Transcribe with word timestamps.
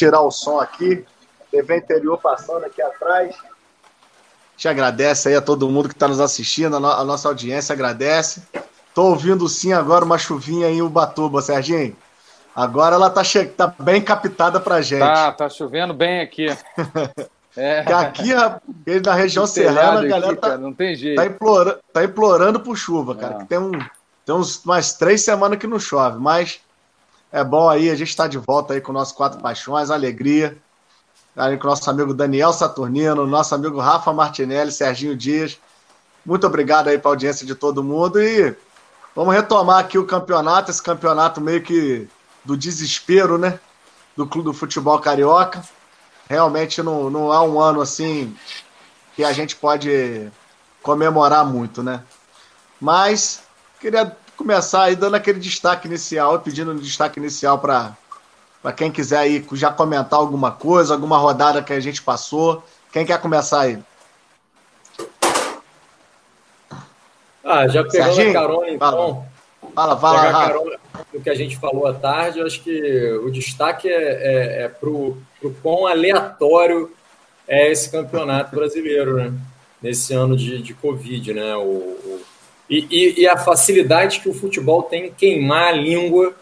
tirar 0.00 0.22
o 0.22 0.30
som 0.30 0.58
aqui. 0.58 1.04
TV 1.50 1.76
interior 1.76 2.18
passando 2.18 2.64
aqui 2.64 2.80
atrás. 2.80 3.36
Te 4.56 4.68
agradece 4.68 5.28
aí 5.28 5.34
a 5.34 5.42
todo 5.42 5.68
mundo 5.68 5.88
que 5.88 5.94
está 5.94 6.08
nos 6.08 6.20
assistindo, 6.20 6.76
a, 6.76 6.80
no 6.80 6.86
a, 6.86 7.04
nossa 7.04 7.28
audiência 7.28 7.72
agradece. 7.72 8.42
Tô 8.94 9.04
ouvindo 9.06 9.48
sim 9.48 9.72
agora 9.72 10.04
uma 10.04 10.18
chuvinha 10.18 10.68
em 10.68 10.80
Ubatuba, 10.80 11.42
Serginho. 11.42 11.96
Agora 12.54 12.94
ela 12.94 13.10
tá, 13.10 13.22
tá 13.56 13.74
bem 13.78 14.00
captada 14.00 14.60
pra 14.60 14.80
gente. 14.80 15.00
Tá, 15.00 15.32
tá 15.32 15.48
chovendo 15.48 15.92
bem 15.92 16.20
aqui. 16.20 16.46
É. 17.56 17.80
aqui, 17.80 18.30
na 19.04 19.12
região 19.12 19.44
serrana, 19.44 20.02
a 20.02 20.06
galera 20.06 20.32
aqui, 20.32 20.40
tá, 20.40 20.56
não 20.56 20.72
tem 20.72 20.94
jeito. 20.94 21.16
Tá, 21.16 21.26
implorando, 21.26 21.78
tá 21.92 22.04
implorando 22.04 22.60
por 22.60 22.76
chuva, 22.76 23.16
cara. 23.16 23.38
Que 23.38 23.46
tem, 23.46 23.58
um, 23.58 23.72
tem 24.24 24.32
uns 24.32 24.64
mais 24.64 24.92
três 24.92 25.24
semanas 25.24 25.58
que 25.58 25.66
não 25.66 25.80
chove, 25.80 26.20
mas 26.20 26.60
é 27.32 27.44
bom 27.44 27.68
aí, 27.68 27.90
a 27.90 27.94
gente 27.94 28.08
está 28.08 28.26
de 28.26 28.38
volta 28.38 28.74
aí 28.74 28.80
com 28.80 28.90
o 28.90 28.94
nosso 28.94 29.14
Quatro 29.14 29.40
Paixões, 29.40 29.90
alegria. 29.90 30.56
Aí 31.36 31.56
com 31.56 31.66
o 31.66 31.70
nosso 31.70 31.88
amigo 31.88 32.12
Daniel 32.12 32.52
Saturnino, 32.52 33.26
nosso 33.26 33.54
amigo 33.54 33.78
Rafa 33.78 34.12
Martinelli, 34.12 34.72
Serginho 34.72 35.16
Dias. 35.16 35.58
Muito 36.26 36.46
obrigado 36.46 36.88
aí 36.88 36.98
para 36.98 37.10
a 37.10 37.12
audiência 37.12 37.46
de 37.46 37.54
todo 37.54 37.84
mundo 37.84 38.20
e 38.20 38.54
vamos 39.14 39.34
retomar 39.34 39.78
aqui 39.78 39.96
o 39.96 40.06
campeonato, 40.06 40.70
esse 40.70 40.82
campeonato 40.82 41.40
meio 41.40 41.62
que 41.62 42.08
do 42.44 42.56
desespero, 42.56 43.38
né? 43.38 43.60
Do 44.16 44.26
Clube 44.26 44.46
do 44.46 44.52
Futebol 44.52 44.98
Carioca. 44.98 45.62
Realmente 46.28 46.82
não, 46.82 47.08
não 47.08 47.32
há 47.32 47.42
um 47.42 47.60
ano 47.60 47.80
assim 47.80 48.36
que 49.14 49.24
a 49.24 49.32
gente 49.32 49.54
pode 49.54 50.30
comemorar 50.82 51.46
muito, 51.46 51.82
né? 51.82 52.02
Mas 52.80 53.42
queria 53.80 54.04
começar 54.40 54.84
aí 54.84 54.96
dando 54.96 55.16
aquele 55.16 55.38
destaque 55.38 55.86
inicial, 55.86 56.40
pedindo 56.40 56.72
um 56.72 56.76
destaque 56.76 57.20
inicial 57.20 57.58
para 57.58 57.94
quem 58.74 58.90
quiser 58.90 59.18
aí 59.18 59.46
já 59.52 59.70
comentar 59.70 60.18
alguma 60.18 60.50
coisa, 60.50 60.94
alguma 60.94 61.18
rodada 61.18 61.62
que 61.62 61.74
a 61.74 61.80
gente 61.80 62.00
passou. 62.00 62.64
Quem 62.90 63.04
quer 63.04 63.20
começar 63.20 63.60
aí? 63.60 63.78
Ah, 67.44 67.68
já 67.68 67.84
pegou 67.84 68.30
a 68.30 68.32
carona, 68.32 68.70
então. 68.70 69.26
Fala, 69.74 69.98
fala. 69.98 70.20
Pegar 70.20 70.32
carona 70.32 70.80
do 71.12 71.20
que 71.20 71.28
a 71.28 71.34
gente 71.34 71.58
falou 71.58 71.86
à 71.86 71.92
tarde, 71.92 72.38
eu 72.38 72.46
acho 72.46 72.62
que 72.62 73.12
o 73.22 73.30
destaque 73.30 73.88
é, 73.88 73.92
é, 73.92 74.62
é 74.62 74.68
para 74.68 74.88
o 74.88 75.18
quão 75.62 75.86
aleatório 75.86 76.90
é 77.46 77.70
esse 77.70 77.90
campeonato 77.90 78.56
brasileiro, 78.56 79.16
né? 79.16 79.34
Nesse 79.82 80.14
ano 80.14 80.34
de, 80.34 80.62
de 80.62 80.72
Covid, 80.72 81.34
né? 81.34 81.54
O, 81.56 81.60
o 81.60 82.22
e, 82.70 82.86
e, 82.88 83.20
e, 83.22 83.28
a 83.28 83.36
facilidade 83.36 84.20
que 84.20 84.28
o 84.28 84.34
futebol 84.34 84.84
tem 84.84 85.06
em 85.06 85.12
queimar 85.12 85.68
a 85.68 85.72
língua 85.72 86.34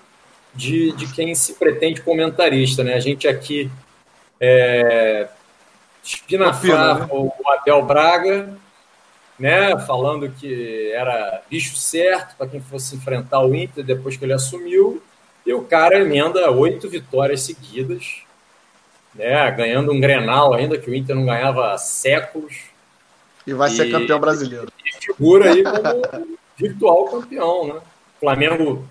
de, 0.55 0.93
de 0.93 1.11
quem 1.12 1.35
se 1.35 1.55
pretende 1.55 2.03
comentarista. 2.03 2.85
Né? 2.85 2.95
A 2.95 3.01
gente 3.01 3.27
aqui 3.27 3.70
é, 4.39 5.29
espinafava 6.03 7.07
né? 7.07 7.09
o 7.11 7.33
Abel 7.51 7.83
Braga, 7.83 8.55
né, 9.39 9.79
falando 9.87 10.29
que 10.31 10.91
era 10.93 11.43
bicho 11.48 11.77
certo 11.77 12.37
para 12.37 12.48
quem 12.48 12.61
fosse 12.61 12.97
enfrentar 12.97 13.41
o 13.41 13.55
Inter 13.55 13.85
depois 13.85 14.17
que 14.17 14.25
ele 14.25 14.33
assumiu, 14.33 15.03
e 15.47 15.53
o 15.55 15.63
cara 15.63 16.01
emenda 16.01 16.51
oito 16.51 16.89
vitórias 16.89 17.42
seguidas, 17.42 18.23
né, 19.15 19.51
ganhando 19.53 19.92
um 19.92 20.01
Grenal 20.01 20.53
ainda, 20.53 20.77
que 20.77 20.91
o 20.91 20.95
Inter 20.95 21.17
não 21.17 21.25
ganhava 21.25 21.73
há 21.73 21.79
séculos. 21.79 22.65
E 23.49 23.55
vai 23.55 23.71
e, 23.71 23.73
ser 23.73 23.91
campeão 23.91 24.21
brasileiro. 24.21 24.71
E 24.85 25.07
figura 25.07 25.51
aí 25.51 25.65
como 25.65 26.37
virtual 26.55 27.05
campeão, 27.07 27.67
né? 27.67 27.81
Flamengo 28.21 28.85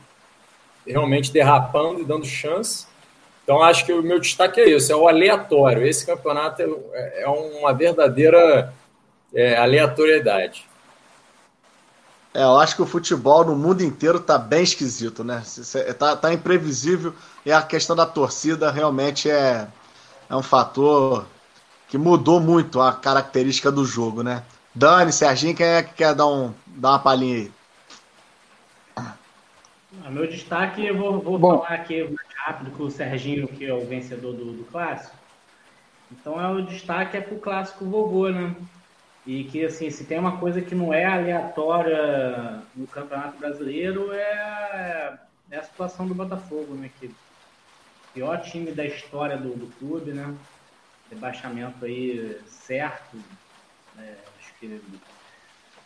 realmente 0.86 1.32
derrapando 1.32 2.02
e 2.02 2.06
dando 2.06 2.26
chance. 2.26 2.88
Então, 3.44 3.62
acho 3.62 3.86
que 3.86 3.94
o 3.94 4.02
meu 4.02 4.20
destaque 4.20 4.60
é 4.60 4.70
isso: 4.70 4.92
é 4.92 4.96
o 4.96 5.08
aleatório. 5.08 5.86
Esse 5.86 6.04
campeonato 6.04 6.62
é, 6.92 7.22
é 7.22 7.28
uma 7.28 7.72
verdadeira 7.72 8.74
é, 9.32 9.56
aleatoriedade. 9.58 10.66
É, 12.34 12.42
eu 12.42 12.58
acho 12.58 12.76
que 12.76 12.82
o 12.82 12.88
futebol 12.88 13.46
no 13.46 13.56
mundo 13.56 13.84
inteiro 13.84 14.20
tá 14.20 14.40
bem 14.40 14.64
esquisito, 14.64 15.24
né? 15.24 15.44
Tá, 16.00 16.16
tá 16.16 16.34
imprevisível 16.34 17.14
e 17.46 17.52
a 17.52 17.62
questão 17.62 17.96
da 17.96 18.08
torcida 18.08 18.72
realmente 18.72 19.30
é, 19.30 19.68
é 20.28 20.36
um 20.36 20.44
fator 20.44 21.26
que 21.88 21.98
mudou 21.98 22.40
muito 22.40 22.82
a 22.82 22.94
característica 22.94 23.72
do 23.72 23.86
jogo, 23.86 24.22
né? 24.24 24.44
Dani, 24.74 25.12
Serginho, 25.12 25.56
quem 25.56 25.66
é 25.66 25.84
que 25.84 25.94
quer 25.94 26.14
dar, 26.14 26.28
um, 26.28 26.54
dar 26.68 26.90
uma 26.90 27.00
palhinha 27.00 27.38
aí? 27.38 27.52
O 30.06 30.12
meu 30.12 30.28
destaque, 30.28 30.86
eu 30.86 30.98
vou, 30.98 31.20
vou 31.20 31.40
falar 31.40 31.76
aqui 31.76 32.04
mais 32.04 32.28
rápido 32.46 32.72
que 32.72 32.82
o 32.82 32.92
Serginho, 32.92 33.48
que 33.48 33.66
é 33.66 33.74
o 33.74 33.86
vencedor 33.86 34.34
do, 34.34 34.54
do 34.54 34.64
clássico. 34.66 35.16
Então, 36.12 36.40
é 36.40 36.50
o 36.50 36.62
destaque 36.62 37.18
é 37.18 37.22
para 37.22 37.36
o 37.36 37.40
clássico 37.40 37.86
vovô, 37.86 38.30
né? 38.30 38.56
E 39.26 39.44
que, 39.46 39.66
assim, 39.66 39.90
se 39.90 40.06
tem 40.06 40.20
uma 40.20 40.38
coisa 40.38 40.62
que 40.62 40.74
não 40.74 40.94
é 40.94 41.04
aleatória 41.06 42.62
no 42.76 42.88
Campeonato 42.88 43.38
Brasileiro 43.38 44.14
é, 44.14 45.18
é 45.52 45.58
a 45.58 45.64
situação 45.64 46.08
do 46.08 46.16
Botafogo, 46.16 46.76
né? 46.76 46.90
Que 47.00 47.12
pior 48.14 48.42
time 48.42 48.72
da 48.72 48.86
história 48.86 49.38
do, 49.38 49.50
do 49.50 49.68
clube, 49.78 50.12
né? 50.12 50.34
Rebaixamento 51.10 51.86
aí 51.86 52.40
certo. 52.48 53.18
É, 53.98 54.14
acho 54.40 54.54
que 54.60 54.82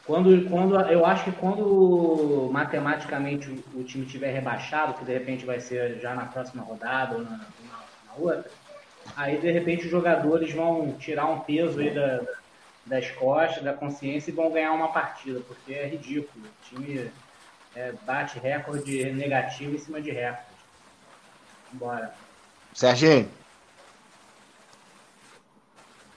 quando, 0.05 0.49
quando, 0.49 0.79
eu 0.89 1.05
acho 1.05 1.25
que 1.25 1.31
quando 1.31 2.49
matematicamente 2.51 3.49
o, 3.49 3.79
o 3.79 3.83
time 3.83 4.05
tiver 4.05 4.31
rebaixado, 4.31 4.95
que 4.95 5.05
de 5.05 5.13
repente 5.13 5.45
vai 5.45 5.59
ser 5.59 5.99
já 5.99 6.15
na 6.15 6.25
próxima 6.25 6.63
rodada 6.63 7.15
ou 7.15 7.23
na, 7.23 7.29
na, 7.29 7.79
na 8.07 8.13
outra, 8.17 8.49
aí 9.15 9.37
de 9.37 9.51
repente 9.51 9.85
os 9.85 9.91
jogadores 9.91 10.51
vão 10.53 10.93
tirar 10.93 11.27
um 11.27 11.39
peso 11.41 11.79
aí 11.79 11.91
da, 11.91 12.21
das 12.85 13.11
costas, 13.11 13.63
da 13.63 13.73
consciência 13.73 14.31
e 14.31 14.33
vão 14.33 14.51
ganhar 14.51 14.71
uma 14.73 14.91
partida, 14.91 15.39
porque 15.47 15.73
é 15.73 15.87
ridículo. 15.87 16.45
O 16.45 16.65
time 16.69 17.11
é, 17.75 17.93
bate 18.05 18.39
recorde 18.39 19.11
negativo 19.11 19.75
em 19.75 19.79
cima 19.79 20.01
de 20.01 20.11
recorde. 20.11 20.45
Bora. 21.73 22.13
Serginho. 22.73 23.29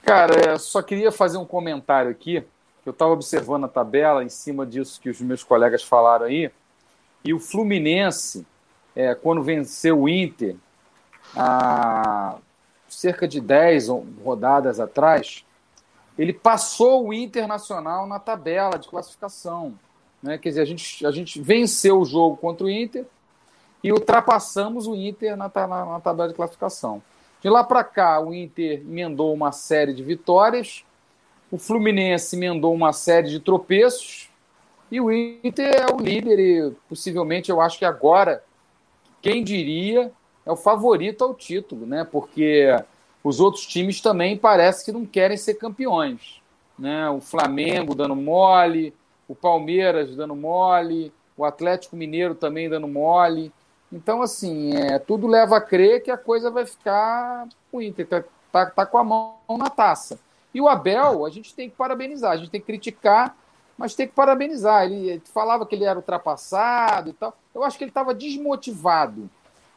Cara, 0.05 0.57
só 0.59 0.81
queria 0.81 1.11
fazer 1.11 1.37
um 1.37 1.45
comentário 1.45 2.11
aqui 2.11 2.45
eu 2.85 2.91
estava 2.91 3.11
observando 3.11 3.63
a 3.63 3.67
tabela 3.67 4.23
em 4.23 4.29
cima 4.29 4.65
disso 4.65 5.01
que 5.01 5.09
os 5.09 5.19
meus 5.19 5.43
colegas 5.43 5.83
falaram 5.83 6.25
aí, 6.25 6.51
e 7.23 7.33
o 7.33 7.39
Fluminense, 7.39 8.45
é, 8.95 9.15
quando 9.15 9.41
venceu 9.41 10.01
o 10.01 10.07
Inter, 10.07 10.55
há 11.35 12.37
cerca 12.87 13.27
de 13.27 13.41
10 13.41 13.87
rodadas 14.23 14.79
atrás, 14.79 15.43
ele 16.17 16.31
passou 16.31 17.07
o 17.07 17.13
Internacional 17.13 18.05
na 18.05 18.19
tabela 18.19 18.77
de 18.77 18.87
classificação. 18.87 19.73
Né? 20.21 20.37
Quer 20.37 20.49
dizer, 20.49 20.61
a 20.61 20.65
gente, 20.65 21.05
a 21.05 21.11
gente 21.11 21.41
venceu 21.41 21.99
o 21.99 22.05
jogo 22.05 22.37
contra 22.37 22.67
o 22.67 22.69
Inter 22.69 23.05
e 23.83 23.91
ultrapassamos 23.91 24.85
o 24.85 24.95
Inter 24.95 25.35
na, 25.35 25.51
na, 25.53 25.85
na 25.85 25.99
tabela 25.99 26.29
de 26.29 26.35
classificação. 26.35 27.01
De 27.45 27.49
lá 27.51 27.63
para 27.63 27.83
cá, 27.83 28.19
o 28.19 28.33
Inter 28.33 28.79
emendou 28.79 29.31
uma 29.31 29.51
série 29.51 29.93
de 29.93 30.01
vitórias, 30.01 30.83
o 31.51 31.59
Fluminense 31.59 32.35
emendou 32.35 32.73
uma 32.73 32.91
série 32.91 33.29
de 33.29 33.39
tropeços 33.39 34.31
e 34.91 34.99
o 34.99 35.11
Inter 35.11 35.75
é 35.75 35.93
o 35.93 35.99
líder 36.01 36.39
e 36.39 36.71
possivelmente 36.89 37.51
eu 37.51 37.61
acho 37.61 37.77
que 37.77 37.85
agora, 37.85 38.43
quem 39.21 39.43
diria, 39.43 40.11
é 40.43 40.51
o 40.51 40.55
favorito 40.55 41.23
ao 41.23 41.35
título, 41.35 41.85
né? 41.85 42.03
Porque 42.03 42.65
os 43.23 43.39
outros 43.39 43.67
times 43.67 44.01
também 44.01 44.35
parece 44.35 44.83
que 44.83 44.91
não 44.91 45.05
querem 45.05 45.37
ser 45.37 45.53
campeões, 45.53 46.41
né? 46.79 47.07
O 47.11 47.21
Flamengo 47.21 47.93
dando 47.93 48.15
mole, 48.15 48.91
o 49.27 49.35
Palmeiras 49.35 50.15
dando 50.15 50.35
mole, 50.35 51.13
o 51.37 51.45
Atlético 51.45 51.95
Mineiro 51.95 52.33
também 52.33 52.67
dando 52.67 52.87
mole. 52.87 53.53
Então, 53.95 54.21
assim, 54.21 54.75
é, 54.75 54.99
tudo 54.99 55.25
leva 55.25 55.55
a 55.55 55.61
crer 55.61 56.03
que 56.03 56.11
a 56.11 56.17
coisa 56.17 56.51
vai 56.51 56.65
ficar. 56.65 57.47
O 57.71 57.81
Inter 57.81 58.05
tá, 58.05 58.23
tá, 58.51 58.65
tá 58.65 58.85
com 58.85 58.97
a 58.97 59.03
mão 59.05 59.37
na 59.57 59.69
taça. 59.69 60.19
E 60.53 60.59
o 60.59 60.67
Abel, 60.67 61.25
a 61.25 61.29
gente 61.29 61.55
tem 61.55 61.69
que 61.69 61.77
parabenizar, 61.77 62.33
a 62.33 62.35
gente 62.35 62.49
tem 62.49 62.59
que 62.59 62.67
criticar, 62.67 63.37
mas 63.77 63.95
tem 63.95 64.05
que 64.05 64.13
parabenizar. 64.13 64.83
Ele, 64.83 65.11
ele 65.11 65.21
falava 65.33 65.65
que 65.65 65.73
ele 65.73 65.85
era 65.85 65.97
ultrapassado 65.97 67.11
e 67.11 67.13
tal. 67.13 67.37
Eu 67.53 67.63
acho 67.63 67.77
que 67.77 67.85
ele 67.85 67.91
estava 67.91 68.13
desmotivado. 68.13 69.29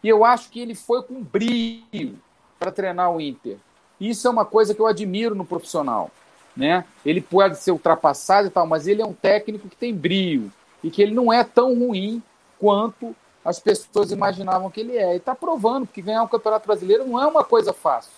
E 0.03 0.09
eu 0.09 0.25
acho 0.25 0.51
que 0.51 0.59
ele 0.59 0.75
foi 0.75 1.01
com 1.05 1.23
brilho 1.23 2.19
para 2.59 2.73
treinar 2.73 3.13
o 3.13 3.21
Inter. 3.21 3.57
Isso 4.01 4.27
é 4.27 4.31
uma 4.33 4.45
coisa 4.45 4.75
que 4.75 4.81
eu 4.81 4.89
admiro 4.89 5.37
no 5.37 5.45
profissional. 5.45 6.11
Né? 6.57 6.85
Ele 7.07 7.21
pode 7.21 7.57
ser 7.59 7.71
ultrapassado 7.71 8.49
e 8.49 8.51
tal, 8.51 8.67
mas 8.67 8.89
ele 8.89 9.01
é 9.01 9.07
um 9.07 9.15
técnico 9.15 9.69
que 9.69 9.77
tem 9.77 9.95
brilho 9.95 10.51
e 10.83 10.91
que 10.91 11.01
ele 11.01 11.15
não 11.15 11.33
é 11.33 11.45
tão 11.45 11.73
ruim 11.73 12.21
quanto 12.59 13.15
as 13.45 13.59
pessoas 13.59 14.11
imaginavam 14.11 14.71
que 14.71 14.81
ele 14.81 14.97
é. 14.97 15.15
E 15.15 15.17
está 15.17 15.35
provando, 15.35 15.87
porque 15.87 16.03
ganhar 16.03 16.23
um 16.23 16.29
campeonato 16.29 16.67
brasileiro 16.67 17.07
não 17.07 17.21
é 17.21 17.27
uma 17.27 17.45
coisa 17.45 17.73
fácil. 17.73 18.13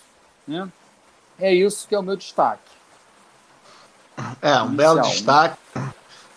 Né? 0.47 0.69
É 1.39 1.55
isso 1.55 1.87
que 1.87 1.95
é 1.95 1.99
o 1.99 2.03
meu 2.03 2.17
destaque. 2.17 2.71
É, 4.43 4.61
um 4.63 4.67
Inicial, 4.67 4.77
belo 4.77 4.97
né? 4.97 5.03
destaque. 5.03 5.59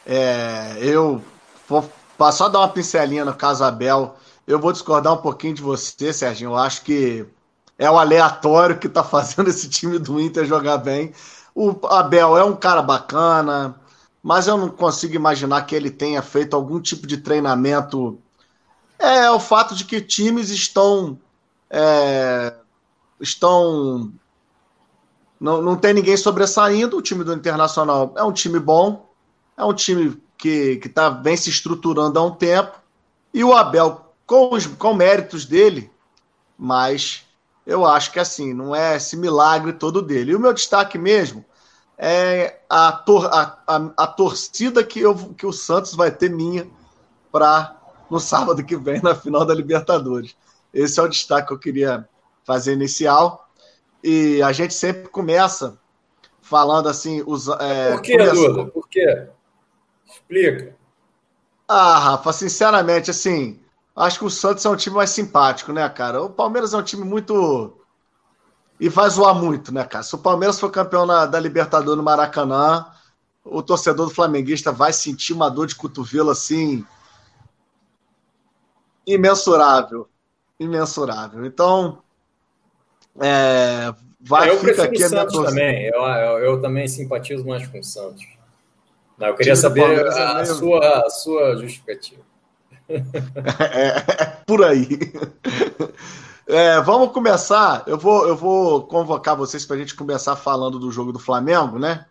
É, 0.06 0.78
eu 0.80 1.22
vou 1.68 1.90
só 2.32 2.50
dar 2.50 2.60
uma 2.60 2.70
pincelinha 2.70 3.26
no 3.26 3.34
caso 3.34 3.64
Abel. 3.64 4.16
Eu 4.46 4.60
vou 4.60 4.72
discordar 4.72 5.14
um 5.14 5.22
pouquinho 5.22 5.54
de 5.54 5.62
você, 5.62 6.14
Serginho. 6.14 6.52
Eu 6.52 6.58
acho 6.58 6.84
que 6.84 7.26
é 7.78 7.90
o 7.90 7.98
aleatório 7.98 8.78
que 8.78 8.88
está 8.88 9.04
fazendo 9.04 9.50
esse 9.50 9.70
time 9.70 9.98
do 9.98 10.20
Inter 10.20 10.46
jogar 10.46 10.78
bem. 10.78 11.14
O 11.56 11.76
Abel 11.88 12.38
é 12.38 12.44
um 12.44 12.56
cara 12.56 12.82
bacana, 12.82 13.76
mas 14.22 14.48
eu 14.48 14.58
não 14.58 14.70
consigo 14.70 15.16
imaginar 15.16 15.62
que 15.64 15.76
ele 15.76 15.92
tenha 15.92 16.22
feito 16.22 16.56
algum 16.56 16.80
tipo 16.80 17.06
de 17.06 17.18
treinamento. 17.18 18.20
É 19.04 19.30
o 19.30 19.38
fato 19.38 19.76
de 19.76 19.84
que 19.84 20.00
times 20.00 20.50
estão. 20.50 21.20
É, 21.70 22.56
estão. 23.20 24.14
Não, 25.38 25.62
não 25.62 25.76
tem 25.76 25.94
ninguém 25.94 26.16
sobressaindo. 26.16 26.96
O 26.96 27.02
time 27.02 27.22
do 27.22 27.34
Internacional 27.34 28.14
é 28.16 28.24
um 28.24 28.32
time 28.32 28.60
bom, 28.60 29.10
é 29.58 29.66
um 29.66 29.74
time 29.74 30.18
que 30.38 30.80
está 30.86 31.10
bem 31.10 31.36
se 31.36 31.50
estruturando 31.50 32.18
há 32.18 32.24
um 32.24 32.32
tempo. 32.32 32.80
E 33.34 33.44
o 33.44 33.54
Abel, 33.54 34.14
com 34.26 34.54
os 34.54 34.66
com 34.68 34.94
méritos 34.94 35.46
dele, 35.46 35.92
mas 36.58 37.26
eu 37.68 37.86
acho 37.86 38.10
que 38.10 38.20
assim, 38.20 38.54
não 38.54 38.74
é 38.74 38.96
esse 38.96 39.18
milagre 39.18 39.74
todo 39.74 40.02
dele. 40.02 40.32
E 40.32 40.36
o 40.36 40.40
meu 40.40 40.54
destaque 40.54 40.98
mesmo 40.98 41.44
é 41.98 42.62
a, 42.70 42.94
tor 42.94 43.26
a, 43.26 43.60
a, 43.68 43.76
a 43.98 44.08
torcida 44.08 44.82
que, 44.82 45.02
eu, 45.02 45.14
que 45.34 45.46
o 45.46 45.52
Santos 45.52 45.94
vai 45.94 46.10
ter 46.10 46.30
minha 46.30 46.70
para 47.30 47.83
no 48.10 48.20
sábado 48.20 48.64
que 48.64 48.76
vem, 48.76 49.02
na 49.02 49.16
final 49.16 49.46
da 49.46 49.54
Libertadores. 49.54 50.36
Esse 50.74 51.00
é 51.00 51.04
o 51.04 51.08
destaque 51.08 51.48
que 51.48 51.54
eu 51.54 51.60
queria 51.60 52.08
fazer 52.44 52.74
inicial. 52.74 53.48
E 54.04 54.42
a 54.42 54.52
gente 54.52 54.74
sempre 54.74 55.08
começa 55.08 55.80
falando 56.42 56.90
assim. 56.90 57.24
Os, 57.26 57.48
é, 57.48 57.92
Por 57.92 58.02
que, 58.02 58.18
começa... 58.18 58.34
Duda? 58.34 58.66
Por 58.66 58.88
quê? 58.90 59.28
Explica. 60.06 60.76
Ah, 61.68 61.98
Rafa, 61.98 62.34
sinceramente, 62.34 63.10
assim, 63.10 63.60
acho 63.96 64.20
que 64.20 64.26
o 64.26 64.30
Santos 64.30 64.66
é 64.66 64.70
um 64.70 64.76
time 64.76 64.96
mais 64.98 65.10
simpático, 65.10 65.72
né, 65.72 65.88
cara? 65.90 66.22
O 66.22 66.30
Palmeiras 66.30 66.74
é 66.74 66.78
um 66.78 66.84
time 66.84 67.04
muito. 67.04 67.78
E 68.80 68.90
vai 68.90 69.10
zoar 69.10 69.34
muito, 69.34 69.74
né, 69.74 69.84
cara? 69.86 70.04
Se 70.04 70.14
o 70.14 70.20
Palmeiras 70.20 70.60
for 70.60 70.70
campeão 70.70 71.06
na, 71.06 71.26
da 71.26 71.40
Libertadores 71.40 71.98
no 71.98 72.04
Maracanã, 72.04 72.86
o 73.44 73.62
torcedor 73.62 74.08
do 74.08 74.14
Flamenguista 74.14 74.72
vai 74.72 74.92
sentir 74.92 75.34
uma 75.34 75.50
dor 75.50 75.68
de 75.68 75.76
cotovelo 75.76 76.30
assim. 76.30 76.86
Imensurável. 79.06 80.08
Imensurável. 80.60 81.46
Então. 81.46 82.00
É, 83.20 83.94
vai, 84.20 84.50
é, 84.50 84.52
eu 84.54 84.60
prefiro 84.60 84.84
aqui 84.84 85.04
o 85.04 85.10
Santos 85.10 85.46
também. 85.46 85.86
Eu, 85.86 86.02
eu, 86.02 86.40
eu 86.40 86.62
também 86.62 86.88
simpatizo 86.88 87.46
mais 87.46 87.68
com 87.68 87.80
o 87.80 87.84
Santos. 87.84 88.26
Não, 89.18 89.28
eu 89.28 89.36
queria 89.36 89.56
saber 89.56 90.08
a, 90.08 90.40
a, 90.40 90.46
sua, 90.46 91.06
a 91.06 91.10
sua 91.10 91.58
justificativa. 91.58 92.22
É, 92.90 93.88
é, 93.88 94.38
por 94.46 94.64
aí. 94.64 94.88
É, 96.46 96.82
vamos 96.82 97.12
começar. 97.12 97.84
Eu 97.88 97.98
vou, 97.98 98.28
eu 98.28 98.36
vou 98.36 98.84
convocar 98.84 99.36
vocês 99.36 99.66
para 99.66 99.78
a 99.78 99.80
gente 99.80 99.96
começar 99.96 100.36
falando 100.36 100.78
do 100.78 100.92
jogo 100.92 101.14
do 101.14 101.20
Flamengo, 101.20 101.80
né? 101.80 102.06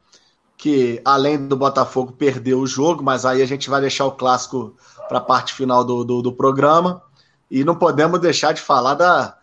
Que 0.56 1.00
além 1.04 1.46
do 1.46 1.56
Botafogo 1.56 2.12
perdeu 2.12 2.58
o 2.58 2.66
jogo, 2.66 3.02
mas 3.02 3.26
aí 3.26 3.42
a 3.42 3.46
gente 3.46 3.68
vai 3.68 3.80
deixar 3.82 4.06
o 4.06 4.12
clássico 4.12 4.74
para 5.12 5.18
a 5.18 5.22
parte 5.22 5.52
final 5.52 5.84
do, 5.84 6.02
do, 6.04 6.22
do, 6.22 6.32
programa. 6.32 7.02
E 7.50 7.62
não 7.64 7.76
podemos 7.76 8.18
deixar 8.18 8.52
de 8.52 8.62
falar 8.62 8.94
da 8.94 9.36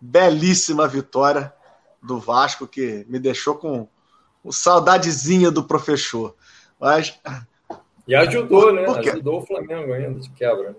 belíssima 0.00 0.86
vitória 0.86 1.52
do 2.00 2.20
Vasco, 2.20 2.64
que 2.64 3.04
me 3.08 3.18
deixou 3.18 3.56
com, 3.56 3.88
saudadezinha 4.52 5.50
do 5.50 5.64
professor. 5.64 6.36
Mas 6.78 7.18
e 8.06 8.14
ajudou, 8.14 8.72
né? 8.72 8.84
Ajudou 8.84 9.40
o 9.40 9.44
Flamengo 9.44 9.92
ainda, 9.92 10.20
de 10.20 10.30
quebra. 10.30 10.76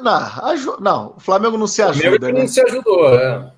Não, 0.00 0.80
não, 0.80 1.14
o 1.18 1.20
Flamengo 1.20 1.58
não 1.58 1.66
se 1.66 1.82
ajuda. 1.82 2.08
O 2.08 2.10
Flamengo 2.12 2.38
né? 2.38 2.40
não 2.40 2.48
se 2.48 2.60
ajudou, 2.62 3.14
é. 3.14 3.52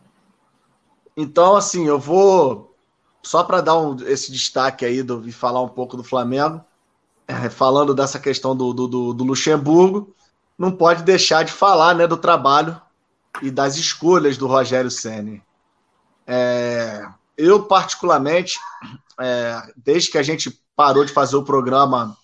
Então, 1.17 1.55
assim, 1.55 1.87
eu 1.87 2.01
vou. 2.01 2.75
Só 3.23 3.45
para 3.45 3.61
dar 3.61 3.79
um, 3.79 3.97
esse 4.09 4.33
destaque 4.33 4.85
aí 4.85 5.05
do, 5.05 5.23
e 5.29 5.31
falar 5.31 5.63
um 5.63 5.69
pouco 5.69 5.97
do 5.97 6.03
Flamengo, 6.03 6.65
falando 7.51 7.95
dessa 7.95 8.19
questão 8.19 8.55
do, 8.57 8.73
do, 8.73 9.13
do, 9.13 9.25
Luxemburgo, 9.25 10.15
não 10.57 10.71
pode 10.71 11.03
deixar 11.03 11.45
de 11.45 11.53
falar 11.53 11.95
né, 11.95 12.07
do 12.07 12.17
trabalho 12.17 12.81
e 13.43 13.51
das 13.51 13.77
escolhas 13.77 14.37
do 14.37 14.47
Rogério 14.47 14.91
Senni. 14.91 15.43
É, 16.27 17.07
eu, 17.37 17.65
particularmente, 17.65 18.59
é, 19.21 19.61
desde 19.77 20.11
que 20.11 20.19
a 20.19 20.23
gente 20.23 20.61
parou 20.75 21.05
de 21.05 21.13
fazer 21.13 21.37
o 21.37 21.45
programa 21.45 22.17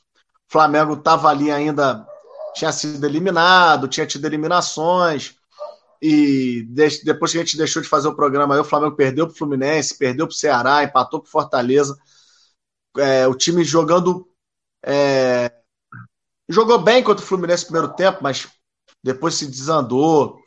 Flamengo 0.53 0.93
estava 0.93 1.31
ali 1.31 1.51
ainda, 1.51 2.07
tinha 2.55 2.71
sido 2.71 3.03
eliminado, 3.07 3.89
tinha 3.89 4.07
tido 4.07 4.27
eliminações. 4.27 5.35
E 6.01 6.67
depois 7.05 7.33
que 7.33 7.39
a 7.39 7.41
gente 7.41 7.57
deixou 7.57 7.81
de 7.81 7.89
fazer 7.89 8.09
o 8.09 8.15
programa, 8.15 8.55
aí, 8.55 8.61
o 8.61 8.65
Flamengo 8.65 8.95
perdeu 8.95 9.27
para 9.27 9.33
o 9.33 9.39
Fluminense, 9.39 9.97
perdeu 9.97 10.27
para 10.27 10.35
o 10.35 10.37
Ceará, 10.37 10.85
empatou 10.85 11.21
para 11.21 11.31
Fortaleza. 11.31 11.97
É, 12.99 13.27
o 13.27 13.35
time 13.35 13.65
jogando. 13.65 14.29
É, 14.85 15.53
jogou 16.49 16.79
bem 16.79 17.03
contra 17.03 17.25
o 17.25 17.27
Fluminense 17.27 17.65
no 17.65 17.71
primeiro 17.71 17.95
tempo, 17.95 18.19
mas 18.23 18.49
depois 19.03 19.35
se 19.35 19.47
desandou. 19.47 20.41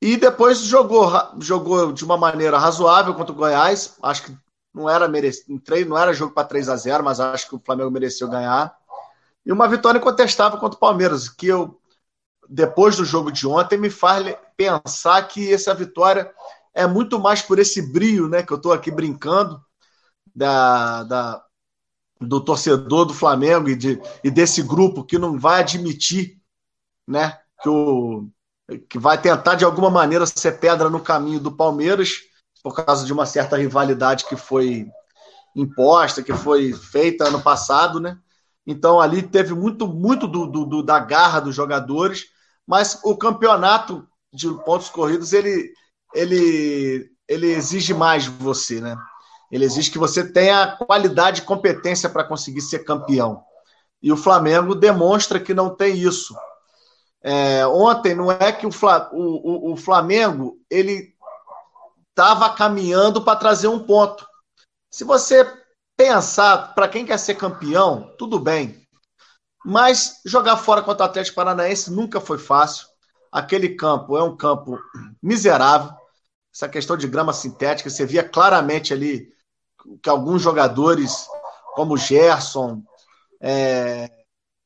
E 0.00 0.16
depois 0.16 0.58
jogou, 0.60 1.10
jogou 1.40 1.92
de 1.92 2.04
uma 2.04 2.16
maneira 2.16 2.58
razoável 2.58 3.14
contra 3.14 3.32
o 3.32 3.36
Goiás. 3.36 3.96
Acho 4.02 4.24
que 4.24 4.36
não 4.72 4.88
era 4.88 5.08
merecido, 5.08 5.60
não 5.86 5.98
era 5.98 6.12
jogo 6.12 6.32
para 6.32 6.46
3 6.46 6.68
a 6.68 6.76
0 6.76 7.02
mas 7.02 7.18
acho 7.18 7.48
que 7.48 7.56
o 7.56 7.62
Flamengo 7.64 7.90
mereceu 7.90 8.28
ganhar. 8.28 8.76
E 9.44 9.52
uma 9.52 9.66
vitória 9.66 9.98
incontestável 9.98 10.58
contra 10.58 10.76
o 10.76 10.80
Palmeiras, 10.80 11.28
que 11.28 11.46
eu, 11.46 11.80
depois 12.48 12.96
do 12.96 13.04
jogo 13.04 13.32
de 13.32 13.46
ontem, 13.46 13.78
me 13.78 13.90
faz 13.90 14.36
pensar 14.56 15.22
que 15.26 15.52
essa 15.52 15.74
vitória 15.74 16.30
é 16.74 16.86
muito 16.86 17.18
mais 17.18 17.42
por 17.42 17.58
esse 17.58 17.80
brilho, 17.92 18.28
né? 18.28 18.42
Que 18.42 18.52
eu 18.52 18.56
estou 18.56 18.72
aqui 18.72 18.90
brincando 18.90 19.60
da, 20.34 21.02
da, 21.04 21.44
do 22.20 22.40
torcedor 22.40 23.04
do 23.04 23.14
Flamengo 23.14 23.68
e, 23.68 23.76
de, 23.76 24.00
e 24.24 24.30
desse 24.30 24.62
grupo 24.62 25.04
que 25.04 25.18
não 25.18 25.38
vai 25.38 25.60
admitir, 25.60 26.40
né? 27.06 27.38
Que, 27.62 27.68
o, 27.68 28.28
que 28.88 28.98
vai 28.98 29.20
tentar 29.20 29.54
de 29.54 29.64
alguma 29.64 29.90
maneira 29.90 30.26
ser 30.26 30.58
pedra 30.58 30.90
no 30.90 31.00
caminho 31.00 31.40
do 31.40 31.52
Palmeiras 31.52 32.18
por 32.62 32.74
causa 32.74 33.06
de 33.06 33.12
uma 33.12 33.24
certa 33.24 33.56
rivalidade 33.56 34.24
que 34.24 34.36
foi 34.36 34.88
imposta, 35.54 36.22
que 36.22 36.32
foi 36.32 36.72
feita 36.72 37.28
ano 37.28 37.40
passado, 37.40 38.00
né? 38.00 38.18
Então 38.66 39.00
ali 39.00 39.22
teve 39.22 39.54
muito, 39.54 39.88
muito 39.88 40.26
do, 40.26 40.46
do, 40.46 40.64
do, 40.64 40.82
da 40.82 40.98
garra 40.98 41.40
dos 41.40 41.54
jogadores, 41.54 42.26
mas 42.66 43.00
o 43.02 43.16
campeonato 43.16 44.06
de 44.32 44.48
pontos 44.64 44.90
corridos 44.90 45.32
ele, 45.32 45.72
ele, 46.14 47.10
ele 47.26 47.46
exige 47.46 47.94
mais 47.94 48.24
de 48.24 48.30
você, 48.30 48.80
né? 48.80 48.96
Ele 49.50 49.64
exige 49.64 49.90
que 49.90 49.98
você 49.98 50.30
tenha 50.30 50.76
qualidade 50.76 51.40
e 51.40 51.44
competência 51.44 52.08
para 52.08 52.24
conseguir 52.24 52.60
ser 52.60 52.80
campeão. 52.80 53.42
E 54.02 54.12
o 54.12 54.16
Flamengo 54.16 54.74
demonstra 54.74 55.40
que 55.40 55.54
não 55.54 55.74
tem 55.74 55.96
isso. 55.98 56.36
É, 57.22 57.66
ontem 57.66 58.14
não 58.14 58.30
é 58.30 58.52
que 58.52 58.66
o, 58.66 58.70
o, 59.12 59.72
o 59.72 59.76
Flamengo 59.76 60.60
ele 60.70 61.14
estava 62.10 62.50
caminhando 62.50 63.22
para 63.22 63.38
trazer 63.38 63.68
um 63.68 63.80
ponto. 63.80 64.26
Se 64.90 65.04
você 65.04 65.50
pensar, 65.96 66.74
para 66.74 66.88
quem 66.88 67.04
quer 67.04 67.18
ser 67.18 67.34
campeão, 67.34 68.14
tudo 68.18 68.38
bem. 68.38 68.86
Mas 69.64 70.20
jogar 70.24 70.56
fora 70.56 70.82
contra 70.82 71.04
o 71.04 71.08
Atlético 71.08 71.36
Paranaense 71.36 71.90
nunca 71.90 72.20
foi 72.20 72.38
fácil. 72.38 72.86
Aquele 73.30 73.74
campo 73.74 74.16
é 74.16 74.22
um 74.22 74.36
campo 74.36 74.78
miserável. 75.22 75.92
Essa 76.54 76.68
questão 76.68 76.96
de 76.96 77.06
grama 77.06 77.32
sintética, 77.32 77.90
você 77.90 78.06
via 78.06 78.22
claramente 78.26 78.92
ali 78.92 79.32
que 80.02 80.08
alguns 80.08 80.42
jogadores, 80.42 81.26
como 81.74 81.96
Gerson, 81.96 82.82
é, 83.40 84.10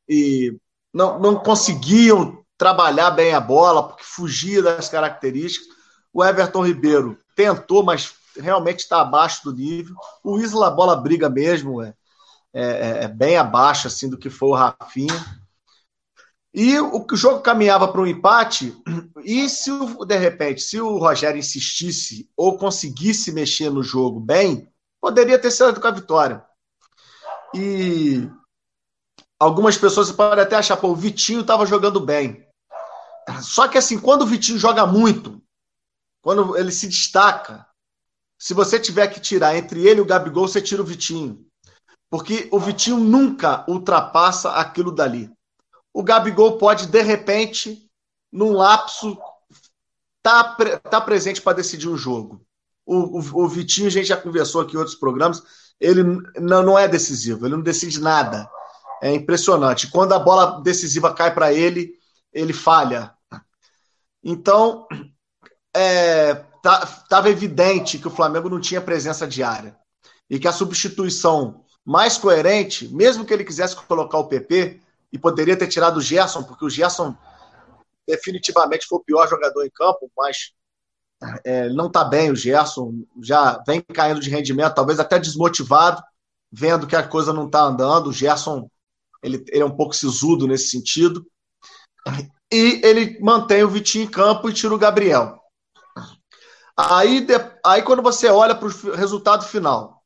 e 0.09 0.57
não, 0.93 1.19
não 1.19 1.37
conseguiam 1.37 2.43
trabalhar 2.57 3.11
bem 3.11 3.35
a 3.35 3.41
bola, 3.41 3.89
porque 3.89 4.05
fugia 4.05 4.63
das 4.63 4.89
características. 4.89 5.69
O 6.13 6.25
Everton 6.25 6.65
Ribeiro 6.65 7.19
tentou, 7.35 7.83
mas 7.83 8.15
realmente 8.37 8.81
está 8.81 9.01
abaixo 9.01 9.45
do 9.45 9.55
nível. 9.55 9.97
O 10.23 10.39
Isla, 10.39 10.71
bola 10.71 10.97
briga 10.97 11.29
mesmo, 11.29 11.83
é, 11.83 11.95
é, 12.53 13.05
é, 13.05 13.09
bem 13.09 13.37
abaixo 13.37 13.89
assim 13.89 14.09
do 14.09 14.19
que 14.19 14.31
foi 14.31 14.51
o 14.51 14.55
Rafinha. 14.55 15.43
E 16.55 16.79
o, 16.79 17.07
o 17.11 17.17
jogo 17.17 17.41
caminhava 17.41 17.89
para 17.89 18.01
um 18.01 18.07
empate, 18.07 18.77
e 19.25 19.49
se 19.49 19.71
de 20.07 20.19
repente, 20.19 20.61
se 20.61 20.79
o 20.79 20.99
Rogério 20.99 21.39
insistisse 21.39 22.29
ou 22.37 22.59
conseguisse 22.59 23.33
mexer 23.33 23.71
no 23.71 23.83
jogo 23.83 24.21
bem, 24.21 24.69
poderia 25.03 25.37
ter 25.37 25.51
sido 25.51 25.81
com 25.81 25.89
a 25.89 25.91
vitória. 25.91 26.47
E 27.53 28.31
algumas 29.39 29.77
pessoas 29.77 30.13
podem 30.13 30.45
até 30.45 30.55
achar, 30.55 30.77
pô, 30.77 30.91
o 30.91 30.97
Vitinho 30.97 31.41
estava 31.41 31.67
jogando 31.67 31.99
bem. 31.99 32.47
Só 33.43 33.67
que 33.67 33.77
assim, 33.77 33.99
quando 33.99 34.23
o 34.23 34.27
Vitinho 34.27 34.59
joga 34.59 34.87
muito, 34.87 35.43
quando 36.23 36.57
ele 36.57 36.71
se 36.71 36.87
destaca, 36.87 37.67
se 38.39 38.55
você 38.55 38.79
tiver 38.79 39.09
que 39.09 39.21
tirar 39.21 39.57
entre 39.57 39.87
ele 39.87 39.99
e 39.99 40.03
o 40.03 40.07
Gabigol, 40.07 40.47
você 40.47 40.63
tira 40.63 40.81
o 40.81 40.87
Vitinho. 40.87 41.45
Porque 42.09 42.49
o 42.53 42.61
Vitinho 42.61 42.99
nunca 42.99 43.65
ultrapassa 43.69 44.53
aquilo 44.53 44.93
dali. 44.93 45.33
O 45.93 46.03
Gabigol 46.03 46.59
pode, 46.59 46.87
de 46.87 47.03
repente, 47.03 47.91
num 48.31 48.53
lapso, 48.53 49.19
tá, 50.23 50.55
tá 50.79 51.01
presente 51.01 51.43
para 51.43 51.57
decidir 51.57 51.89
um 51.89 51.97
jogo. 51.97 52.45
O, 52.85 53.19
o, 53.19 53.45
o, 53.45 53.49
Vitinho, 53.49 53.87
a 53.87 53.91
gente 53.91 54.07
já 54.07 54.17
conversou 54.17 54.61
aqui 54.61 54.75
em 54.75 54.79
outros 54.79 54.97
programas, 54.97 55.43
ele 55.81 56.03
não, 56.39 56.63
não 56.63 56.79
é 56.79 56.87
decisivo, 56.89 57.47
ele 57.47 57.57
não 57.57 57.63
decide 57.63 58.01
nada. 58.01 58.49
É 59.03 59.13
impressionante. 59.13 59.91
Quando 59.91 60.13
a 60.13 60.19
bola 60.19 60.61
decisiva 60.63 61.13
cai 61.13 61.35
para 61.35 61.53
ele, 61.53 61.95
ele 62.33 62.53
falha. 62.53 63.13
Então, 64.23 64.87
é, 65.75 66.45
estava 66.57 66.87
tá, 67.09 67.29
evidente 67.29 67.99
que 67.99 68.07
o 68.07 68.13
Flamengo 68.13 68.49
não 68.49 68.61
tinha 68.61 68.81
presença 68.81 69.27
diária. 69.27 69.77
E 70.31 70.39
que 70.39 70.47
a 70.47 70.53
substituição 70.53 71.65
mais 71.85 72.17
coerente, 72.17 72.89
mesmo 72.89 73.25
que 73.25 73.35
ele 73.35 73.45
quisesse 73.45 73.75
colocar 73.75 74.19
o 74.19 74.29
PP, 74.29 74.81
e 75.13 75.19
poderia 75.19 75.57
ter 75.57 75.67
tirado 75.67 75.97
o 75.97 76.01
Gerson, 76.01 76.45
porque 76.45 76.65
o 76.65 76.71
Gerson 76.71 77.17
definitivamente 78.07 78.87
foi 78.87 78.99
o 78.99 79.05
pior 79.05 79.29
jogador 79.29 79.65
em 79.65 79.71
campo, 79.71 80.11
mas 80.17 80.53
é, 81.45 81.69
não 81.69 81.87
está 81.87 82.05
bem 82.05 82.31
o 82.31 82.37
Gerson, 82.37 83.05
já 83.23 83.63
vem 83.67 83.81
caindo 83.81 84.21
de 84.21 84.31
rendimento, 84.31 84.75
talvez 84.75 84.99
até 84.99 85.19
desmotivado, 85.19 86.03
vendo 86.51 86.87
que 86.87 86.97
a 86.97 87.07
coisa 87.07 87.33
não 87.33 87.47
está 87.47 87.63
andando. 87.63 88.09
O 88.09 88.13
Gerson 88.13 88.69
ele, 89.23 89.45
ele 89.49 89.63
é 89.63 89.65
um 89.65 89.77
pouco 89.77 89.95
sisudo 89.95 90.47
nesse 90.47 90.69
sentido. 90.69 91.25
E 92.53 92.81
ele 92.85 93.19
mantém 93.21 93.63
o 93.63 93.69
Vitinho 93.69 94.05
em 94.05 94.11
campo 94.11 94.49
e 94.49 94.53
tira 94.53 94.75
o 94.75 94.79
Gabriel. 94.79 95.41
Aí, 96.77 97.21
de, 97.21 97.35
aí 97.65 97.83
quando 97.83 98.03
você 98.03 98.29
olha 98.29 98.55
para 98.55 98.67
o 98.67 98.95
resultado 98.95 99.45
final, 99.45 100.03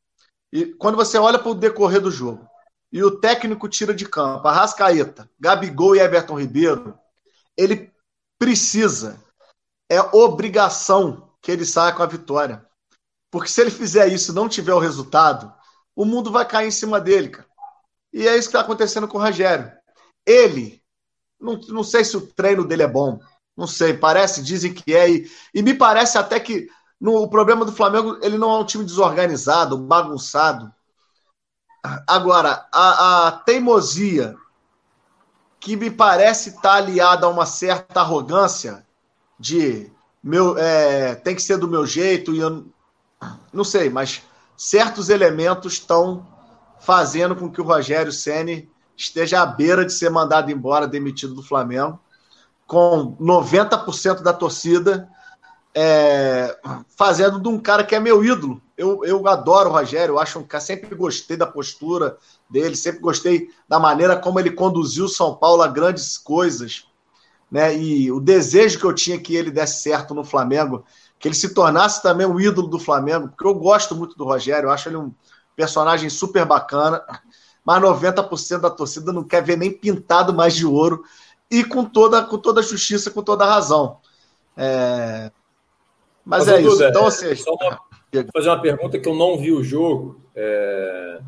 e 0.52 0.66
quando 0.66 0.96
você 0.96 1.16
olha 1.16 1.38
para 1.38 1.50
o 1.50 1.54
decorrer 1.54 2.00
do 2.00 2.10
jogo, 2.10 2.46
e 2.92 3.02
o 3.02 3.18
técnico 3.18 3.68
tira 3.68 3.94
de 3.94 4.06
campo 4.06 4.46
Arrascaeta, 4.46 5.28
Gabigol 5.40 5.96
e 5.96 6.00
Everton 6.00 6.38
Ribeiro, 6.38 6.98
ele 7.56 7.92
precisa, 8.38 9.18
é 9.88 10.00
obrigação 10.14 11.30
que 11.40 11.50
ele 11.50 11.64
saia 11.64 11.92
com 11.92 12.02
a 12.02 12.06
vitória. 12.06 12.66
Porque 13.30 13.48
se 13.48 13.60
ele 13.60 13.70
fizer 13.70 14.08
isso 14.08 14.32
e 14.32 14.34
não 14.34 14.48
tiver 14.48 14.74
o 14.74 14.78
resultado, 14.78 15.52
o 15.94 16.04
mundo 16.04 16.30
vai 16.30 16.46
cair 16.46 16.68
em 16.68 16.72
cima 16.72 17.00
dele, 17.00 17.28
cara. 17.28 17.46
E 18.12 18.26
é 18.26 18.36
isso 18.36 18.48
que 18.48 18.56
está 18.56 18.60
acontecendo 18.60 19.06
com 19.06 19.18
o 19.18 19.20
Rogério. 19.20 19.70
Ele, 20.24 20.82
não, 21.40 21.58
não 21.68 21.84
sei 21.84 22.04
se 22.04 22.16
o 22.16 22.26
treino 22.26 22.64
dele 22.64 22.82
é 22.82 22.88
bom, 22.88 23.20
não 23.56 23.66
sei, 23.66 23.94
parece, 23.94 24.42
dizem 24.42 24.72
que 24.72 24.94
é, 24.94 25.10
e, 25.10 25.30
e 25.54 25.62
me 25.62 25.74
parece 25.74 26.18
até 26.18 26.38
que 26.40 26.68
no, 27.00 27.22
o 27.22 27.28
problema 27.28 27.64
do 27.64 27.72
Flamengo, 27.72 28.18
ele 28.22 28.38
não 28.38 28.50
é 28.52 28.58
um 28.58 28.64
time 28.64 28.84
desorganizado, 28.84 29.78
bagunçado. 29.78 30.72
Agora, 32.06 32.66
a, 32.72 33.28
a 33.28 33.32
teimosia 33.32 34.34
que 35.60 35.76
me 35.76 35.90
parece 35.90 36.50
estar 36.50 36.62
tá 36.62 36.74
aliada 36.74 37.26
a 37.26 37.30
uma 37.30 37.46
certa 37.46 38.00
arrogância 38.00 38.85
de 39.38 39.90
meu 40.22 40.58
é, 40.58 41.14
tem 41.14 41.34
que 41.34 41.42
ser 41.42 41.56
do 41.56 41.68
meu 41.68 41.86
jeito 41.86 42.34
e 42.34 42.38
eu 42.38 42.66
não 43.52 43.64
sei, 43.64 43.88
mas 43.88 44.22
certos 44.56 45.08
elementos 45.08 45.74
estão 45.74 46.26
fazendo 46.80 47.36
com 47.36 47.50
que 47.50 47.60
o 47.60 47.64
Rogério 47.64 48.12
Ceni 48.12 48.68
esteja 48.96 49.42
à 49.42 49.46
beira 49.46 49.84
de 49.84 49.92
ser 49.92 50.10
mandado 50.10 50.50
embora, 50.50 50.86
demitido 50.86 51.34
do 51.34 51.42
Flamengo, 51.42 51.98
com 52.66 53.16
90% 53.20 54.22
da 54.22 54.32
torcida 54.32 55.08
é, 55.74 56.56
fazendo 56.96 57.38
de 57.38 57.48
um 57.48 57.58
cara 57.58 57.84
que 57.84 57.94
é 57.94 58.00
meu 58.00 58.24
ídolo. 58.24 58.60
Eu, 58.76 59.04
eu 59.04 59.26
adoro 59.28 59.68
o 59.68 59.72
Rogério, 59.72 60.14
eu 60.14 60.18
acho 60.18 60.38
um 60.38 60.42
cara, 60.42 60.62
sempre 60.62 60.94
gostei 60.94 61.36
da 61.36 61.46
postura 61.46 62.16
dele, 62.48 62.76
sempre 62.76 63.00
gostei 63.00 63.50
da 63.68 63.78
maneira 63.78 64.16
como 64.16 64.40
ele 64.40 64.50
conduziu 64.50 65.08
São 65.08 65.34
Paulo 65.34 65.62
a 65.62 65.68
grandes 65.68 66.18
coisas, 66.18 66.88
né? 67.50 67.76
E 67.76 68.10
o 68.10 68.20
desejo 68.20 68.78
que 68.78 68.84
eu 68.84 68.94
tinha 68.94 69.18
que 69.18 69.34
ele 69.34 69.50
desse 69.50 69.82
certo 69.82 70.14
no 70.14 70.24
Flamengo, 70.24 70.84
que 71.18 71.28
ele 71.28 71.34
se 71.34 71.54
tornasse 71.54 72.02
também 72.02 72.26
um 72.26 72.40
ídolo 72.40 72.68
do 72.68 72.78
Flamengo, 72.78 73.28
porque 73.28 73.46
eu 73.46 73.54
gosto 73.54 73.94
muito 73.94 74.16
do 74.16 74.24
Rogério, 74.24 74.66
eu 74.66 74.70
acho 74.70 74.88
ele 74.88 74.96
um 74.96 75.12
personagem 75.54 76.10
super 76.10 76.44
bacana, 76.44 77.02
mas 77.64 77.82
90% 77.82 78.60
da 78.60 78.70
torcida 78.70 79.12
não 79.12 79.24
quer 79.24 79.42
ver 79.42 79.56
nem 79.56 79.72
pintado 79.72 80.32
mais 80.32 80.54
de 80.54 80.66
ouro 80.66 81.02
e 81.50 81.64
com 81.64 81.84
toda, 81.84 82.22
com 82.22 82.38
toda 82.38 82.60
a 82.60 82.64
justiça, 82.64 83.10
com 83.10 83.22
toda 83.22 83.44
a 83.44 83.48
razão. 83.48 83.98
É, 84.56 85.30
mas, 86.26 86.44
Mas 86.44 86.48
é 86.48 86.60
isso. 86.60 86.70
Duda, 86.70 86.88
então, 86.88 87.04
ou 87.04 87.10
seja. 87.10 87.44
Só 87.44 87.54
uma, 87.54 87.80
fazer 88.34 88.48
uma 88.48 88.60
pergunta 88.60 88.98
que 88.98 89.08
eu 89.08 89.14
não 89.14 89.38
vi 89.38 89.52
o 89.52 89.62
jogo. 89.62 90.20
É... 90.34 91.20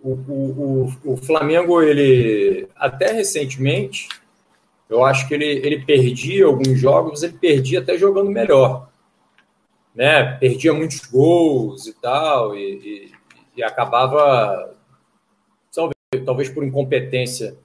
O, 0.00 0.12
o, 0.12 0.92
o, 1.04 1.12
o, 1.14 1.16
Flamengo, 1.16 1.82
ele 1.82 2.68
até 2.76 3.10
recentemente, 3.10 4.08
eu 4.88 5.04
acho 5.04 5.26
que 5.26 5.34
ele, 5.34 5.46
ele 5.46 5.84
perdia 5.84 6.46
alguns 6.46 6.78
jogos, 6.78 7.22
ele 7.22 7.34
perdia 7.34 7.80
até 7.80 7.98
jogando 7.98 8.30
melhor. 8.30 8.88
Né? 9.94 10.24
Perdia 10.38 10.72
muitos 10.72 11.04
gols 11.06 11.86
e 11.86 11.94
tal, 11.94 12.56
e, 12.56 12.60
e, 12.60 13.12
e 13.56 13.62
acabava, 13.62 14.74
talvez, 15.74 16.24
talvez 16.24 16.48
por 16.50 16.64
incompetência 16.64 17.56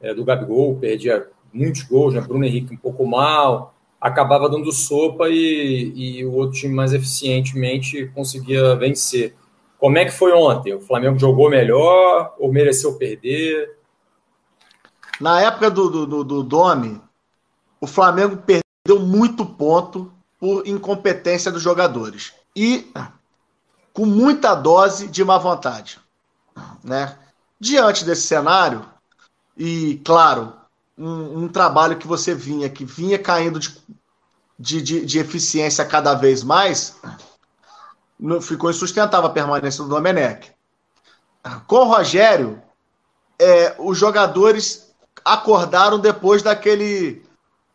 é, 0.00 0.12
do 0.12 0.24
Gabigol, 0.24 0.76
perdia 0.76 1.28
muitos 1.52 1.82
gols, 1.82 2.12
né? 2.14 2.20
Bruno 2.20 2.44
Henrique 2.44 2.74
um 2.74 2.76
pouco 2.76 3.06
mal, 3.06 3.74
acabava 4.00 4.48
dando 4.48 4.70
sopa 4.72 5.28
e, 5.28 5.92
e 5.94 6.24
o 6.24 6.34
outro 6.34 6.58
time 6.58 6.74
mais 6.74 6.92
eficientemente 6.92 8.06
conseguia 8.14 8.76
vencer. 8.76 9.34
Como 9.78 9.96
é 9.98 10.04
que 10.04 10.10
foi 10.10 10.32
ontem? 10.32 10.74
O 10.74 10.80
Flamengo 10.80 11.18
jogou 11.18 11.50
melhor 11.50 12.34
ou 12.38 12.52
mereceu 12.52 12.94
perder? 12.98 13.75
Na 15.20 15.40
época 15.40 15.70
do, 15.70 16.06
do, 16.06 16.24
do 16.24 16.42
Domi, 16.42 17.00
o 17.80 17.86
Flamengo 17.86 18.36
perdeu 18.36 19.00
muito 19.00 19.44
ponto 19.44 20.12
por 20.38 20.66
incompetência 20.66 21.50
dos 21.50 21.62
jogadores 21.62 22.32
e 22.54 22.92
com 23.92 24.04
muita 24.04 24.54
dose 24.54 25.08
de 25.08 25.24
má 25.24 25.38
vontade. 25.38 25.98
Né? 26.84 27.16
Diante 27.58 28.04
desse 28.04 28.22
cenário, 28.22 28.84
e 29.56 30.00
claro, 30.04 30.54
um, 30.96 31.44
um, 31.44 31.48
trabalho 31.48 31.96
que 31.96 32.06
você 32.06 32.34
vinha, 32.34 32.68
que 32.68 32.84
vinha 32.84 33.18
caindo 33.18 33.58
de, 33.58 33.74
de, 34.58 34.82
de, 34.82 35.06
de 35.06 35.18
eficiência 35.18 35.84
cada 35.84 36.14
vez 36.14 36.42
mais, 36.42 36.98
ficou 38.42 38.70
insustentável 38.70 39.28
a 39.28 39.32
permanência 39.32 39.82
do 39.82 39.88
Domenech. 39.88 40.52
Com 41.66 41.76
o 41.76 41.84
Rogério, 41.84 42.62
é, 43.38 43.74
os 43.78 43.96
jogadores 43.96 44.85
acordaram 45.26 45.98
depois 45.98 46.40
daquele, 46.40 47.20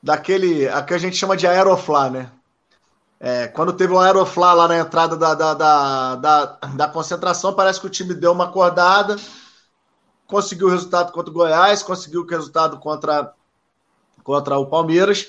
daquele, 0.01 0.70
a 0.70 0.81
que 0.81 0.93
a 0.93 0.98
gente 0.98 1.17
chama 1.17 1.36
de 1.36 1.46
aeroflá, 1.46 2.10
né? 2.10 2.31
É, 3.20 3.48
quando 3.50 3.74
teve 3.74 3.91
o 3.91 4.00
aeroflá 4.00 4.53
lá 4.53 4.67
na 4.70 4.79
entrada 4.79 5.17
da, 5.17 5.36
da, 5.36 5.53
da, 5.53 6.15
da, 6.15 6.46
da 6.46 6.88
concentração, 6.88 7.53
parece 7.53 7.79
que 7.81 7.86
o 7.86 7.89
time 7.89 8.13
deu 8.13 8.31
uma 8.31 8.46
acordada, 8.46 9.17
conseguiu 10.25 10.67
o 10.67 10.72
resultado 10.72 11.12
contra 11.12 11.29
o 11.29 11.34
Goiás, 11.34 11.84
conseguiu 11.84 12.22
o 12.22 12.25
resultado 12.25 12.79
contra, 12.79 13.34
contra 14.24 14.58
o 14.58 14.65
Palmeiras. 14.65 15.27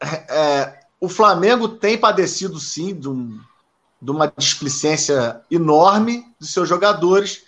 É, 0.00 0.80
o 0.98 1.08
Flamengo 1.08 1.68
tem 1.68 1.98
padecido, 1.98 2.58
sim, 2.58 2.94
de, 2.94 3.08
um, 3.08 3.38
de 4.00 4.10
uma 4.10 4.32
displicência 4.36 5.42
enorme 5.50 6.26
de 6.40 6.46
seus 6.48 6.66
jogadores, 6.66 7.44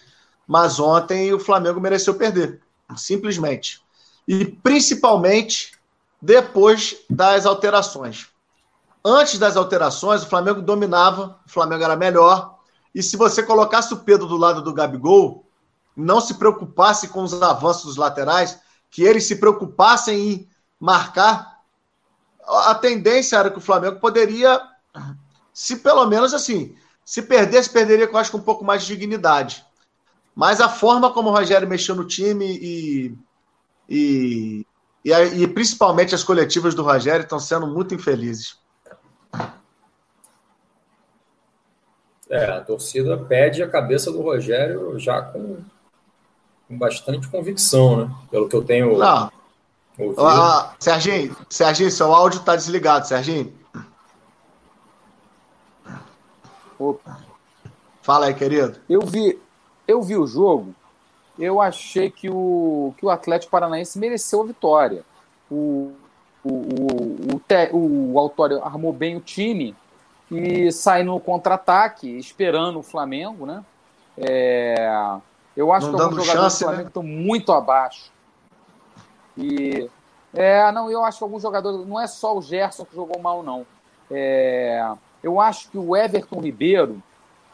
mas 0.47 0.79
ontem 0.79 1.33
o 1.33 1.41
Flamengo 1.41 1.81
mereceu 1.81 2.15
perder, 2.15 2.61
simplesmente. 2.97 3.83
E 4.27 4.45
principalmente 4.45 5.73
depois 6.21 6.97
das 7.09 7.47
alterações. 7.47 8.29
Antes 9.05 9.39
das 9.39 9.57
alterações, 9.57 10.23
o 10.23 10.29
Flamengo 10.29 10.61
dominava, 10.61 11.39
o 11.47 11.51
Flamengo 11.51 11.85
era 11.85 11.97
melhor. 11.97 12.59
E 12.95 13.03
se 13.03 13.17
você 13.17 13.43
colocasse 13.43 13.95
o 13.95 13.99
Pedro 13.99 14.27
do 14.27 14.37
lado 14.37 14.61
do 14.61 14.75
Gabigol, 14.75 15.47
não 15.97 16.21
se 16.21 16.35
preocupasse 16.35 17.09
com 17.09 17.23
os 17.23 17.41
avanços 17.41 17.85
dos 17.85 17.97
laterais, 17.97 18.59
que 18.91 19.03
eles 19.03 19.27
se 19.27 19.37
preocupassem 19.37 20.33
em 20.33 20.49
marcar, 20.81 21.59
a 22.47 22.75
tendência 22.75 23.37
era 23.37 23.51
que 23.51 23.59
o 23.59 23.63
Flamengo 23.63 24.01
poderia, 24.01 24.61
se 25.53 25.77
pelo 25.77 26.07
menos 26.07 26.33
assim, 26.33 26.75
se 27.05 27.23
perdesse, 27.23 27.71
perderia 27.71 28.07
com 28.07 28.17
acho 28.17 28.31
que 28.31 28.37
um 28.37 28.43
pouco 28.43 28.65
mais 28.65 28.83
de 28.83 28.97
dignidade. 28.97 29.65
Mas 30.39 30.61
a 30.61 30.69
forma 30.69 31.13
como 31.13 31.31
o 31.31 31.33
Rogério 31.33 31.67
mexeu 31.67 31.97
no 31.97 32.05
time 32.05 32.47
e, 32.47 33.19
e, 33.89 34.67
e, 35.05 35.13
e 35.13 35.49
principalmente 35.49 36.15
as 36.15 36.23
coletivas 36.23 36.77
do 36.77 36.85
Rogério 36.85 37.25
estão 37.25 37.41
sendo 37.41 37.67
muito 37.67 37.93
infelizes. 37.93 38.57
É, 42.31 42.45
a 42.53 42.61
torcida 42.61 43.19
pede 43.19 43.65
a 43.65 43.69
cabeça 43.69 44.13
do 44.13 44.23
Rogério 44.23 44.97
já 44.97 45.21
com 45.21 45.59
com 46.69 46.79
bastante 46.79 47.27
convicção, 47.27 47.97
né? 47.97 48.15
Pelo 48.31 48.49
que 48.49 48.55
eu 48.55 48.63
tenho 48.63 48.97
Não. 48.97 49.33
ouvido. 49.99 50.21
Ah, 50.21 50.75
Serginho, 50.79 51.37
Serginho, 51.49 51.91
seu 51.91 52.15
áudio 52.15 52.39
está 52.39 52.55
desligado, 52.55 53.09
Serginho. 53.09 53.53
Opa. 56.79 57.19
Fala 58.03 58.27
aí, 58.27 58.35
querido. 58.35 58.79
Eu 58.89 59.01
vi, 59.01 59.37
eu 59.89 60.03
vi 60.03 60.17
o 60.17 60.27
jogo, 60.27 60.75
eu 61.39 61.61
achei 61.61 62.11
que 62.11 62.29
o, 62.29 62.93
que 62.99 63.07
o 63.07 63.11
Atlético 63.11 63.51
Paranaense 63.51 63.99
mereceu 63.99 64.43
a 64.43 64.47
vitória. 64.47 65.03
O, 65.51 65.93
o, 66.45 66.53
o, 66.53 67.37
o, 67.37 67.41
te, 67.41 67.71
o 67.73 68.19
Autório 68.19 68.63
armou 68.63 68.93
bem 68.93 69.17
o 69.17 69.21
time 69.21 69.75
e 70.31 70.71
sai 70.71 71.03
no 71.03 71.19
contra-ataque, 71.19 72.07
esperando 72.19 72.81
o 72.81 72.83
Flamengo, 72.83 73.47
né? 73.47 73.65
É, 74.19 75.19
eu 75.57 75.73
acho 75.73 75.91
não 75.91 75.97
que 75.97 76.03
alguns 76.03 76.27
jogadores 76.27 76.53
chance, 76.53 76.59
do 76.59 76.67
Flamengo 76.67 76.83
né? 76.83 76.89
estão 76.89 77.03
muito 77.03 77.53
abaixo. 77.53 78.13
E 79.37 79.89
é, 80.35 80.71
não, 80.73 80.91
eu 80.91 81.05
acho 81.05 81.19
que 81.19 81.25
alguns 81.25 81.43
jogadores. 81.43 81.87
Não 81.87 81.99
é 81.99 82.07
só 82.07 82.37
o 82.37 82.43
Gerson 82.43 82.85
que 82.85 82.95
jogou 82.95 83.21
mal, 83.21 83.43
não. 83.43 83.65
É, 84.11 84.93
eu 85.23 85.41
acho 85.41 85.71
que 85.71 85.79
o 85.79 85.97
Everton 85.97 86.41
Ribeiro 86.41 87.03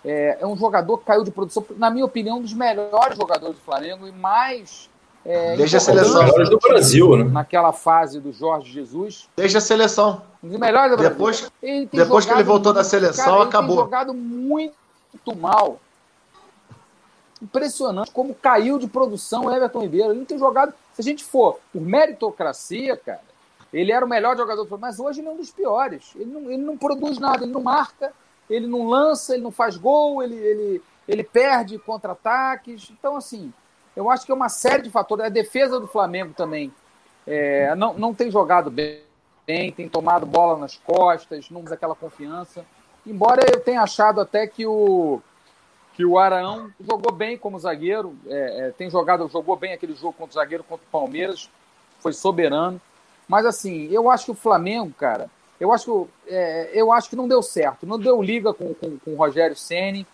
é, 0.04 0.38
é, 0.40 0.46
um 0.46 0.56
jogador 0.56 0.98
que 0.98 1.04
caiu 1.04 1.24
de 1.24 1.30
produção, 1.30 1.64
na 1.76 1.90
minha 1.90 2.04
opinião, 2.04 2.38
um 2.38 2.42
dos 2.42 2.52
melhores 2.52 3.16
jogadores 3.16 3.56
do 3.56 3.62
Flamengo 3.62 4.06
e 4.06 4.12
mais. 4.12 4.90
É, 5.24 5.56
Desde 5.56 5.78
a 5.78 5.80
seleção. 5.80 6.22
melhores 6.22 6.50
do 6.50 6.58
Brasil, 6.58 7.16
né? 7.16 7.24
Naquela 7.24 7.72
fase 7.72 8.20
do 8.20 8.30
Jorge 8.30 8.70
Jesus. 8.70 9.30
Desde 9.34 9.56
a 9.56 9.60
seleção. 9.60 10.20
Um 10.42 10.48
dos 10.48 10.58
melhores 10.58 10.90
do 10.90 10.98
Brasil. 10.98 11.14
Depois, 11.14 11.50
ele 11.62 11.88
depois 11.90 12.26
que 12.26 12.32
ele 12.32 12.42
voltou 12.42 12.74
da 12.74 12.84
seleção, 12.84 13.24
cara, 13.24 13.36
ele 13.38 13.48
acabou. 13.48 13.76
Tem 13.76 13.84
jogado 13.84 14.12
muito 14.12 14.74
mal. 15.34 15.80
Impressionante 17.40 18.10
como 18.10 18.34
caiu 18.34 18.78
de 18.78 18.86
produção 18.86 19.46
o 19.46 19.52
Everton 19.52 19.80
Ribeiro. 19.80 20.10
Ele 20.10 20.18
não 20.18 20.26
tem 20.26 20.38
jogado. 20.38 20.74
Se 20.92 21.00
a 21.00 21.04
gente 21.04 21.24
for 21.24 21.58
por 21.72 21.80
meritocracia, 21.80 22.94
cara, 22.94 23.22
ele 23.72 23.90
era 23.90 24.04
o 24.04 24.08
melhor 24.08 24.36
jogador 24.36 24.62
do 24.62 24.68
Flamengo, 24.68 24.86
mas 24.86 25.00
hoje 25.00 25.20
ele 25.20 25.28
é 25.28 25.30
um 25.30 25.36
dos 25.36 25.50
piores. 25.50 26.12
Ele 26.14 26.30
não, 26.30 26.50
ele 26.50 26.62
não 26.62 26.76
produz 26.76 27.18
nada, 27.18 27.44
ele 27.44 27.52
não 27.52 27.62
marca, 27.62 28.12
ele 28.48 28.66
não 28.66 28.88
lança, 28.88 29.34
ele 29.34 29.42
não 29.42 29.50
faz 29.50 29.76
gol, 29.76 30.22
ele, 30.22 30.36
ele, 30.36 30.82
ele 31.08 31.24
perde 31.24 31.78
contra-ataques. 31.78 32.90
Então, 32.90 33.16
assim, 33.16 33.52
eu 33.96 34.10
acho 34.10 34.26
que 34.26 34.32
é 34.32 34.34
uma 34.34 34.48
série 34.48 34.82
de 34.82 34.90
fatores. 34.90 35.24
A 35.24 35.28
defesa 35.28 35.80
do 35.80 35.86
Flamengo 35.86 36.34
também 36.34 36.72
é, 37.26 37.74
não, 37.74 37.94
não 37.94 38.14
tem 38.14 38.30
jogado 38.30 38.70
bem, 38.70 39.02
tem 39.46 39.88
tomado 39.88 40.26
bola 40.26 40.58
nas 40.58 40.76
costas, 40.76 41.50
não 41.50 41.62
usa 41.62 41.74
aquela 41.74 41.94
confiança. 41.94 42.64
Embora 43.06 43.42
eu 43.52 43.60
tenha 43.60 43.82
achado 43.82 44.20
até 44.20 44.46
que 44.46 44.66
o 44.66 45.20
que 45.94 46.04
o 46.04 46.18
Arão 46.18 46.72
jogou 46.80 47.12
bem 47.12 47.38
como 47.38 47.58
zagueiro, 47.58 48.16
é, 48.26 48.66
é, 48.66 48.70
tem 48.72 48.90
jogado, 48.90 49.28
jogou 49.28 49.54
bem 49.54 49.72
aquele 49.72 49.94
jogo 49.94 50.12
contra 50.12 50.32
o 50.32 50.34
zagueiro 50.34 50.64
contra 50.64 50.84
o 50.84 50.90
Palmeiras, 50.90 51.48
foi 52.00 52.12
soberano. 52.12 52.80
Mas 53.28 53.46
assim, 53.46 53.88
eu 53.92 54.10
acho 54.10 54.24
que 54.26 54.30
o 54.32 54.34
Flamengo, 54.34 54.92
cara, 54.92 55.30
eu 55.64 55.72
acho 55.72 56.06
que, 56.26 56.34
é, 56.34 56.70
eu 56.74 56.92
acho 56.92 57.08
que 57.08 57.16
não 57.16 57.26
deu 57.26 57.42
certo. 57.42 57.86
Não 57.86 57.98
deu 57.98 58.22
liga 58.22 58.52
com, 58.52 58.74
com, 58.74 58.98
com 58.98 59.12
o 59.12 59.16
Rogério 59.16 59.56
Ceni. 59.56 60.06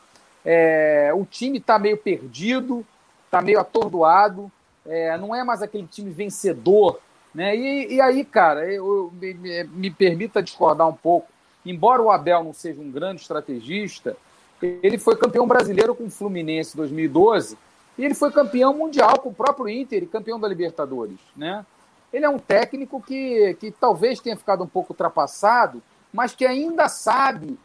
É, 0.45 1.11
o 1.15 1.25
time 1.25 1.59
está 1.59 1.77
meio 1.77 1.97
perdido, 1.97 2.87
está 3.27 3.43
meio 3.43 3.59
atordoado. 3.59 4.51
É, 4.87 5.19
não 5.19 5.35
é 5.35 5.43
mais 5.43 5.61
aquele 5.61 5.89
time 5.89 6.11
vencedor. 6.11 7.01
Né? 7.35 7.57
E, 7.57 7.95
e 7.95 8.01
aí, 8.01 8.25
cara, 8.25 8.73
eu, 8.73 9.13
me, 9.21 9.35
me 9.65 9.91
permita 9.91 10.43
discordar 10.43 10.89
um 10.89 10.95
pouco. 10.95 11.29
Embora 11.67 12.01
o 12.01 12.11
Abel 12.11 12.45
não 12.45 12.55
seja 12.55 12.81
um 12.81 12.91
grande 12.91 13.21
estrategista, 13.21 14.17
ele 14.63 14.99
foi 14.99 15.17
campeão 15.17 15.47
brasileiro 15.49 15.95
com 15.95 16.05
o 16.05 16.11
Fluminense 16.11 16.75
em 16.75 16.77
2012 16.77 17.59
e 17.99 18.05
ele 18.05 18.15
foi 18.15 18.31
campeão 18.31 18.73
mundial 18.73 19.19
com 19.19 19.31
o 19.31 19.35
próprio 19.35 19.69
Inter 19.69 20.05
e 20.05 20.07
campeão 20.07 20.39
da 20.39 20.49
Libertadores, 20.49 21.19
né? 21.37 21.67
Ele 22.13 22.25
é 22.25 22.29
um 22.29 22.39
técnico 22.39 23.01
que, 23.01 23.55
que 23.61 23.71
talvez 23.71 24.19
tenha 24.21 24.37
ficado 24.37 24.65
um 24.65 24.67
pouco 24.67 24.93
ultrapassado, 24.93 25.81
mas 26.13 26.35
que 26.35 26.45
ainda 26.45 26.89
sabe 26.89 27.59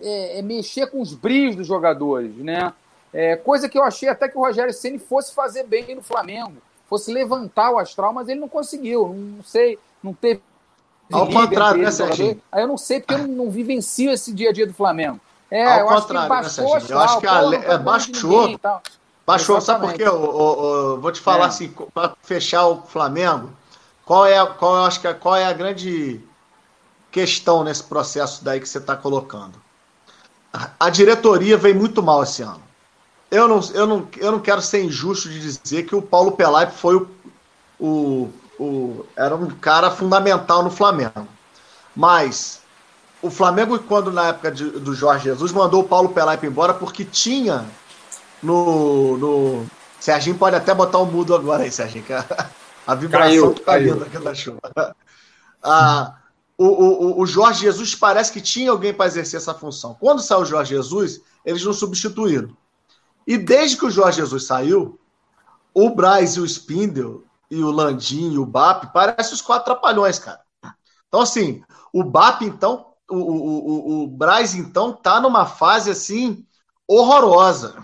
é, 0.00 0.38
é 0.38 0.42
mexer 0.42 0.86
com 0.90 1.00
os 1.00 1.12
brilhos 1.14 1.56
dos 1.56 1.66
jogadores, 1.66 2.34
né? 2.36 2.72
É, 3.12 3.36
coisa 3.36 3.68
que 3.68 3.78
eu 3.78 3.82
achei 3.82 4.08
até 4.08 4.28
que 4.28 4.36
o 4.36 4.40
Rogério 4.42 4.72
Ceni 4.72 4.98
fosse 4.98 5.34
fazer 5.34 5.64
bem 5.64 5.94
no 5.94 6.02
Flamengo, 6.02 6.54
fosse 6.88 7.12
levantar 7.12 7.70
o 7.70 7.78
astral, 7.78 8.12
mas 8.12 8.28
ele 8.28 8.40
não 8.40 8.48
conseguiu. 8.48 9.08
Não 9.36 9.42
sei, 9.44 9.78
não 10.02 10.12
teve. 10.12 10.40
Ao 11.12 11.26
contrário, 11.28 11.82
né, 11.82 11.90
Serginho? 11.90 12.40
Aí 12.50 12.62
eu 12.62 12.68
não 12.68 12.76
sei 12.76 13.00
porque 13.00 13.14
eu 13.14 13.18
não, 13.18 13.28
não 13.44 13.50
vivencio 13.50 14.10
esse 14.10 14.32
dia 14.32 14.50
a 14.50 14.52
dia 14.52 14.66
do 14.66 14.74
Flamengo. 14.74 15.20
É, 15.50 15.64
Ao 15.64 15.78
eu 15.80 15.86
contrário, 15.86 16.32
acho 16.32 16.54
que 16.54 16.60
né, 16.62 16.68
Serginho? 16.68 16.92
Eu 16.92 16.98
acho 17.00 17.20
que 17.20 17.26
a, 17.26 17.42
não 17.42 17.50
tá 17.52 17.72
é, 17.72 17.78
baixou. 17.78 18.60
Baixou, 19.24 19.60
sabe 19.60 19.80
por 19.80 19.86
Exatamente. 19.94 19.96
quê? 19.98 20.02
Eu, 20.08 20.22
eu- 20.24 20.64
eu 20.92 21.00
vou 21.00 21.10
te 21.12 21.20
falar 21.20 21.44
É. 21.44 21.48
assim, 21.48 21.68
para 21.94 22.14
fechar 22.22 22.66
o 22.66 22.82
Flamengo, 22.82 23.50
qual 24.06 24.24
é, 24.26 24.46
qual 24.46 24.76
eu 24.76 24.84
acho 24.84 25.00
que 25.02 25.06
é- 25.08 25.12
qual 25.14 25.36
é 25.36 25.44
a 25.44 25.52
grande 25.52 26.20
questão 27.12 27.64
nesse 27.64 27.82
processo 27.84 28.44
daí 28.44 28.60
que 28.60 28.68
você 28.68 28.78
está 28.78 28.96
colocando? 28.96 29.60
A- 30.52 30.90
diretoria 30.90 31.56
vem 31.56 31.74
muito 31.74 32.02
mal 32.02 32.22
esse 32.22 32.42
ano. 32.42 32.62
Eu 33.30 33.48
não, 33.48 33.60
eu, 33.74 33.86
não, 33.86 34.08
eu 34.16 34.32
não 34.32 34.40
quero 34.40 34.62
ser 34.62 34.84
injusto 34.84 35.28
de 35.28 35.40
dizer 35.40 35.84
que 35.84 35.94
o 35.96 36.02
Paulo 36.02 36.32
Pelaipe 36.32 36.72
foi 36.74 36.96
o, 36.96 37.08
o, 37.80 38.30
o- 38.58 39.06
era 39.16 39.34
um 39.34 39.48
cara 39.50 39.90
fundamental 39.90 40.62
no 40.62 40.70
Flamengo. 40.70 41.26
Mas 41.94 42.60
o 43.22 43.30
Flamengo, 43.30 43.78
quando 43.80 44.12
na 44.12 44.28
época 44.28 44.52
de- 44.52 44.70
do 44.70 44.94
Jorge 44.94 45.24
Jesus, 45.24 45.52
mandou 45.52 45.82
o 45.82 45.88
Paulo 45.88 46.10
Pelaipe 46.10 46.46
embora 46.46 46.74
porque 46.74 47.04
tinha 47.04 47.64
no, 48.42 49.16
no. 49.18 49.66
Serginho 50.00 50.36
pode 50.36 50.56
até 50.56 50.74
botar 50.74 50.98
o 50.98 51.06
mudo 51.06 51.34
agora 51.34 51.64
aí, 51.64 51.72
Serginho, 51.72 52.04
a, 52.86 52.94
vibração 52.94 53.28
Caiu, 53.28 53.54
que 53.54 53.60
caiu. 53.62 53.94
vindo 53.94 54.04
aqui 54.04 54.18
da 54.18 54.34
chuva. 54.34 54.60
Ah, 55.68 56.20
o, 56.56 56.64
o, 56.64 57.20
o 57.22 57.26
Jorge 57.26 57.62
Jesus 57.62 57.92
parece 57.92 58.30
que 58.32 58.40
tinha 58.40 58.70
alguém 58.70 58.94
para 58.94 59.06
exercer 59.06 59.40
essa 59.40 59.52
função. 59.52 59.96
Quando 59.98 60.22
saiu 60.22 60.42
o 60.42 60.44
Jorge 60.44 60.76
Jesus, 60.76 61.20
eles 61.44 61.64
não 61.64 61.72
substituíram. 61.72 62.56
E 63.26 63.36
desde 63.36 63.76
que 63.76 63.84
o 63.84 63.90
Jorge 63.90 64.18
Jesus 64.18 64.46
saiu, 64.46 64.96
o 65.74 65.90
Braz 65.90 66.36
e 66.36 66.40
o 66.40 66.46
Spindle, 66.46 67.24
e 67.50 67.62
o 67.62 67.70
Landim 67.72 68.32
e 68.32 68.38
o 68.38 68.46
BAP, 68.46 68.92
parecem 68.92 69.34
os 69.34 69.42
quatro 69.42 69.64
trapalhões, 69.64 70.20
cara. 70.20 70.40
Então, 71.08 71.20
assim, 71.20 71.64
o 71.92 72.04
BAP, 72.04 72.42
então, 72.42 72.92
o, 73.10 73.16
o, 73.16 73.68
o, 73.68 74.02
o 74.04 74.06
Braz, 74.06 74.54
então, 74.54 74.92
tá 74.92 75.20
numa 75.20 75.46
fase, 75.46 75.90
assim, 75.90 76.46
horrorosa. 76.86 77.82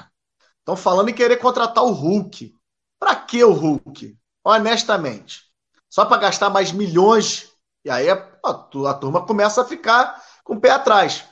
Estão 0.61 0.77
falando 0.77 1.09
em 1.09 1.15
querer 1.15 1.39
contratar 1.39 1.83
o 1.83 1.91
Hulk. 1.91 2.55
Para 2.99 3.17
que 3.17 3.43
o 3.43 3.53
Hulk? 3.53 4.17
Honestamente. 4.45 5.43
Só 5.89 6.05
para 6.05 6.23
gastar 6.23 6.51
mais 6.51 6.73
milhões. 6.73 7.53
E 7.85 7.91
aí 7.91 8.09
a, 8.09 8.15
a 8.45 8.95
turma 8.95 9.25
começa 9.27 9.63
a 9.63 9.65
ficar 9.65 10.23
com 10.45 10.55
o 10.55 10.61
pé 10.61 10.71
atrás. 10.71 11.25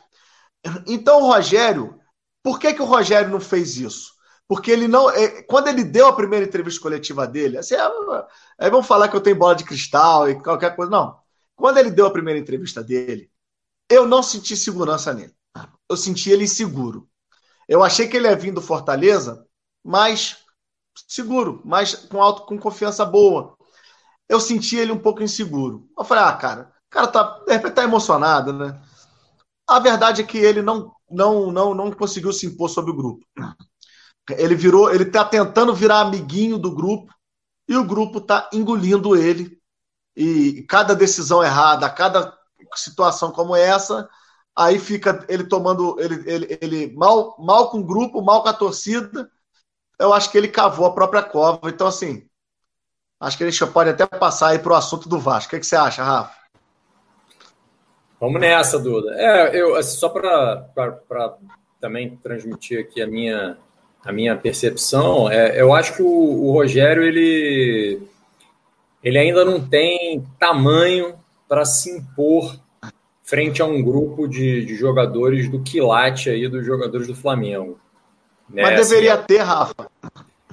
Então 0.87 1.23
o 1.23 1.33
Rogério, 1.33 1.99
por 2.43 2.59
que, 2.59 2.75
que 2.75 2.83
o 2.83 2.87
Rogério 2.87 3.31
não 3.31 3.41
fez 3.41 3.77
isso? 3.77 4.13
Porque 4.47 4.71
ele 4.71 4.89
não. 4.89 5.09
é, 5.11 5.43
Quando 5.43 5.69
ele 5.69 5.85
deu 5.85 6.09
a 6.09 6.13
primeira 6.13 6.45
entrevista 6.45 6.81
coletiva 6.81 7.27
dele, 7.27 7.59
assim, 7.59 7.75
é, 7.75 7.81
aí 8.59 8.71
vão 8.71 8.83
falar 8.83 9.09
que 9.09 9.17
eu 9.17 9.21
tenho 9.21 9.39
bola 9.39 9.55
de 9.55 9.65
cristal 9.65 10.29
e 10.29 10.43
qualquer 10.43 10.75
coisa. 10.75 10.91
Não. 10.91 11.19
Quando 11.55 11.79
ele 11.79 11.91
deu 11.91 12.07
a 12.07 12.11
primeira 12.11 12.41
entrevista 12.41 12.83
dele, 12.83 13.31
eu 13.89 14.07
não 14.07 14.23
senti 14.23 14.57
segurança 14.57 15.13
nele. 15.15 15.35
Eu 15.89 15.97
senti 15.97 16.31
ele 16.31 16.45
inseguro. 16.45 17.09
Eu 17.69 17.83
achei 17.83 18.09
que 18.09 18.17
ele 18.17 18.29
ia 18.29 18.37
vir 18.37 18.53
do 18.53 18.61
Fortaleza, 18.61 19.47
mas 19.85 20.40
seguro, 21.09 21.61
mas 21.65 21.95
com 21.95 22.23
auto, 22.23 22.45
com 22.47 22.59
confiança 22.59 23.05
boa. 23.05 23.57
Eu 24.29 24.41
senti 24.41 24.77
ele 24.77 24.93
um 24.93 24.99
pouco 24.99 25.23
inseguro. 25.23 25.89
Eu 25.97 26.05
falei, 26.05 26.25
ah, 26.25 26.33
cara, 26.33 26.73
o 26.87 26.91
cara 26.91 27.07
tá, 27.09 27.23
de 27.47 27.53
repente 27.53 27.75
tá 27.75 27.83
emocionado, 27.83 28.53
né? 28.53 28.81
A 29.69 29.79
verdade 29.79 30.23
é 30.23 30.25
que 30.27 30.39
ele 30.39 30.63
não, 30.63 30.93
não, 31.11 31.51
não, 31.51 31.75
não 31.75 31.93
conseguiu 31.93 32.33
se 32.33 32.47
impor 32.47 32.69
sobre 32.69 32.91
o 32.91 32.97
grupo. 32.97 33.25
Ele 34.31 34.55
virou, 34.55 34.93
ele 34.93 35.05
tá 35.05 35.25
tentando 35.25 35.75
virar 35.75 36.01
amiguinho 36.01 36.59
do 36.59 36.75
grupo 36.75 37.13
e 37.69 37.77
o 37.77 37.85
grupo 37.85 38.21
tá 38.21 38.49
engolindo 38.53 39.17
ele. 39.17 39.61
E 40.17 40.63
cada 40.69 40.95
decisão 40.95 41.43
errada, 41.43 41.89
cada 41.89 42.37
situação 42.75 43.31
como 43.31 43.57
essa, 43.57 44.09
aí 44.57 44.79
fica 44.79 45.25
ele 45.29 45.45
tomando 45.45 45.97
ele, 46.01 46.31
ele, 46.31 46.59
ele 46.61 46.97
mal, 46.97 47.37
mal 47.39 47.71
com 47.71 47.79
o 47.79 47.85
grupo, 47.85 48.23
mal 48.23 48.43
com 48.43 48.49
a 48.49 48.53
torcida. 48.53 49.31
Eu 50.01 50.15
acho 50.15 50.33
que 50.33 50.39
ele 50.39 50.49
cavou 50.49 50.87
a 50.87 50.93
própria 50.93 51.23
cova. 51.23 51.69
Então, 51.69 51.87
assim, 51.87 52.27
acho 53.21 53.37
que 53.37 53.45
a 53.45 53.51
gente 53.51 53.73
pode 53.73 53.91
até 53.91 54.07
passar 54.07 54.49
aí 54.49 54.59
para 54.59 54.73
o 54.73 54.77
assunto 54.77 55.09
do 55.09 55.21
Vasco. 55.21 55.49
O 55.49 55.51
que, 55.51 55.61
que 55.61 55.67
você 55.67 55.77
acha, 55.77 56.03
Rafa? 56.03 56.41
Vamos 58.19 58.41
nessa, 58.41 58.79
Duda. 58.79 59.15
É, 59.15 59.55
eu, 59.55 59.77
assim, 59.77 59.99
só 59.99 60.09
para 60.09 60.67
também 61.79 62.17
transmitir 62.17 62.81
aqui 62.81 63.01
a 63.03 63.07
minha, 63.07 63.59
a 64.05 64.13
minha 64.13 64.37
percepção, 64.37 65.31
é, 65.31 65.61
eu 65.61 65.73
acho 65.73 65.97
que 65.97 66.03
o, 66.03 66.09
o 66.09 66.53
Rogério 66.53 67.03
ele, 67.03 68.03
ele 69.03 69.19
ainda 69.19 69.45
não 69.45 69.61
tem 69.67 70.27
tamanho 70.39 71.15
para 71.49 71.65
se 71.65 71.91
impor 71.91 72.59
frente 73.23 73.63
a 73.63 73.65
um 73.65 73.83
grupo 73.83 74.27
de, 74.27 74.65
de 74.65 74.75
jogadores 74.77 75.49
do 75.49 75.63
quilate 75.63 76.29
aí 76.29 76.49
dos 76.49 76.67
jogadores 76.67 77.07
do 77.07 77.15
Flamengo. 77.15 77.79
Né? 78.53 78.63
Mas 78.63 78.89
deveria 78.89 79.15
assim, 79.15 79.25
ter, 79.27 79.39
Rafa. 79.39 79.91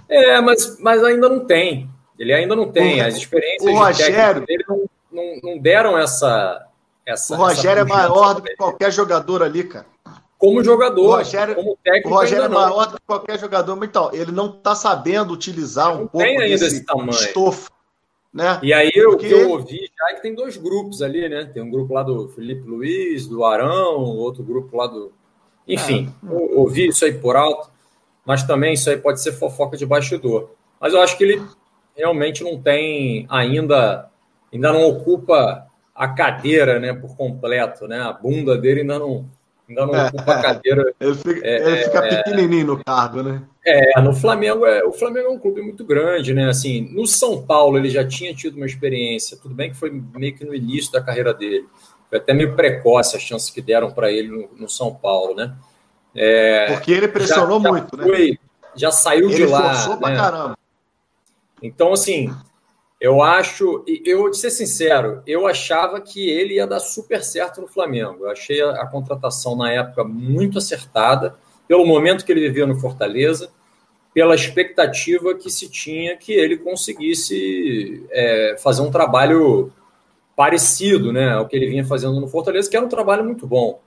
É, 0.10 0.40
mas, 0.42 0.80
mas 0.80 1.04
ainda 1.04 1.28
não 1.28 1.46
tem. 1.46 1.90
Ele 2.18 2.34
ainda 2.34 2.56
não 2.56 2.72
tem. 2.72 3.02
As 3.02 3.16
experiências 3.16 3.72
o 3.72 3.78
Rogério, 3.78 4.46
dele 4.46 4.64
não, 4.68 4.90
não, 5.12 5.40
não 5.44 5.58
deram 5.58 5.98
essa, 5.98 6.66
essa. 7.06 7.34
O 7.34 7.38
Rogério 7.38 7.84
essa 7.84 7.94
é 7.94 7.98
maior 7.98 8.34
do 8.36 8.42
que 8.42 8.56
qualquer 8.56 8.92
jogador 8.92 9.44
ali, 9.44 9.64
cara. 9.64 9.86
Como 10.38 10.64
jogador, 10.64 11.02
o 11.02 11.16
Rogério, 11.18 11.56
como 11.56 11.78
técnico. 11.84 12.10
O 12.10 12.14
Rogério 12.14 12.46
é 12.46 12.48
maior 12.48 12.86
do 12.86 12.98
que 12.98 13.06
qualquer 13.08 13.40
jogador, 13.40 13.76
mas 13.76 13.90
então, 13.90 14.12
ele 14.14 14.32
não 14.32 14.50
está 14.52 14.76
sabendo 14.76 15.34
utilizar 15.34 15.96
um 15.96 16.02
não 16.02 16.08
pouco 16.08 16.26
tem 16.26 16.38
ainda 16.38 16.50
desse 16.50 16.66
esse 16.78 16.86
tamanho. 16.86 17.10
estofo. 17.10 17.72
Né? 18.32 18.60
E 18.62 18.72
aí 18.72 18.92
o 19.08 19.18
que 19.18 19.32
eu 19.32 19.50
ouvi 19.50 19.80
já 19.98 20.12
é 20.12 20.16
que 20.16 20.22
tem 20.22 20.36
dois 20.36 20.58
grupos 20.58 21.02
ali, 21.02 21.28
né? 21.28 21.46
Tem 21.46 21.64
um 21.64 21.72
grupo 21.72 21.92
lá 21.92 22.04
do 22.04 22.28
Felipe 22.30 22.68
Luiz, 22.68 23.26
do 23.26 23.44
Arão, 23.44 23.96
outro 24.16 24.44
grupo 24.44 24.78
lá 24.78 24.86
do. 24.86 25.12
Enfim, 25.68 26.14
é. 26.24 26.34
ouvi 26.56 26.88
isso 26.88 27.04
aí 27.04 27.14
por 27.14 27.36
alto, 27.36 27.72
mas 28.28 28.44
também 28.44 28.74
isso 28.74 28.90
aí 28.90 28.98
pode 28.98 29.22
ser 29.22 29.32
fofoca 29.32 29.78
de 29.78 29.86
bastidor. 29.86 30.52
Mas 30.82 30.94
eu 30.94 31.02
acho 31.02 31.18
que 31.18 31.24
ele 31.24 31.42
realmente 31.96 32.44
não 32.44 32.62
tem 32.62 33.26
ainda, 33.30 34.10
ainda 34.54 34.74
não 34.74 34.86
ocupa 34.86 35.66
a 35.96 36.08
cadeira, 36.10 36.78
né, 36.78 36.94
por 36.94 37.16
completo, 37.16 37.88
né? 37.88 38.02
A 38.02 38.12
bunda 38.12 38.58
dele 38.58 38.82
ainda 38.82 39.00
não, 39.00 39.26
ainda 39.68 39.86
não 39.86 39.96
é, 39.96 40.08
ocupa 40.08 40.34
a 40.34 40.42
cadeira. 40.42 40.94
Ele 41.00 41.16
fica, 41.16 41.48
é, 41.48 41.68
ele 41.68 41.78
fica 41.86 42.06
é, 42.06 42.24
pequenininho 42.24 42.68
no 42.68 42.84
cargo, 42.84 43.24
né? 43.24 43.42
É, 43.66 44.00
no 44.02 44.14
Flamengo 44.14 44.66
é, 44.66 44.84
o 44.84 44.92
Flamengo 44.92 45.28
é 45.28 45.32
um 45.32 45.40
clube 45.40 45.62
muito 45.62 45.86
grande, 45.86 46.34
né? 46.34 46.50
Assim, 46.50 46.82
no 46.94 47.08
São 47.08 47.42
Paulo 47.42 47.78
ele 47.78 47.90
já 47.90 48.06
tinha 48.06 48.34
tido 48.34 48.58
uma 48.58 48.66
experiência, 48.66 49.38
tudo 49.42 49.56
bem 49.56 49.72
que 49.72 49.78
foi 49.78 50.04
meio 50.16 50.36
que 50.36 50.46
no 50.46 50.54
início 50.54 50.92
da 50.92 51.02
carreira 51.02 51.34
dele, 51.34 51.66
foi 52.10 52.20
até 52.20 52.34
meio 52.34 52.56
precoce 52.56 53.16
a 53.16 53.20
chance 53.20 53.52
que 53.52 53.62
deram 53.62 53.92
para 53.92 54.12
ele 54.12 54.28
no, 54.28 54.50
no, 54.58 54.70
São 54.70 54.94
Paulo, 54.94 55.34
né? 55.34 55.54
É, 56.16 56.74
Porque 56.74 56.92
ele 56.92 57.08
pressionou 57.08 57.60
já, 57.60 57.64
já 57.64 57.72
muito, 57.72 57.98
né? 57.98 58.04
foi, 58.04 58.32
né? 58.32 58.38
Já 58.76 58.92
saiu 58.92 59.30
ele 59.30 59.36
de 59.36 59.46
lá. 59.46 59.74
Forçou 59.74 59.94
né? 59.94 60.00
pra 60.00 60.16
caramba. 60.16 60.58
Então, 61.62 61.94
assim, 61.94 62.34
eu 63.00 63.22
acho, 63.22 63.84
eu 64.06 64.30
de 64.30 64.38
ser 64.38 64.52
sincero, 64.52 65.22
eu 65.26 65.48
achava 65.48 66.00
que 66.00 66.30
ele 66.30 66.56
ia 66.56 66.68
dar 66.68 66.80
super 66.80 67.24
certo 67.24 67.62
no 67.62 67.68
Flamengo. 67.68 68.26
Eu 68.26 68.32
achei 68.32 68.62
a, 68.62 68.82
a 68.82 68.88
contratação 68.88 69.56
na 69.56 69.72
época 69.72 70.04
muito 70.04 70.58
acertada, 70.58 71.36
pelo 71.68 71.86
momento 71.86 72.26
que 72.26 72.32
ele 72.32 72.42
vivia 72.42 72.66
no 72.66 72.80
Fortaleza 72.80 73.50
pela 74.18 74.34
expectativa 74.34 75.36
que 75.36 75.48
se 75.48 75.70
tinha 75.70 76.18
que 76.18 76.34
ele 76.34 76.58
conseguisse 76.58 78.04
é, 78.10 78.56
fazer 78.58 78.82
um 78.82 78.90
trabalho 78.90 79.72
parecido 80.36 81.14
né, 81.14 81.34
ao 81.34 81.48
que 81.48 81.56
ele 81.56 81.68
vinha 81.68 81.86
fazendo 81.86 82.20
no 82.20 82.28
Fortaleza, 82.28 82.68
que 82.68 82.76
era 82.76 82.84
um 82.84 82.90
trabalho 82.90 83.24
muito 83.24 83.46
bom. 83.46 83.80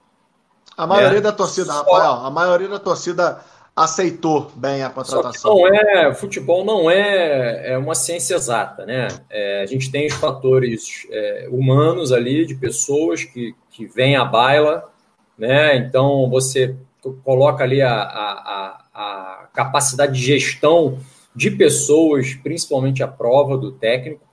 A 0.81 0.87
maioria 0.87 1.19
é. 1.19 1.21
da 1.21 1.31
torcida, 1.31 1.75
Rafael, 1.75 2.25
a 2.25 2.31
maioria 2.31 2.67
da 2.67 2.79
torcida 2.79 3.39
aceitou 3.77 4.51
bem 4.57 4.83
a 4.83 4.89
contratação. 4.89 5.55
não 5.55 5.67
é, 5.67 6.15
futebol 6.15 6.65
não 6.65 6.91
é, 6.91 7.73
é 7.73 7.79
uma 7.79 7.95
ciência 7.95 8.35
exata, 8.35 8.87
né? 8.87 9.09
É, 9.29 9.63
a 9.63 9.67
gente 9.67 9.91
tem 9.91 10.07
os 10.07 10.15
fatores 10.15 11.07
é, 11.11 11.49
humanos 11.51 12.13
ali, 12.13 12.47
de 12.47 12.55
pessoas 12.55 13.25
que, 13.25 13.55
que 13.69 13.85
vêm 13.85 14.17
à 14.17 14.25
baila, 14.25 14.91
né? 15.37 15.77
Então 15.77 16.31
você 16.31 16.75
coloca 17.23 17.63
ali 17.63 17.83
a, 17.83 17.93
a, 17.93 18.85
a 18.95 19.49
capacidade 19.53 20.15
de 20.15 20.25
gestão 20.25 20.99
de 21.37 21.51
pessoas, 21.51 22.33
principalmente 22.43 23.03
a 23.03 23.09
prova 23.09 23.59
do 23.59 23.71
técnico, 23.71 24.27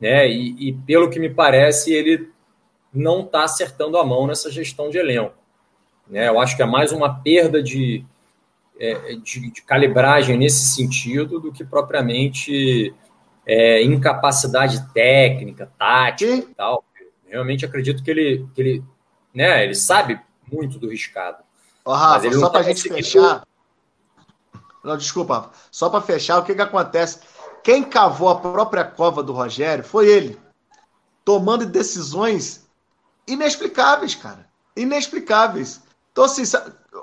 né? 0.00 0.26
E, 0.26 0.70
e 0.70 0.72
pelo 0.72 1.10
que 1.10 1.20
me 1.20 1.28
parece, 1.28 1.92
ele 1.92 2.30
não 2.94 3.20
está 3.20 3.44
acertando 3.44 3.98
a 3.98 4.04
mão 4.06 4.26
nessa 4.26 4.50
gestão 4.50 4.88
de 4.88 4.96
elenco. 4.96 5.41
Né? 6.12 6.28
Eu 6.28 6.38
acho 6.38 6.54
que 6.54 6.62
é 6.62 6.66
mais 6.66 6.92
uma 6.92 7.14
perda 7.22 7.62
de, 7.62 8.04
é, 8.78 9.14
de, 9.14 9.50
de 9.50 9.62
calibragem 9.62 10.36
nesse 10.36 10.66
sentido 10.66 11.40
do 11.40 11.50
que 11.50 11.64
propriamente 11.64 12.94
é, 13.46 13.82
incapacidade 13.82 14.92
técnica, 14.92 15.72
tática 15.78 16.30
e 16.30 16.42
tal. 16.54 16.84
Realmente 17.26 17.64
acredito 17.64 18.02
que 18.02 18.10
ele, 18.10 18.46
que 18.54 18.60
ele, 18.60 18.84
né, 19.34 19.64
ele 19.64 19.74
sabe 19.74 20.20
muito 20.52 20.78
do 20.78 20.90
riscado. 20.90 21.38
Ó, 21.82 21.94
Rafa, 21.94 22.30
só 22.30 22.50
para 22.50 22.60
a 22.60 22.62
gente 22.62 22.82
fechar, 22.82 23.42
não, 24.84 24.96
desculpa. 24.98 25.50
Só 25.70 25.88
para 25.88 26.02
fechar, 26.02 26.38
o 26.38 26.44
que, 26.44 26.54
que 26.54 26.60
acontece? 26.60 27.20
Quem 27.64 27.82
cavou 27.82 28.28
a 28.28 28.38
própria 28.38 28.84
cova 28.84 29.22
do 29.22 29.32
Rogério 29.32 29.82
foi 29.82 30.08
ele, 30.08 30.38
tomando 31.24 31.64
decisões 31.64 32.68
inexplicáveis, 33.26 34.14
cara. 34.14 34.46
Inexplicáveis. 34.76 35.80
Então, 36.12 36.24
assim, 36.24 36.42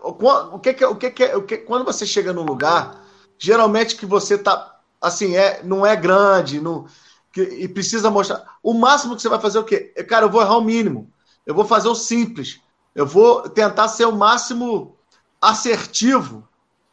o 0.03 0.59
que, 0.59 0.73
que, 0.73 0.85
o 0.85 0.95
que, 0.95 1.11
que, 1.11 1.25
o 1.35 1.43
que 1.43 1.57
quando 1.57 1.83
você 1.83 2.05
chega 2.05 2.31
num 2.31 2.43
lugar, 2.43 3.03
geralmente 3.37 3.95
que 3.95 4.05
você 4.05 4.37
tá 4.37 4.79
assim, 5.01 5.35
é, 5.35 5.61
não 5.63 5.85
é 5.85 5.95
grande, 5.95 6.61
não, 6.61 6.85
que, 7.31 7.41
e 7.41 7.67
precisa 7.67 8.09
mostrar. 8.09 8.43
O 8.61 8.73
máximo 8.73 9.15
que 9.15 9.21
você 9.21 9.29
vai 9.29 9.39
fazer 9.39 9.57
é 9.57 9.61
o 9.61 9.65
quê? 9.65 9.79
Cara, 10.07 10.25
eu 10.25 10.29
vou 10.29 10.41
errar 10.41 10.57
o 10.57 10.63
mínimo. 10.63 11.11
Eu 11.45 11.55
vou 11.55 11.65
fazer 11.65 11.87
o 11.87 11.95
simples. 11.95 12.59
Eu 12.93 13.05
vou 13.05 13.49
tentar 13.49 13.87
ser 13.87 14.05
o 14.05 14.15
máximo 14.15 14.95
assertivo 15.41 16.47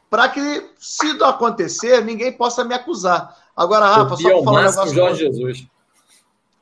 para 0.09 0.29
que, 0.29 0.70
se 0.79 1.12
não 1.14 1.29
acontecer, 1.29 2.05
ninguém 2.05 2.33
possa 2.33 2.64
me 2.64 2.74
acusar. 2.74 3.37
Agora, 3.57 3.87
Rafa, 3.87 4.11
Copia 4.11 4.31
só 4.31 4.35
para 4.37 4.44
falar 4.44 4.61
um 4.61 4.70
negócio. 4.70 4.94
Jorge 4.94 5.18
Jesus. 5.24 5.66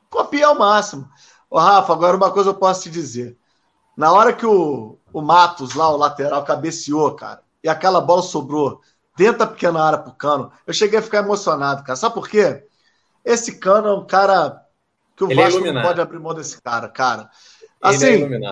Copia 0.09 0.47
ao 0.47 0.57
máximo. 0.57 1.07
Ô, 1.49 1.59
Rafa, 1.59 1.93
agora 1.93 2.17
uma 2.17 2.31
coisa 2.31 2.49
eu 2.49 2.55
posso 2.55 2.83
te 2.83 2.89
dizer. 2.89 3.37
Na 3.95 4.11
hora 4.11 4.33
que 4.33 4.45
o, 4.45 4.97
o 5.15 5.21
Matos, 5.21 5.75
lá, 5.75 5.89
o 5.89 5.95
lateral, 5.95 6.43
cabeceou, 6.43 7.15
cara, 7.15 7.41
e 7.63 7.69
aquela 7.69 8.01
bola 8.01 8.21
sobrou 8.21 8.81
dentro 9.15 9.39
da 9.39 9.47
pequena 9.47 9.81
área 9.81 9.99
pro 9.99 10.11
cano, 10.11 10.51
eu 10.67 10.73
cheguei 10.73 10.99
a 10.99 11.01
ficar 11.01 11.19
emocionado, 11.19 11.85
cara. 11.85 11.95
Sabe 11.95 12.15
por 12.15 12.27
quê? 12.27 12.67
Esse 13.23 13.57
cano 13.57 13.87
é 13.87 13.93
um 13.93 14.05
cara 14.05 14.61
que 15.15 15.23
o 15.23 15.31
Ele 15.31 15.39
é 15.39 15.43
Vasco 15.45 15.65
é 15.65 15.71
não 15.71 15.81
pode 15.81 16.01
abrir 16.01 16.19
mão 16.19 16.33
desse 16.33 16.61
cara, 16.61 16.89
cara. 16.89 17.29
Assim, 17.81 18.07
Ele 18.07 18.45
é 18.45 18.51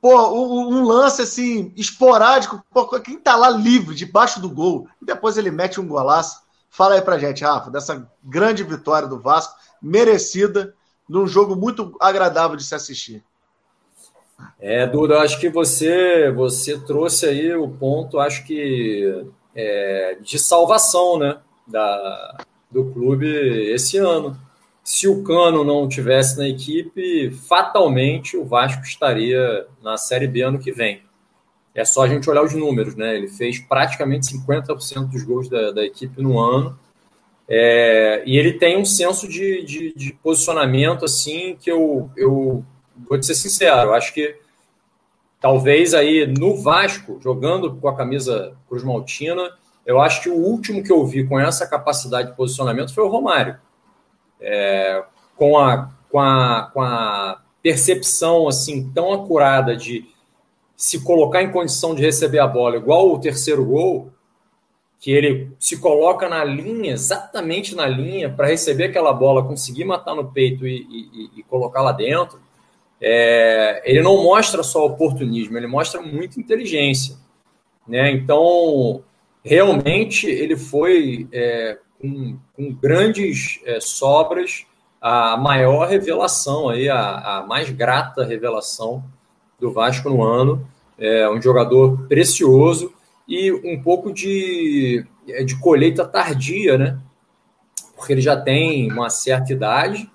pô, 0.00 0.32
um, 0.32 0.84
lance 0.84 1.20
assim, 1.20 1.72
esporádico, 1.76 2.64
pô, 2.70 2.86
quem 3.00 3.18
tá 3.18 3.34
lá 3.34 3.50
livre, 3.50 3.96
debaixo 3.96 4.40
do 4.40 4.48
gol, 4.48 4.86
e 5.02 5.04
depois 5.04 5.36
ele 5.36 5.50
mete 5.50 5.80
um 5.80 5.88
golaço. 5.88 6.42
Fala 6.70 6.94
aí 6.94 7.02
pra 7.02 7.18
gente, 7.18 7.42
Rafa, 7.42 7.72
dessa 7.72 8.08
grande 8.22 8.62
vitória 8.62 9.08
do 9.08 9.18
Vasco, 9.18 9.58
merecida, 9.82 10.76
num 11.08 11.26
jogo 11.26 11.56
muito 11.56 11.96
agradável 12.00 12.56
de 12.56 12.62
se 12.62 12.72
assistir. 12.72 13.24
É, 14.60 14.86
Duda, 14.86 15.20
acho 15.20 15.40
que 15.40 15.48
você 15.48 16.30
você 16.30 16.78
trouxe 16.78 17.26
aí 17.26 17.54
o 17.54 17.68
ponto, 17.68 18.18
acho 18.18 18.44
que 18.46 19.24
é, 19.54 20.18
de 20.20 20.38
salvação, 20.38 21.18
né, 21.18 21.38
da, 21.66 22.38
do 22.70 22.86
clube 22.92 23.26
esse 23.72 23.98
ano 23.98 24.36
se 24.84 25.06
o 25.06 25.22
Cano 25.22 25.62
não 25.62 25.88
tivesse 25.88 26.36
na 26.36 26.48
equipe, 26.48 27.30
fatalmente 27.48 28.36
o 28.36 28.44
Vasco 28.44 28.82
estaria 28.82 29.66
na 29.82 29.96
Série 29.96 30.26
B 30.26 30.42
ano 30.42 30.58
que 30.58 30.72
vem. 30.72 31.02
É 31.74 31.84
só 31.84 32.02
a 32.02 32.08
gente 32.08 32.28
olhar 32.28 32.42
os 32.42 32.52
números, 32.52 32.96
né? 32.96 33.16
Ele 33.16 33.28
fez 33.28 33.58
praticamente 33.58 34.26
50% 34.26 35.08
dos 35.08 35.22
gols 35.22 35.48
da, 35.48 35.70
da, 35.70 35.84
equipe 35.84 36.20
no 36.20 36.38
ano. 36.38 36.78
É, 37.48 38.22
e 38.26 38.36
ele 38.36 38.54
tem 38.54 38.76
um 38.76 38.84
senso 38.84 39.28
de, 39.28 39.64
de, 39.64 39.94
de, 39.94 40.12
posicionamento, 40.14 41.04
assim, 41.04 41.56
que 41.58 41.70
eu, 41.70 42.10
eu 42.16 42.64
vou 43.08 43.18
te 43.18 43.26
ser 43.26 43.34
sincero, 43.34 43.90
eu 43.90 43.94
acho 43.94 44.12
que 44.12 44.36
talvez 45.40 45.92
aí 45.92 46.26
no 46.26 46.56
Vasco, 46.62 47.18
jogando 47.20 47.74
com 47.76 47.88
a 47.88 47.96
camisa 47.96 48.56
Cruz 48.68 48.84
Maltina, 48.84 49.50
eu 49.84 50.00
acho 50.00 50.22
que 50.22 50.28
o 50.28 50.36
último 50.36 50.82
que 50.82 50.92
eu 50.92 51.04
vi 51.04 51.26
com 51.26 51.38
essa 51.38 51.66
capacidade 51.66 52.30
de 52.30 52.36
posicionamento 52.36 52.94
foi 52.94 53.04
o 53.04 53.08
Romário. 53.08 53.58
É, 54.40 55.04
com, 55.36 55.58
a, 55.58 55.90
com, 56.08 56.20
a, 56.20 56.70
com 56.72 56.80
a 56.80 57.42
percepção 57.62 58.48
assim 58.48 58.90
tão 58.92 59.12
acurada 59.12 59.76
de 59.76 60.04
se 60.76 61.02
colocar 61.02 61.42
em 61.42 61.50
condição 61.50 61.94
de 61.94 62.02
receber 62.02 62.40
a 62.40 62.46
bola, 62.46 62.76
igual 62.76 63.12
o 63.12 63.20
terceiro 63.20 63.64
gol, 63.64 64.12
que 64.98 65.10
ele 65.10 65.50
se 65.58 65.78
coloca 65.78 66.28
na 66.28 66.44
linha, 66.44 66.92
exatamente 66.92 67.74
na 67.74 67.86
linha, 67.86 68.30
para 68.30 68.48
receber 68.48 68.84
aquela 68.84 69.12
bola, 69.12 69.44
conseguir 69.44 69.84
matar 69.84 70.14
no 70.14 70.30
peito 70.30 70.66
e, 70.66 70.76
e, 70.76 71.40
e 71.40 71.42
colocar 71.44 71.82
lá 71.82 71.90
dentro, 71.90 72.40
é, 73.04 73.82
ele 73.84 74.00
não 74.00 74.22
mostra 74.22 74.62
só 74.62 74.86
oportunismo, 74.86 75.56
ele 75.56 75.66
mostra 75.66 76.00
muita 76.00 76.38
inteligência. 76.38 77.16
Né? 77.86 78.12
Então, 78.12 79.02
realmente, 79.44 80.28
ele 80.28 80.56
foi 80.56 81.26
é, 81.32 81.78
com, 82.00 82.38
com 82.54 82.72
grandes 82.72 83.60
é, 83.64 83.80
sobras, 83.80 84.64
a 85.00 85.36
maior 85.36 85.88
revelação, 85.88 86.68
aí, 86.68 86.88
a, 86.88 87.38
a, 87.38 87.42
mais 87.44 87.68
grata 87.70 88.24
revelação 88.24 89.02
do 89.58 89.72
Vasco 89.72 90.08
no 90.08 90.22
ano. 90.22 90.64
É 90.96 91.28
um 91.28 91.42
jogador 91.42 92.06
precioso 92.06 92.92
e 93.26 93.50
um 93.50 93.82
pouco 93.82 94.12
de, 94.12 95.04
é, 95.26 95.42
de 95.42 95.58
colheita 95.58 96.06
tardia, 96.06 96.78
né? 96.78 97.00
Porque 97.96 98.12
ele 98.12 98.20
já 98.20 98.40
tem 98.40 98.92
uma 98.92 99.10
certa 99.10 99.52
idade 99.52 100.08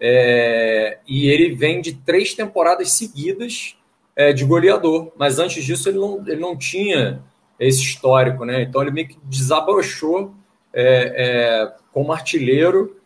é, 0.00 0.98
e 1.06 1.28
ele 1.28 1.54
vem 1.54 1.80
de 1.82 1.92
três 1.92 2.34
temporadas 2.34 2.92
seguidas 2.92 3.76
é, 4.16 4.32
de 4.32 4.44
goleador. 4.44 5.12
Mas 5.16 5.38
antes 5.38 5.62
disso 5.62 5.88
ele 5.88 5.98
não, 5.98 6.24
ele 6.26 6.40
não 6.40 6.56
tinha 6.56 7.22
esse 7.58 7.82
histórico, 7.82 8.44
né? 8.44 8.62
Então 8.62 8.80
ele 8.80 8.90
meio 8.90 9.08
que 9.08 9.18
desabrochou 9.24 10.34
é, 10.72 11.14
é, 11.16 11.74
como 11.92 12.12
artilheiro, 12.12 12.96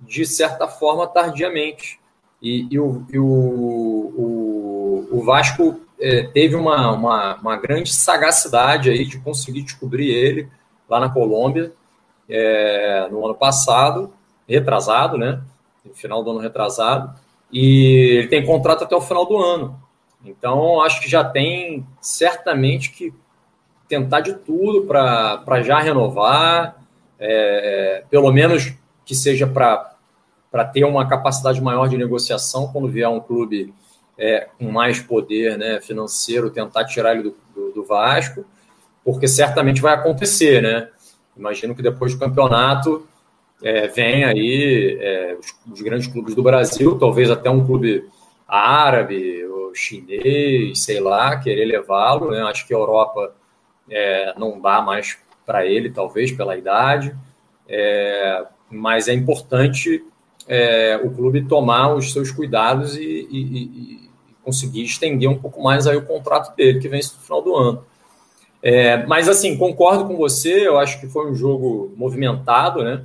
de 0.00 0.24
certa 0.24 0.68
forma, 0.68 1.06
tardiamente. 1.06 1.98
E, 2.40 2.68
e, 2.70 2.78
o, 2.78 3.04
e 3.10 3.18
o, 3.18 3.24
o, 3.24 5.08
o, 5.12 5.24
Vasco 5.24 5.80
é, 5.98 6.24
teve 6.24 6.54
uma, 6.54 6.92
uma, 6.92 7.36
uma, 7.36 7.56
grande 7.56 7.90
sagacidade 7.92 8.90
aí 8.90 9.04
de 9.06 9.18
conseguir 9.18 9.62
descobrir 9.62 10.10
ele 10.10 10.48
lá 10.88 11.00
na 11.00 11.08
Colômbia 11.08 11.72
é, 12.28 13.08
no 13.10 13.24
ano 13.24 13.34
passado, 13.34 14.12
retrasado, 14.46 15.16
né? 15.16 15.40
Final 15.92 16.22
do 16.22 16.30
ano 16.30 16.40
retrasado, 16.40 17.14
e 17.52 18.18
ele 18.18 18.28
tem 18.28 18.44
contrato 18.44 18.84
até 18.84 18.96
o 18.96 19.00
final 19.00 19.26
do 19.26 19.38
ano. 19.38 19.80
Então, 20.24 20.80
acho 20.80 21.00
que 21.00 21.10
já 21.10 21.22
tem 21.22 21.86
certamente 22.00 22.90
que 22.90 23.12
tentar 23.86 24.20
de 24.20 24.34
tudo 24.34 24.86
para 24.86 25.62
já 25.62 25.78
renovar, 25.80 26.76
é, 27.18 28.04
pelo 28.08 28.32
menos 28.32 28.72
que 29.04 29.14
seja 29.14 29.46
para 29.46 30.64
ter 30.72 30.84
uma 30.84 31.06
capacidade 31.06 31.60
maior 31.60 31.88
de 31.88 31.96
negociação 31.96 32.68
quando 32.68 32.88
vier 32.88 33.08
um 33.08 33.20
clube 33.20 33.74
é, 34.18 34.48
com 34.58 34.70
mais 34.70 34.98
poder 35.00 35.58
né, 35.58 35.80
financeiro, 35.80 36.50
tentar 36.50 36.84
tirar 36.84 37.12
ele 37.14 37.24
do, 37.24 37.36
do, 37.54 37.72
do 37.72 37.84
Vasco, 37.84 38.44
porque 39.04 39.28
certamente 39.28 39.82
vai 39.82 39.94
acontecer, 39.94 40.62
né? 40.62 40.88
Imagino 41.36 41.74
que 41.74 41.82
depois 41.82 42.14
do 42.14 42.20
campeonato 42.20 43.06
é, 43.64 43.88
vem 43.88 44.24
aí 44.24 44.98
é, 45.00 45.38
os, 45.40 45.72
os, 45.72 45.80
grandes 45.80 46.06
clubes 46.06 46.34
do 46.34 46.42
Brasil, 46.42 46.98
talvez 46.98 47.30
até 47.30 47.48
um 47.48 47.64
clube 47.64 48.04
árabe 48.46 49.42
ou 49.46 49.74
chinês, 49.74 50.80
sei 50.80 51.00
lá, 51.00 51.34
querer 51.38 51.64
levá-lo. 51.64 52.30
Né? 52.30 52.42
Acho 52.42 52.66
que 52.66 52.74
a 52.74 52.76
Europa 52.76 53.34
é, 53.90 54.34
não 54.38 54.60
dá 54.60 54.82
mais 54.82 55.16
para 55.46 55.64
ele, 55.64 55.90
talvez 55.90 56.30
pela 56.30 56.58
idade, 56.58 57.16
é, 57.66 58.44
mas 58.70 59.08
é 59.08 59.14
importante 59.14 60.04
é, 60.46 61.00
o 61.02 61.10
clube 61.10 61.46
tomar 61.46 61.94
os 61.94 62.12
seus 62.12 62.30
cuidados 62.30 62.96
e, 62.96 63.26
e, 63.30 63.40
e, 63.40 64.10
conseguir 64.42 64.82
estender 64.82 65.28
um 65.28 65.38
pouco 65.38 65.62
mais 65.62 65.86
aí 65.86 65.96
o 65.96 66.04
contrato 66.04 66.54
dele, 66.54 66.80
que 66.80 66.88
vence 66.88 67.14
no 67.14 67.22
final 67.22 67.40
do 67.40 67.56
ano. 67.56 67.84
É, 68.62 69.06
mas 69.06 69.26
assim, 69.26 69.56
concordo 69.56 70.04
com 70.04 70.16
você, 70.16 70.68
eu 70.68 70.78
acho 70.78 71.00
que 71.00 71.06
foi 71.06 71.30
um 71.30 71.34
jogo 71.34 71.90
movimentado, 71.96 72.84
né? 72.84 73.04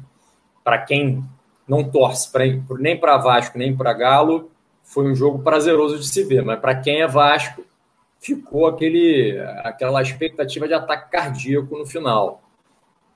Para 0.69 0.77
quem 0.77 1.23
não 1.67 1.83
torce 1.83 2.31
pra, 2.31 2.43
nem 2.77 2.95
para 2.95 3.17
Vasco 3.17 3.57
nem 3.57 3.75
para 3.75 3.91
Galo, 3.91 4.51
foi 4.83 5.11
um 5.11 5.15
jogo 5.15 5.39
prazeroso 5.39 5.97
de 5.97 6.07
se 6.07 6.23
ver, 6.23 6.43
mas 6.43 6.59
para 6.59 6.75
quem 6.75 7.01
é 7.01 7.07
Vasco, 7.07 7.65
ficou 8.19 8.67
aquele, 8.67 9.35
aquela 9.63 9.99
expectativa 9.99 10.67
de 10.67 10.75
ataque 10.75 11.09
cardíaco 11.09 11.75
no 11.75 11.87
final. 11.87 12.43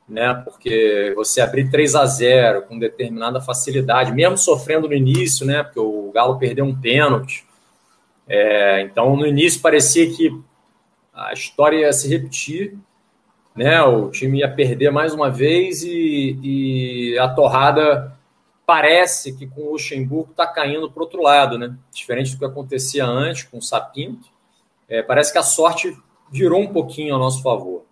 Né? 0.09 0.33
Porque 0.43 1.13
você 1.15 1.41
abrir 1.41 1.69
3 1.69 1.93
a 1.93 2.07
0 2.07 2.63
com 2.63 2.79
determinada 2.79 3.39
facilidade, 3.39 4.11
mesmo 4.11 4.35
sofrendo 4.35 4.87
no 4.87 4.95
início, 4.95 5.45
né? 5.45 5.61
Porque 5.61 5.79
o 5.79 6.11
Galo 6.11 6.39
perdeu 6.39 6.65
um 6.65 6.75
pênalti. 6.75 7.45
É, 8.27 8.81
então, 8.81 9.15
no 9.15 9.27
início 9.27 9.61
parecia 9.61 10.11
que 10.11 10.35
a 11.13 11.31
história 11.33 11.81
ia 11.81 11.93
se 11.93 12.09
repetir, 12.09 12.75
né? 13.55 13.81
O 13.83 14.09
time 14.09 14.39
ia 14.39 14.49
perder 14.49 14.91
mais 14.91 15.13
uma 15.13 15.29
vez 15.29 15.83
e, 15.83 16.39
e 16.41 17.19
a 17.19 17.29
torrada 17.29 18.17
parece 18.65 19.33
que 19.33 19.45
com 19.45 19.61
o 19.61 19.71
Luxemburgo 19.73 20.31
está 20.31 20.47
caindo 20.47 20.89
para 20.89 21.03
outro 21.03 21.21
lado, 21.21 21.57
né? 21.57 21.75
Diferente 21.91 22.31
do 22.31 22.39
que 22.39 22.45
acontecia 22.45 23.05
antes 23.05 23.43
com 23.43 23.57
o 23.57 23.61
Sapinto, 23.61 24.27
é, 24.87 25.01
parece 25.01 25.31
que 25.31 25.37
a 25.37 25.43
sorte 25.43 25.95
virou 26.31 26.61
um 26.61 26.67
pouquinho 26.67 27.15
a 27.15 27.19
nosso 27.19 27.41
favor. 27.41 27.83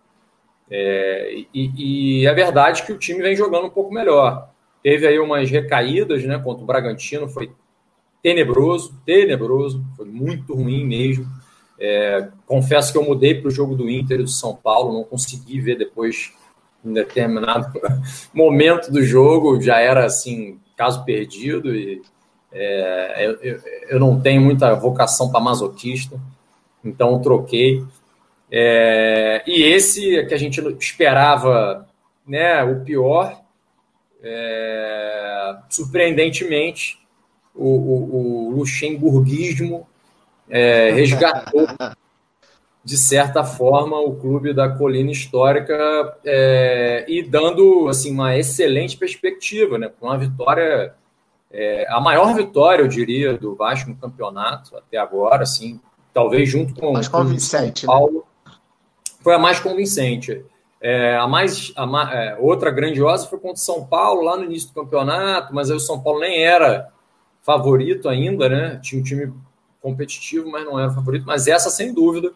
É, 0.70 1.44
e, 1.54 2.22
e 2.22 2.28
é 2.28 2.34
verdade 2.34 2.84
que 2.84 2.94
o 2.94 2.98
time 2.98 3.22
vem 3.22 3.36
jogando 3.36 3.66
um 3.68 3.70
pouco 3.70 3.94
melhor. 3.94 4.50
Teve 4.82 5.06
aí 5.06 5.20
umas 5.20 5.50
recaídas, 5.50 6.24
né? 6.24 6.40
Contra 6.40 6.64
o 6.64 6.66
Bragantino, 6.66 7.28
foi 7.28 7.52
tenebroso, 8.24 9.00
tenebroso, 9.06 9.84
foi 9.96 10.06
muito 10.06 10.56
ruim 10.56 10.86
mesmo. 10.86 11.28
É, 11.84 12.28
confesso 12.46 12.92
que 12.92 12.98
eu 13.00 13.04
mudei 13.04 13.34
para 13.34 13.48
o 13.48 13.52
jogo 13.52 13.74
do 13.74 13.90
Inter 13.90 14.20
e 14.20 14.24
do 14.24 14.30
São 14.30 14.56
Paulo, 14.56 14.94
não 14.94 15.04
consegui 15.04 15.60
ver 15.60 15.80
depois 15.80 16.32
em 16.86 16.94
determinado 16.94 17.74
momento 18.32 18.92
do 18.92 19.02
jogo, 19.02 19.60
já 19.60 19.80
era 19.80 20.06
assim, 20.06 20.60
caso 20.78 21.04
perdido, 21.04 21.76
e 21.76 22.04
é, 22.52 23.26
eu, 23.42 23.60
eu, 23.90 24.00
não 24.00 24.22
tenho 24.22 24.42
muita 24.42 24.76
vocação 24.76 25.32
para 25.32 25.40
masoquista, 25.40 26.20
então 26.86 27.20
troquei. 27.20 27.84
É, 28.52 29.42
e 29.48 29.64
esse 29.64 30.24
que 30.28 30.36
a 30.36 30.38
gente 30.38 30.62
esperava 30.80 31.88
né, 32.28 32.64
o 32.64 32.82
pior, 32.82 33.42
é, 34.22 35.56
surpreendentemente, 35.68 37.00
o, 37.56 37.66
o, 37.66 38.50
o 38.50 38.52
luxemburguismo 38.52 39.88
é, 40.52 40.92
resgatou, 40.92 41.66
de 42.84 42.98
certa 42.98 43.44
forma, 43.44 44.00
o 44.00 44.16
clube 44.16 44.54
da 44.54 44.68
Colina 44.68 45.12
Histórica 45.12 45.74
é, 46.26 47.06
e 47.08 47.24
dando 47.24 47.88
assim, 47.88 48.12
uma 48.12 48.38
excelente 48.38 48.98
perspectiva, 48.98 49.78
né, 49.78 49.90
uma 50.02 50.18
vitória, 50.18 50.94
é, 51.50 51.88
a 51.90 52.02
maior 52.02 52.36
vitória, 52.36 52.84
eu 52.84 52.88
diria, 52.88 53.38
do 53.38 53.56
Vasco 53.56 53.90
no 53.90 53.96
campeonato 53.96 54.76
até 54.76 54.98
agora, 54.98 55.44
assim, 55.44 55.80
talvez 56.14 56.50
junto 56.50 56.74
com, 56.74 56.92
mais 56.92 57.08
convincente, 57.08 57.86
com 57.86 57.94
o 57.94 57.96
São 57.96 58.00
Paulo, 58.12 58.26
né? 58.46 58.54
foi 59.22 59.36
a 59.36 59.40
mais 59.40 59.60
convincente. 59.60 60.44
É, 60.84 61.16
a 61.16 61.28
mais 61.28 61.72
a, 61.78 62.14
é, 62.14 62.38
outra 62.40 62.72
grandiosa 62.72 63.28
foi 63.28 63.38
contra 63.38 63.56
o 63.56 63.60
São 63.60 63.86
Paulo 63.86 64.24
lá 64.24 64.36
no 64.36 64.46
início 64.46 64.70
do 64.70 64.74
campeonato, 64.74 65.54
mas 65.54 65.70
aí 65.70 65.78
o 65.78 65.80
São 65.80 66.02
Paulo 66.02 66.20
nem 66.20 66.44
era 66.44 66.90
favorito 67.44 68.10
ainda, 68.10 68.50
né? 68.50 68.80
Tinha 68.82 69.00
um 69.00 69.04
time 69.04 69.32
competitivo, 69.82 70.50
mas 70.50 70.64
não 70.64 70.80
era 70.80 70.92
favorito. 70.92 71.26
Mas 71.26 71.48
essa, 71.48 71.70
sem 71.70 71.94
dúvida, 71.94 72.32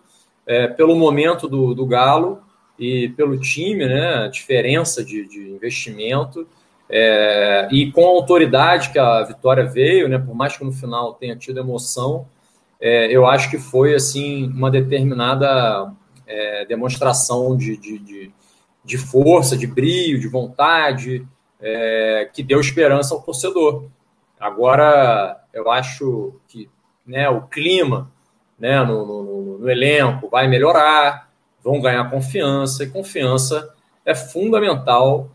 é, 0.45 0.67
pelo 0.67 0.95
momento 0.95 1.47
do, 1.47 1.73
do 1.73 1.85
Galo 1.85 2.39
e 2.77 3.09
pelo 3.09 3.39
time, 3.39 3.85
né, 3.85 4.25
a 4.25 4.27
diferença 4.27 5.03
de, 5.03 5.27
de 5.27 5.49
investimento 5.49 6.47
é, 6.89 7.67
e 7.71 7.91
com 7.91 8.05
a 8.05 8.09
autoridade 8.09 8.91
que 8.91 8.99
a 8.99 9.23
vitória 9.23 9.65
veio, 9.65 10.07
né, 10.07 10.17
por 10.17 10.35
mais 10.35 10.57
que 10.57 10.63
no 10.63 10.71
final 10.71 11.13
tenha 11.13 11.35
tido 11.35 11.59
emoção, 11.59 12.27
é, 12.79 13.07
eu 13.07 13.25
acho 13.25 13.49
que 13.49 13.57
foi 13.57 13.95
assim 13.95 14.47
uma 14.49 14.69
determinada 14.69 15.91
é, 16.27 16.65
demonstração 16.65 17.55
de, 17.55 17.77
de, 17.77 17.97
de, 17.99 18.31
de, 18.83 18.97
força, 18.97 19.57
de 19.57 19.65
brilho, 19.65 20.19
de 20.19 20.27
vontade, 20.27 21.25
é, 21.59 22.29
que 22.33 22.43
deu 22.43 22.59
esperança 22.59 23.15
ao 23.15 23.21
torcedor. 23.21 23.85
Agora, 24.39 25.41
eu 25.53 25.71
acho 25.71 26.35
que 26.47 26.69
né, 27.05 27.29
o 27.29 27.41
clima 27.43 28.11
né, 28.59 28.83
no, 28.83 29.05
no, 29.05 29.57
no, 29.59 29.69
elenco 29.69 30.29
vai 30.29 30.47
melhorar, 30.47 31.29
vão 31.63 31.81
ganhar 31.81 32.09
confiança, 32.09 32.83
e 32.83 32.89
confiança 32.89 33.73
é 34.05 34.15
fundamental 34.15 35.29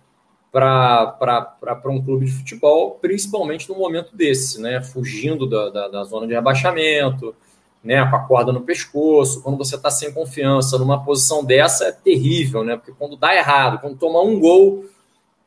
para 0.50 1.82
um 1.86 2.02
clube 2.02 2.26
de 2.26 2.32
futebol, 2.32 2.98
principalmente 3.00 3.68
no 3.68 3.76
momento 3.76 4.16
desse, 4.16 4.60
né, 4.60 4.82
fugindo 4.82 5.48
da, 5.48 5.70
da, 5.70 5.88
da 5.88 6.04
zona 6.04 6.26
de 6.26 6.34
rebaixamento, 6.34 7.34
né, 7.82 8.04
com 8.04 8.16
a 8.16 8.26
corda 8.26 8.52
no 8.52 8.60
pescoço, 8.60 9.42
quando 9.42 9.56
você 9.56 9.76
está 9.76 9.90
sem 9.90 10.12
confiança 10.12 10.78
numa 10.78 11.04
posição 11.04 11.44
dessa 11.44 11.86
é 11.86 11.92
terrível, 11.92 12.64
né, 12.64 12.76
porque 12.76 12.92
quando 12.98 13.16
dá 13.16 13.34
errado, 13.34 13.80
quando 13.80 13.96
toma 13.96 14.20
um 14.22 14.38
gol 14.40 14.84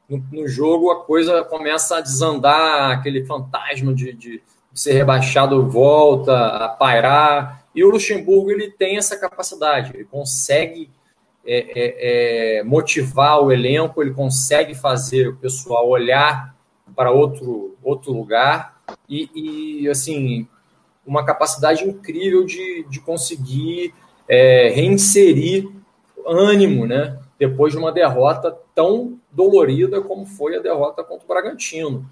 no, 0.10 0.24
no 0.32 0.48
jogo, 0.48 0.90
a 0.90 1.04
coisa 1.04 1.44
começa 1.44 1.98
a 1.98 2.02
desandar, 2.02 2.92
aquele 2.92 3.26
fantasma 3.26 3.94
de, 3.94 4.14
de 4.14 4.42
ser 4.74 4.94
rebaixado 4.94 5.70
volta 5.70 6.36
a 6.48 6.70
pairar. 6.70 7.66
E 7.76 7.84
o 7.84 7.90
Luxemburgo 7.90 8.52
ele 8.52 8.70
tem 8.72 8.98
essa 8.98 9.18
capacidade, 9.18 9.92
ele 9.94 10.06
consegue 10.06 10.90
é, 11.46 11.58
é, 11.58 12.60
é, 12.60 12.64
motivar 12.64 13.42
o 13.42 13.52
elenco, 13.52 14.02
ele 14.02 14.14
consegue 14.14 14.74
fazer 14.74 15.28
o 15.28 15.36
pessoal 15.36 15.90
olhar 15.90 16.56
para 16.96 17.12
outro, 17.12 17.76
outro 17.84 18.12
lugar 18.12 18.82
e, 19.10 19.82
e 19.84 19.90
assim 19.90 20.48
uma 21.06 21.26
capacidade 21.26 21.84
incrível 21.84 22.46
de, 22.46 22.86
de 22.90 23.00
conseguir 23.02 23.94
é, 24.28 24.70
reinserir 24.70 25.70
ânimo, 26.26 26.86
né? 26.86 27.20
Depois 27.38 27.74
de 27.74 27.80
uma 27.80 27.92
derrota 27.92 28.58
tão 28.74 29.20
dolorida 29.32 30.02
como 30.02 30.26
foi 30.26 30.56
a 30.56 30.62
derrota 30.62 31.04
contra 31.04 31.26
o 31.26 31.28
Bragantino, 31.28 32.10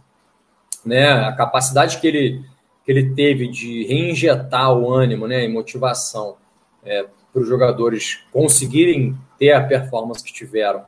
né? 0.85 1.09
A 1.09 1.31
capacidade 1.31 1.99
que 1.99 2.07
ele 2.07 2.43
ele 2.91 3.09
teve 3.15 3.47
de 3.47 3.85
reinjetar 3.85 4.71
o 4.73 4.93
ânimo 4.93 5.27
né, 5.27 5.43
e 5.43 5.47
motivação 5.47 6.35
é, 6.83 7.05
para 7.31 7.41
os 7.41 7.47
jogadores 7.47 8.19
conseguirem 8.31 9.15
ter 9.39 9.51
a 9.51 9.63
performance 9.63 10.23
que 10.23 10.33
tiveram 10.33 10.83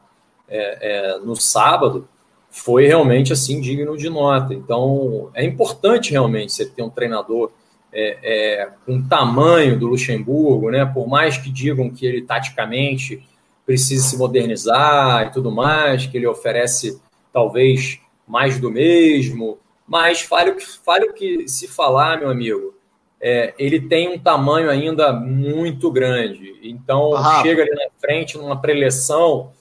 é, 0.48 1.16
é, 1.16 1.20
no 1.20 1.36
sábado 1.36 2.08
foi 2.50 2.86
realmente 2.86 3.34
assim 3.34 3.60
digno 3.60 3.98
de 3.98 4.10
nota. 4.10 4.54
Então 4.54 5.32
é 5.34 5.44
importante 5.44 6.12
realmente 6.12 6.54
você 6.54 6.66
ter 6.66 6.84
um 6.84 6.90
treinador 6.90 7.52
é, 7.92 8.18
é, 8.62 8.70
com 8.86 8.98
o 8.98 9.08
tamanho 9.08 9.80
do 9.80 9.88
Luxemburgo, 9.88 10.70
né? 10.70 10.86
Por 10.86 11.08
mais 11.08 11.38
que 11.38 11.50
digam 11.50 11.90
que 11.90 12.06
ele 12.06 12.22
taticamente 12.22 13.24
precisa 13.66 14.08
se 14.08 14.18
modernizar 14.18 15.28
e 15.28 15.32
tudo 15.32 15.52
mais, 15.52 16.06
que 16.06 16.18
ele 16.18 16.28
oferece 16.28 17.00
talvez 17.32 18.00
mais 18.28 18.60
do 18.60 18.70
mesmo, 18.70 19.58
mas 19.94 20.22
fale 20.22 20.50
o 20.50 20.56
que, 20.56 20.66
fale 20.66 21.06
o 21.06 21.14
que 21.14 21.48
se 21.48 21.68
falar, 21.68 22.18
meu 22.20 22.32
amigo, 22.32 22.74
é, 23.22 23.54
ele 23.60 23.80
tem 23.80 24.10
um 24.10 24.18
tamanho 24.18 24.68
ainda 24.68 25.14
muito 25.14 25.92
grande. 25.92 26.60
Então, 26.64 27.12
chega 27.44 27.62
ali 27.62 27.70
na 27.70 27.92
frente, 28.02 28.36
numa 28.36 28.60
preleção, 28.60 29.52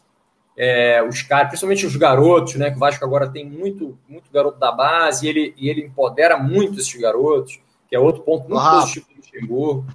é, 0.56 1.02
os 1.06 1.20
caras, 1.20 1.48
principalmente 1.48 1.84
os 1.84 1.94
garotos, 1.96 2.54
né? 2.54 2.70
Que 2.70 2.76
o 2.76 2.78
Vasco 2.78 3.04
agora 3.04 3.28
tem 3.28 3.44
muito, 3.44 3.98
muito 4.08 4.32
garoto 4.32 4.58
da 4.58 4.72
base 4.72 5.26
e 5.26 5.28
ele, 5.28 5.54
e 5.54 5.68
ele 5.68 5.82
empodera 5.82 6.38
muito 6.38 6.80
esses 6.80 6.98
garotos, 6.98 7.60
que 7.86 7.94
é 7.94 8.00
outro 8.00 8.22
ponto 8.22 8.48
muito 8.48 8.56
Rafa. 8.56 8.80
positivo 8.80 9.08
do 9.10 9.16
Luxemburgo. 9.16 9.86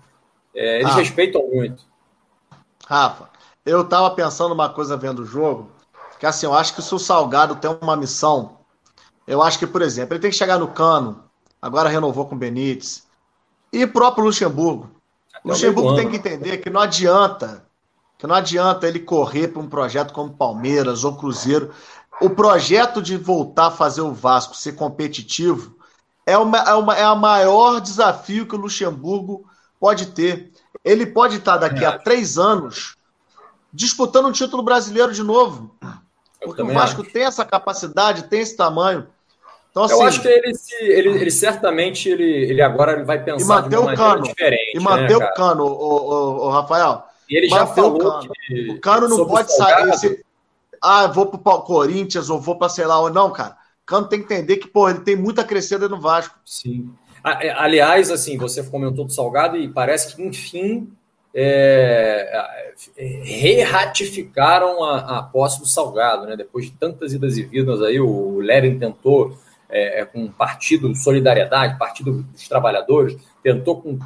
É, 0.54 0.76
eles 0.76 0.90
Rafa. 0.90 1.00
respeitam 1.00 1.48
muito. 1.48 1.84
Rafa, 2.86 3.32
eu 3.66 3.84
tava 3.84 4.12
pensando 4.12 4.54
uma 4.54 4.70
coisa 4.70 4.96
vendo 4.96 5.24
o 5.24 5.26
jogo, 5.26 5.72
que 6.20 6.28
assim, 6.28 6.46
eu 6.46 6.54
acho 6.54 6.76
que 6.76 6.82
se 6.84 6.94
o 6.94 7.00
Salgado 7.00 7.56
tem 7.56 7.76
uma 7.82 7.96
missão, 7.96 8.57
eu 9.28 9.42
acho 9.42 9.60
que, 9.60 9.68
por 9.68 9.82
exemplo, 9.82 10.14
ele 10.14 10.22
tem 10.22 10.32
que 10.32 10.38
chegar 10.38 10.58
no 10.58 10.70
Cano, 10.70 11.24
agora 11.62 11.90
renovou 11.90 12.26
com 12.26 12.36
o 12.36 12.38
Benítez, 12.38 13.06
e 13.72 13.84
o 13.84 13.92
próprio 13.92 14.24
Luxemburgo. 14.24 14.90
O 15.44 15.50
Luxemburgo 15.50 15.96
tem 15.96 16.10
que 16.10 16.16
entender 16.16 16.58
que 16.58 16.70
não 16.70 16.82
adianta 16.82 17.68
que 18.18 18.26
não 18.26 18.36
adianta 18.36 18.88
ele 18.88 19.00
correr 19.00 19.50
para 19.50 19.62
um 19.62 19.70
projeto 19.70 20.12
como 20.12 20.34
Palmeiras 20.34 21.04
ou 21.04 21.16
Cruzeiro. 21.16 21.72
O 22.20 22.30
projeto 22.30 23.02
de 23.02 23.16
voltar 23.16 23.68
a 23.68 23.72
fazer 23.72 24.02
o 24.02 24.14
Vasco 24.14 24.56
ser 24.56 24.74
competitivo 24.74 25.78
é, 26.26 26.38
uma, 26.38 26.58
é, 26.58 26.74
uma, 26.74 26.98
é 26.98 27.04
a 27.04 27.16
maior 27.16 27.80
desafio 27.80 28.48
que 28.48 28.56
o 28.56 28.58
Luxemburgo 28.58 29.46
pode 29.80 30.08
ter. 30.08 30.52
Ele 30.84 31.06
pode 31.06 31.38
estar 31.38 31.58
daqui 31.58 31.86
a 31.86 32.00
três 32.00 32.38
anos 32.38 32.96
disputando 33.72 34.28
um 34.28 34.32
título 34.32 34.64
brasileiro 34.64 35.14
de 35.14 35.22
novo. 35.22 35.76
Porque 36.42 36.62
o 36.62 36.74
Vasco 36.74 37.02
acho. 37.02 37.12
tem 37.12 37.24
essa 37.24 37.46
capacidade, 37.46 38.24
tem 38.24 38.42
esse 38.42 38.58
tamanho. 38.58 39.08
Então, 39.78 39.84
assim, 39.84 39.94
eu 39.94 40.02
acho 40.02 40.22
que 40.22 40.28
ele, 40.28 40.56
se, 40.56 40.76
ele, 40.76 41.10
ele 41.10 41.32
certamente 41.32 42.10
ele, 42.10 42.24
ele 42.24 42.62
agora 42.64 42.94
ele 42.94 43.04
vai 43.04 43.24
pensar 43.24 43.46
e 43.46 43.48
manter 43.48 43.78
o 43.78 43.96
cano, 43.96 44.24
diferente. 44.24 44.72
E 44.76 44.80
né, 44.80 45.16
o 45.16 45.34
cano, 45.36 45.66
o, 45.66 46.46
o, 46.46 46.50
Rafael. 46.50 47.04
E 47.30 47.38
ele 47.38 47.48
já 47.48 47.68
falou 47.68 48.00
cano. 48.00 48.34
que. 48.48 48.72
O 48.72 48.80
cano 48.80 49.08
não 49.08 49.28
pode 49.28 49.56
sair. 49.56 49.94
Se, 49.98 50.26
ah, 50.82 51.06
vou 51.06 51.28
pro 51.28 51.62
Corinthians 51.62 52.28
ou 52.30 52.40
vou 52.40 52.58
para 52.58 52.70
sei 52.70 52.88
lá. 52.88 53.00
Ou 53.00 53.12
não, 53.12 53.32
cara. 53.32 53.52
O 53.84 53.86
cano 53.86 54.08
tem 54.08 54.20
que 54.20 54.26
entender 54.26 54.58
que, 54.58 54.68
pô, 54.68 54.90
ele 54.90 55.02
tem 55.02 55.16
muita 55.16 55.44
crescida 55.44 55.88
no 55.88 56.02
Vasco. 56.02 56.36
Sim. 56.44 56.90
É, 57.24 57.52
aliás, 57.52 58.10
assim, 58.10 58.36
você 58.36 58.64
comentou 58.64 59.06
do 59.06 59.14
Salgado 59.14 59.58
e 59.58 59.68
parece 59.68 60.16
que, 60.16 60.24
enfim, 60.24 60.92
é, 61.36 62.74
re-ratificaram 62.98 64.84
a, 64.84 65.20
a, 65.20 65.24
posse 65.24 65.60
do 65.60 65.68
Salgado, 65.68 66.26
né? 66.26 66.36
Depois 66.36 66.66
de 66.66 66.72
tantas 66.72 67.14
idas 67.14 67.38
e 67.38 67.44
vindas 67.44 67.82
aí, 67.84 68.00
o 68.00 68.40
Leren 68.40 68.80
tentou 68.80 69.38
é, 69.70 70.02
é 70.02 70.06
com 70.06 70.26
o 70.26 70.32
Partido 70.32 70.94
Solidariedade, 70.96 71.78
Partido 71.78 72.24
dos 72.24 72.48
Trabalhadores, 72.48 73.18
tentou 73.44 73.82
com 73.82 74.00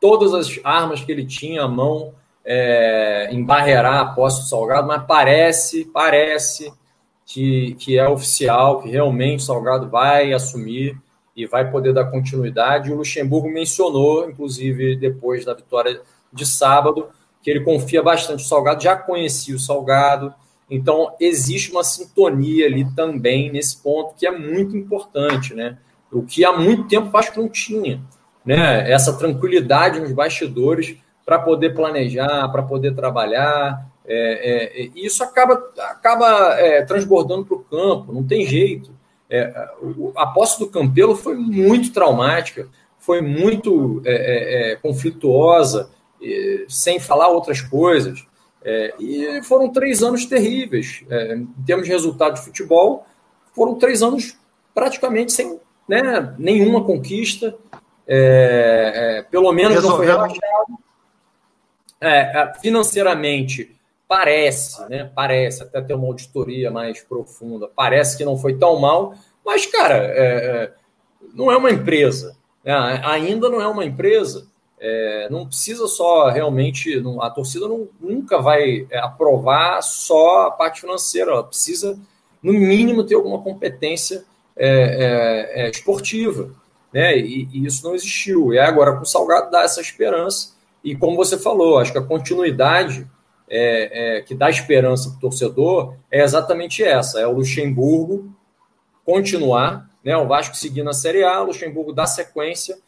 todas 0.00 0.34
as 0.34 0.60
armas 0.64 1.02
que 1.02 1.12
ele 1.12 1.24
tinha 1.24 1.62
à 1.62 1.68
mão 1.68 2.12
é, 2.44 3.28
embarrear 3.32 3.84
a 3.86 4.04
posse 4.06 4.42
do 4.42 4.48
Salgado, 4.48 4.86
mas 4.86 5.04
parece, 5.06 5.84
parece 5.86 6.72
que, 7.24 7.74
que 7.78 7.98
é 7.98 8.08
oficial, 8.08 8.82
que 8.82 8.90
realmente 8.90 9.40
o 9.40 9.46
Salgado 9.46 9.88
vai 9.88 10.32
assumir 10.32 11.00
e 11.36 11.46
vai 11.46 11.70
poder 11.70 11.92
dar 11.92 12.06
continuidade. 12.06 12.92
O 12.92 12.96
Luxemburgo 12.96 13.48
mencionou, 13.48 14.28
inclusive, 14.28 14.96
depois 14.96 15.44
da 15.44 15.54
vitória 15.54 16.02
de 16.32 16.44
sábado, 16.44 17.08
que 17.42 17.50
ele 17.50 17.60
confia 17.60 18.02
bastante 18.02 18.42
no 18.42 18.48
Salgado, 18.48 18.82
já 18.82 18.96
conhecia 18.96 19.54
o 19.54 19.58
Salgado, 19.58 20.34
então 20.72 21.14
existe 21.20 21.70
uma 21.70 21.84
sintonia 21.84 22.64
ali 22.64 22.90
também 22.94 23.52
nesse 23.52 23.76
ponto 23.76 24.14
que 24.14 24.26
é 24.26 24.30
muito 24.30 24.74
importante, 24.74 25.52
né? 25.52 25.76
O 26.10 26.22
que 26.22 26.46
há 26.46 26.52
muito 26.52 26.88
tempo 26.88 27.08
o 27.08 27.10
Vasco 27.10 27.38
não 27.38 27.46
tinha, 27.46 28.00
né? 28.42 28.90
Essa 28.90 29.12
tranquilidade 29.12 30.00
nos 30.00 30.12
bastidores 30.12 30.96
para 31.26 31.38
poder 31.38 31.74
planejar, 31.74 32.48
para 32.48 32.62
poder 32.62 32.94
trabalhar. 32.94 33.86
É, 34.06 34.80
é, 34.82 34.90
isso 34.96 35.22
acaba, 35.22 35.62
acaba 35.90 36.58
é, 36.58 36.82
transbordando 36.86 37.44
para 37.44 37.56
o 37.56 37.64
campo, 37.64 38.10
não 38.10 38.24
tem 38.24 38.46
jeito. 38.46 38.90
É, 39.28 39.52
a 40.16 40.26
posse 40.26 40.58
do 40.58 40.68
Campelo 40.68 41.14
foi 41.14 41.36
muito 41.36 41.92
traumática, 41.92 42.66
foi 42.98 43.20
muito 43.20 44.00
é, 44.06 44.72
é, 44.72 44.76
conflituosa, 44.76 45.90
sem 46.66 46.98
falar 46.98 47.28
outras 47.28 47.60
coisas. 47.60 48.24
E 48.98 49.42
foram 49.42 49.70
três 49.70 50.02
anos 50.02 50.26
terríveis. 50.26 51.04
em 51.10 51.46
termos 51.64 51.86
de 51.86 51.92
resultado 51.92 52.34
de 52.34 52.42
futebol, 52.42 53.06
foram 53.54 53.74
três 53.74 54.02
anos 54.02 54.36
praticamente 54.74 55.32
sem 55.32 55.58
né, 55.88 56.34
nenhuma 56.38 56.84
conquista. 56.84 57.56
pelo 59.30 59.52
menos 59.52 59.82
não 59.82 59.96
foi 59.96 60.06
rebaixado 60.06 60.82
é, 62.02 62.42
é, 62.42 62.52
financeiramente, 62.60 63.76
parece, 64.08 64.84
né? 64.90 65.08
Parece, 65.14 65.62
até 65.62 65.80
ter 65.80 65.94
uma 65.94 66.08
auditoria 66.08 66.68
mais 66.68 67.00
profunda, 67.00 67.68
parece 67.68 68.18
que 68.18 68.24
não 68.24 68.36
foi 68.36 68.58
tão 68.58 68.76
mal, 68.80 69.14
mas, 69.46 69.66
cara, 69.66 69.94
é, 69.94 70.24
é 70.24 70.72
não 71.32 71.50
é 71.50 71.56
uma 71.56 71.70
empresa. 71.70 72.36
Né? 72.64 72.74
Ainda 73.04 73.48
não 73.48 73.62
é 73.62 73.68
uma 73.68 73.84
empresa. 73.84 74.48
É, 74.84 75.28
não 75.30 75.46
precisa 75.46 75.86
só 75.86 76.28
realmente. 76.28 77.00
Não, 77.00 77.22
a 77.22 77.30
torcida 77.30 77.68
não, 77.68 77.88
nunca 78.00 78.40
vai 78.40 78.86
é, 78.90 78.98
aprovar 78.98 79.80
só 79.82 80.48
a 80.48 80.50
parte 80.50 80.80
financeira, 80.80 81.30
ela 81.30 81.44
precisa, 81.44 81.96
no 82.42 82.52
mínimo, 82.52 83.04
ter 83.04 83.14
alguma 83.14 83.40
competência 83.40 84.24
esportiva. 85.70 86.50
Né? 86.92 87.16
E, 87.16 87.48
e, 87.52 87.66
isso 87.66 87.86
não 87.86 87.94
existiu. 87.94 88.52
E 88.52 88.58
agora, 88.58 88.96
com 88.96 89.02
o 89.02 89.06
Salgado, 89.06 89.50
dá 89.50 89.62
essa 89.62 89.80
esperança 89.80 90.52
e 90.84 90.96
como 90.96 91.16
você 91.16 91.38
falou, 91.38 91.78
acho 91.78 91.92
que 91.92 91.98
a 91.98 92.02
continuidade 92.02 93.06
é, 93.48 94.16
é, 94.18 94.22
que 94.22 94.34
dá 94.34 94.50
esperança 94.50 95.10
para 95.10 95.18
o 95.18 95.20
torcedor 95.20 95.94
é 96.10 96.22
exatamente 96.22 96.82
essa: 96.82 97.20
é 97.20 97.26
o 97.26 97.32
Luxemburgo 97.32 98.32
continuar, 99.04 99.88
né, 100.04 100.16
o 100.16 100.26
Vasco 100.26 100.56
seguir 100.56 100.82
na 100.82 100.92
Série 100.92 101.24
A, 101.24 101.40
o 101.40 101.46
Luxemburgo 101.46 101.92
dar 101.92 102.06
sequência, 102.06 102.78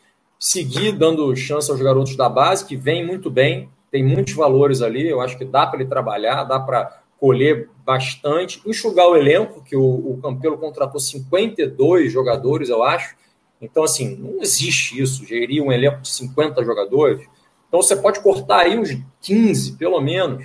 seguir 0.45 0.93
dando 0.93 1.35
chance 1.35 1.71
aos 1.71 1.81
garotos 1.81 2.17
da 2.17 2.29
base, 2.29 2.67
que 2.67 2.77
vem 2.77 3.03
muito 3.03 3.31
bem, 3.31 3.71
tem 3.91 4.05
muitos 4.05 4.35
valores 4.35 4.83
ali, 4.83 5.09
eu 5.09 5.23
acho 5.23 5.39
que 5.39 5.45
dá 5.45 5.67
para 5.67 5.81
ele 5.81 5.89
trabalhar, 5.89 6.45
dá 6.45 6.61
para 6.61 7.01
colher 7.19 7.71
bastante, 7.83 8.61
enxugar 8.67 9.09
o 9.09 9.17
elenco, 9.17 9.65
que 9.65 9.75
o, 9.75 9.83
o 9.83 10.19
Campelo 10.21 10.59
contratou 10.59 11.01
52 11.01 12.13
jogadores, 12.13 12.69
eu 12.69 12.83
acho. 12.83 13.17
Então, 13.59 13.85
assim, 13.85 14.17
não 14.17 14.43
existe 14.43 15.01
isso, 15.01 15.25
gerir 15.25 15.63
um 15.63 15.73
elenco 15.73 16.03
de 16.03 16.11
50 16.11 16.63
jogadores. 16.63 17.27
Então 17.67 17.81
você 17.81 17.97
pode 17.97 18.21
cortar 18.21 18.67
aí 18.67 18.79
uns 18.79 18.91
15, 19.23 19.79
pelo 19.79 19.99
menos. 19.99 20.45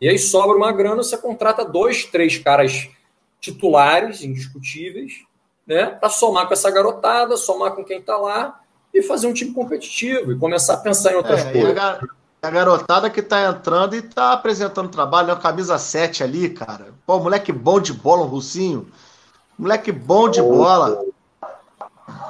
E 0.00 0.08
aí 0.08 0.18
sobra 0.18 0.56
uma 0.56 0.72
grana, 0.72 1.04
você 1.04 1.16
contrata 1.16 1.64
dois, 1.64 2.04
três 2.04 2.36
caras 2.36 2.88
titulares, 3.38 4.24
indiscutíveis, 4.24 5.22
né? 5.64 5.86
Para 5.86 6.08
somar 6.08 6.48
com 6.48 6.52
essa 6.52 6.68
garotada, 6.68 7.36
somar 7.36 7.76
com 7.76 7.84
quem 7.84 8.00
está 8.00 8.16
lá 8.16 8.60
e 8.96 9.02
fazer 9.02 9.26
um 9.26 9.32
time 9.32 9.52
competitivo 9.52 10.32
e 10.32 10.38
começar 10.38 10.74
a 10.74 10.78
pensar 10.78 11.12
em 11.12 11.16
outras 11.16 11.44
é, 11.44 11.52
coisas. 11.52 11.76
A, 11.76 12.00
a, 12.42 12.50
garotada 12.50 13.10
que 13.10 13.20
está 13.20 13.48
entrando 13.48 13.94
e 13.94 13.98
está 13.98 14.32
apresentando 14.32 14.88
trabalho, 14.88 15.28
né? 15.28 15.36
Camisa 15.36 15.76
7 15.76 16.22
ali, 16.24 16.48
cara. 16.48 16.86
Pô, 17.04 17.18
moleque 17.18 17.52
bom 17.52 17.78
de 17.78 17.92
bola, 17.92 18.22
um 18.22 18.28
russinho. 18.28 18.88
Moleque 19.58 19.92
bom 19.92 20.28
de 20.28 20.40
oh, 20.40 20.50
bola. 20.50 21.04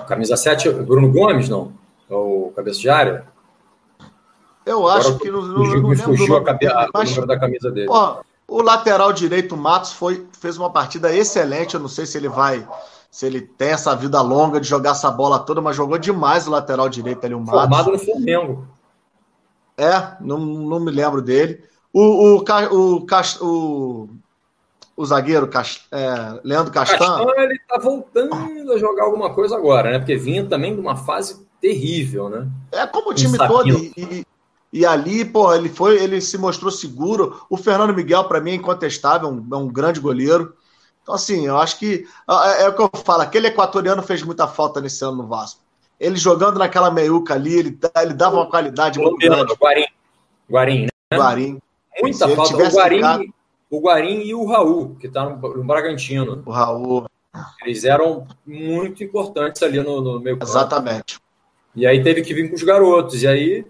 Camisa 0.09 0.37
7, 0.37 0.71
Bruno 0.71 1.11
Gomes, 1.13 1.49
não? 1.49 1.73
É 2.11 2.15
o 2.15 2.53
cabeça 2.55 2.81
de 2.81 2.89
área? 2.89 3.27
Eu 4.65 4.89
acho 4.89 5.09
Agora, 5.09 5.23
que 5.23 5.31
não, 5.31 5.43
fugiu, 5.43 5.83
não, 5.83 5.89
não 5.91 5.97
fugiu 5.97 6.37
a 6.37 6.45
cabe... 6.45 6.67
mas, 6.93 7.11
o 7.11 7.15
número 7.15 7.27
da 7.27 7.39
camisa 7.39 7.71
dele. 7.71 7.87
Ó, 7.89 8.21
o 8.49 8.63
lateral 8.63 9.13
direito, 9.13 9.57
Matos, 9.57 9.93
foi, 9.93 10.27
fez 10.41 10.57
uma 10.57 10.71
partida 10.71 11.15
excelente. 11.15 11.75
Eu 11.75 11.81
não 11.81 11.89
sei 11.89 12.07
se 12.07 12.19
ele 12.19 12.29
vai. 12.29 12.67
Se 13.17 13.25
ele 13.25 13.41
tem 13.41 13.71
essa 13.71 13.97
vida 13.97 14.21
longa 14.21 14.61
de 14.61 14.69
jogar 14.69 14.91
essa 14.91 15.11
bola 15.11 15.39
toda, 15.39 15.63
mas 15.63 15.75
jogou 15.75 15.97
demais 15.97 16.47
o 16.47 16.51
lateral 16.51 16.87
direito 16.87 17.25
ali, 17.25 17.35
o 17.35 17.41
Matos. 17.41 17.61
Formado 17.61 17.93
no 17.93 17.99
Flamengo. 17.99 18.69
É, 19.75 20.19
não, 20.21 20.39
não 20.39 20.79
me 20.79 20.91
lembro 20.91 21.23
dele. 21.23 21.65
O, 21.95 22.03
o, 22.03 22.45
o, 22.45 23.07
o, 23.41 24.09
o 24.95 25.07
zagueiro 25.07 25.49
é, 25.91 26.41
Leandro 26.45 26.71
Castan. 26.71 26.99
Castan 26.99 27.33
ele 27.39 27.59
tá 27.67 27.79
voltando 27.79 28.35
a 28.71 28.77
jogar 28.77 29.05
alguma 29.05 29.33
coisa 29.33 29.57
agora, 29.57 29.93
né? 29.93 29.99
Porque 29.99 30.17
vinha 30.17 30.45
também 30.45 30.75
de 30.75 30.81
uma 30.83 30.97
fase 30.97 31.49
terrível, 31.59 32.29
né? 32.29 32.47
É 32.71 32.87
como 32.87 33.13
o 33.13 33.15
time 33.15 33.39
todo. 33.39 33.67
E, 33.97 34.27
e 34.71 34.85
ali, 34.85 35.25
pô, 35.25 35.55
ele 35.55 35.71
foi, 35.71 35.97
ele 35.97 36.21
se 36.21 36.37
mostrou 36.37 36.71
seguro. 36.71 37.41
O 37.49 37.57
Fernando 37.57 37.95
Miguel, 37.95 38.25
para 38.25 38.43
mim, 38.43 38.51
é 38.51 38.57
incontestável, 38.57 39.27
é 39.27 39.33
um, 39.33 39.47
é 39.53 39.57
um, 39.57 39.69
grande 39.69 40.01
goleiro. 40.01 40.53
Então, 41.07 41.15
assim, 41.15 41.47
eu 41.47 41.57
acho 41.57 41.79
que 41.79 42.05
é, 42.29 42.65
é, 42.65 42.69
o 42.69 42.75
que 42.75 42.83
eu 42.83 42.91
falo, 43.05 43.23
aquele 43.23 43.47
equatoriano 43.47 44.03
fez 44.03 44.25
muita 44.25 44.49
falta 44.49 44.81
nesse 44.81 45.05
ano 45.05 45.19
no 45.19 45.29
Vasco. 45.29 45.61
Ele 46.01 46.17
jogando 46.17 46.59
naquela 46.59 46.91
meiuca 46.91 47.35
ali, 47.35 47.55
ele, 47.55 47.79
ele 48.03 48.13
dava 48.13 48.35
uma 48.35 48.51
qualidade 48.51 48.99
muito 48.99 49.17
grande. 49.17 49.55
Guarim. 49.55 49.87
Guarim, 50.51 50.83
né? 50.83 51.17
Guarim. 51.17 51.59
Muita 52.03 52.29
falta. 52.31 52.57
O 52.57 52.59
Guarim, 52.59 52.97
ficado... 52.97 53.25
o 53.71 53.81
Guarim 53.81 54.21
e 54.23 54.35
o 54.35 54.45
Raul, 54.47 54.97
que 54.97 55.07
está 55.07 55.31
no, 55.31 55.37
no 55.37 55.63
Bragantino. 55.63 56.43
O 56.45 56.51
Raul. 56.51 57.07
Eles 57.65 57.85
eram 57.85 58.27
muito 58.45 59.05
importantes 59.05 59.63
ali 59.63 59.79
no, 59.79 60.01
no 60.01 60.19
meio 60.19 60.37
campo. 60.37 60.51
Exatamente. 60.51 61.21
E 61.77 61.87
aí 61.87 62.03
teve 62.03 62.23
que 62.23 62.35
vir 62.35 62.49
com 62.49 62.57
os 62.57 62.65
garotos. 62.65 63.23
E 63.23 63.29
aí 63.29 63.65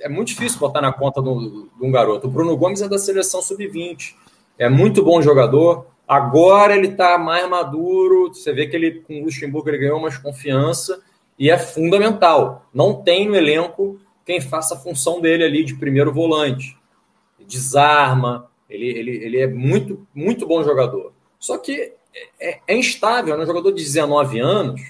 é 0.00 0.08
muito 0.08 0.28
difícil 0.28 0.58
botar 0.58 0.80
na 0.80 0.92
conta 0.92 1.22
de 1.22 1.28
um, 1.28 1.92
garoto. 1.92 2.26
O 2.26 2.30
Bruno 2.30 2.56
Gomes 2.56 2.82
é 2.82 2.88
da 2.88 2.98
seleção 2.98 3.40
sub-20. 3.40 4.16
é 4.58 4.68
muito 4.68 5.04
bom 5.04 5.22
jogador. 5.22 5.86
Agora 6.10 6.74
ele 6.74 6.88
está 6.88 7.16
mais 7.16 7.48
maduro. 7.48 8.34
Você 8.34 8.52
vê 8.52 8.66
que 8.66 8.74
ele 8.74 9.00
com 9.02 9.20
o 9.20 9.24
Luxemburgo 9.26 9.70
ele 9.70 9.78
ganhou 9.78 10.00
mais 10.00 10.18
confiança 10.18 11.00
e 11.38 11.48
é 11.48 11.56
fundamental. 11.56 12.68
Não 12.74 13.00
tem 13.00 13.28
no 13.28 13.36
elenco 13.36 13.96
quem 14.26 14.40
faça 14.40 14.74
a 14.74 14.76
função 14.76 15.20
dele 15.20 15.44
ali 15.44 15.62
de 15.62 15.76
primeiro 15.76 16.12
volante. 16.12 16.76
Desarma, 17.46 18.50
ele, 18.68 18.86
ele, 18.86 19.24
ele 19.24 19.38
é 19.38 19.46
muito, 19.46 20.04
muito 20.12 20.48
bom 20.48 20.64
jogador. 20.64 21.12
Só 21.38 21.56
que 21.56 21.92
é, 22.40 22.58
é 22.66 22.76
instável, 22.76 23.36
né? 23.36 23.44
Um 23.44 23.46
jogador 23.46 23.70
de 23.70 23.80
19 23.80 24.40
anos, 24.40 24.80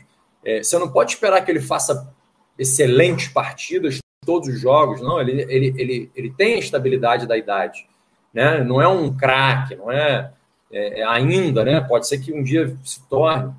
é, 0.43 0.63
você 0.63 0.79
não 0.79 0.91
pode 0.91 1.13
esperar 1.13 1.45
que 1.45 1.51
ele 1.51 1.61
faça 1.61 2.11
excelentes 2.59 3.29
partidas 3.29 3.99
todos 4.25 4.49
os 4.49 4.59
jogos, 4.59 5.03
não. 5.03 5.21
Ele, 5.21 5.43
ele, 5.43 5.75
ele, 5.77 6.11
ele 6.17 6.31
tem 6.31 6.55
a 6.55 6.59
estabilidade 6.59 7.27
da 7.27 7.37
idade, 7.37 7.87
né? 8.33 8.65
Não 8.65 8.81
é 8.81 8.89
um 8.89 9.15
craque, 9.15 9.77
não 9.77 9.93
é, 9.93 10.33
é, 10.73 11.01
é, 11.01 11.05
ainda, 11.05 11.65
né? 11.65 11.81
Pode 11.81 12.07
ser 12.07 12.19
que 12.19 12.33
um 12.33 12.43
dia 12.43 12.77
se 12.85 13.03
torne. 13.09 13.53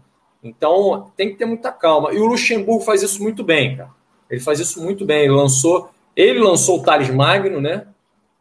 Então 0.44 1.12
tem 1.16 1.30
que 1.30 1.36
ter 1.36 1.46
muita 1.46 1.72
calma. 1.72 2.14
E 2.14 2.20
o 2.20 2.26
Luxemburgo 2.26 2.84
faz 2.84 3.04
isso 3.04 3.22
muito 3.22 3.44
bem, 3.44 3.78
cara. 3.78 3.92
Ele 4.30 4.40
faz 4.40 4.60
isso 4.60 4.82
muito 4.82 5.06
bem. 5.06 5.24
Ele 5.24 5.34
lançou, 5.34 5.92
ele 6.16 6.40
lançou 6.40 6.80
o 6.80 6.84
Thales 6.84 7.10
Magno, 7.10 7.60
né? 7.60 7.86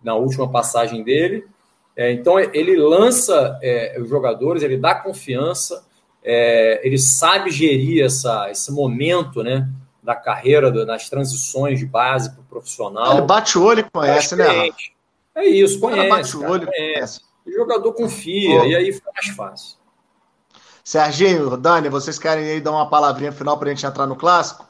Na 0.02 0.14
última 0.14 0.48
passagem 0.48 1.02
dele. 1.02 1.46
É, 1.96 2.12
então 2.12 2.38
ele 2.38 2.76
lança 2.76 3.58
é, 3.60 3.98
os 4.00 4.08
jogadores, 4.08 4.62
ele 4.62 4.76
dá 4.76 4.94
confiança, 4.94 5.84
é, 6.22 6.80
ele 6.86 6.96
sabe 6.96 7.50
gerir 7.50 8.04
essa, 8.04 8.48
esse 8.50 8.72
momento, 8.72 9.42
né? 9.42 9.68
Da 10.02 10.14
carreira, 10.14 10.70
das 10.86 11.10
transições 11.10 11.78
de 11.78 11.84
base 11.84 12.30
para 12.30 12.40
o 12.40 12.44
profissional. 12.44 13.18
Ele 13.18 13.26
bate 13.26 13.58
o 13.58 13.64
olho 13.64 13.80
e 13.80 13.90
conhece, 13.90 14.34
né? 14.34 14.70
É 15.34 15.44
isso, 15.44 15.78
conhece. 15.78 16.08
bate 16.08 16.36
o 16.36 16.48
olho, 16.48 16.66
cara, 16.66 16.76
conhece. 16.76 17.20
O 17.50 17.52
jogador 17.52 17.92
confia, 17.92 18.64
e 18.64 18.76
aí 18.76 18.92
fica 18.92 19.10
mais 19.12 19.26
fácil. 19.34 19.76
Serginho, 20.84 21.56
Dani, 21.56 21.88
vocês 21.88 22.16
querem 22.16 22.44
aí 22.44 22.60
dar 22.60 22.70
uma 22.70 22.88
palavrinha 22.88 23.32
final 23.32 23.58
para 23.58 23.70
a 23.70 23.74
gente 23.74 23.84
entrar 23.84 24.06
no 24.06 24.14
clássico? 24.14 24.68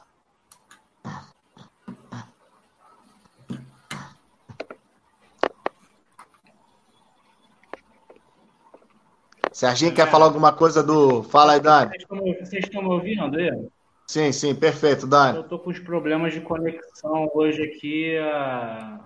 Serginho, 9.51 9.93
quer 9.93 10.09
falar 10.09 10.25
alguma 10.25 10.51
coisa 10.51 10.81
do. 10.81 11.21
Fala 11.21 11.53
aí, 11.53 11.59
Dani. 11.59 11.91
Vocês 12.39 12.63
estão 12.63 12.81
me 12.81 12.89
ouvindo 12.89 13.37
aí? 13.37 13.69
Sim, 14.07 14.31
sim, 14.31 14.55
perfeito, 14.55 15.05
Dani. 15.05 15.37
Eu 15.37 15.43
estou 15.43 15.59
com 15.59 15.69
os 15.69 15.77
problemas 15.77 16.33
de 16.33 16.41
conexão 16.41 17.29
hoje 17.33 17.61
aqui. 17.61 18.17
A, 18.17 18.99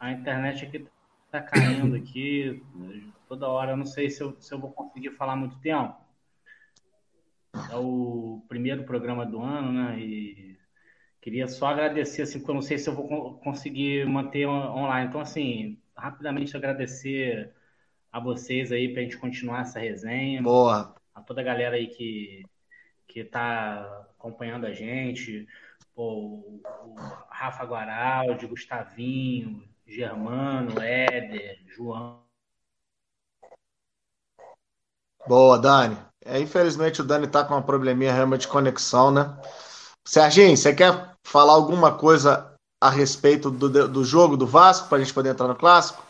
a 0.00 0.10
internet 0.10 0.64
aqui 0.64 0.86
está 1.36 1.42
caindo 1.42 1.96
aqui 1.96 2.62
toda 3.26 3.48
hora. 3.48 3.72
Eu 3.72 3.76
não 3.76 3.84
sei 3.84 4.08
se 4.08 4.22
eu, 4.22 4.36
se 4.40 4.52
eu 4.54 4.58
vou 4.58 4.70
conseguir 4.70 5.10
falar 5.10 5.34
muito 5.34 5.58
tempo. 5.58 5.96
É 7.70 7.76
o 7.76 8.44
primeiro 8.48 8.84
programa 8.84 9.26
do 9.26 9.40
ano, 9.40 9.72
né? 9.72 9.98
E 9.98 10.56
queria 11.20 11.48
só 11.48 11.68
agradecer, 11.68 12.22
assim, 12.22 12.38
porque 12.38 12.50
eu 12.50 12.54
não 12.54 12.62
sei 12.62 12.78
se 12.78 12.88
eu 12.88 12.94
vou 12.94 13.38
conseguir 13.38 14.06
manter 14.06 14.46
online. 14.46 15.08
Então, 15.08 15.20
assim, 15.20 15.78
rapidamente 15.96 16.56
agradecer 16.56 17.52
a 18.12 18.20
vocês 18.20 18.70
aí 18.70 18.92
para 18.92 19.00
a 19.00 19.04
gente 19.04 19.18
continuar 19.18 19.62
essa 19.62 19.80
resenha. 19.80 20.42
Boa. 20.42 20.94
A 21.14 21.20
toda 21.20 21.40
a 21.40 21.44
galera 21.44 21.76
aí 21.76 21.88
que 21.88 22.44
que 23.06 23.20
está 23.20 24.08
acompanhando 24.18 24.66
a 24.66 24.72
gente, 24.72 25.46
o, 25.94 26.60
o 26.84 26.94
Rafa 27.28 27.62
Guaraldi, 27.64 28.44
Gustavinho, 28.44 29.62
Germano, 29.86 30.80
Éder, 30.80 31.58
João. 31.66 32.22
Boa, 35.26 35.58
Dani. 35.58 35.96
É, 36.24 36.40
infelizmente 36.40 37.00
o 37.00 37.04
Dani 37.04 37.26
está 37.26 37.44
com 37.44 37.54
uma 37.54 37.62
probleminha 37.62 38.12
realmente 38.12 38.42
de 38.42 38.48
conexão, 38.48 39.10
né? 39.10 39.36
Serginho, 40.06 40.56
você 40.56 40.74
quer 40.74 41.14
falar 41.22 41.52
alguma 41.52 41.96
coisa 41.96 42.54
a 42.80 42.90
respeito 42.90 43.50
do, 43.50 43.88
do 43.88 44.04
jogo 44.04 44.36
do 44.36 44.46
Vasco 44.46 44.88
para 44.88 44.98
a 44.98 45.00
gente 45.00 45.14
poder 45.14 45.30
entrar 45.30 45.48
no 45.48 45.54
clássico? 45.54 46.02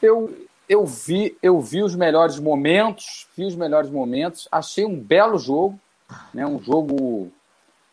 Eu, 0.00 0.46
eu 0.68 0.84
vi 0.86 1.36
eu 1.42 1.60
vi 1.60 1.82
os 1.82 1.94
melhores 1.94 2.38
momentos, 2.38 3.26
vi 3.36 3.44
os 3.44 3.56
melhores 3.56 3.90
momentos, 3.90 4.48
achei 4.50 4.84
um 4.84 5.00
belo 5.00 5.38
jogo, 5.38 5.78
né? 6.32 6.46
Um 6.46 6.62
jogo 6.62 7.32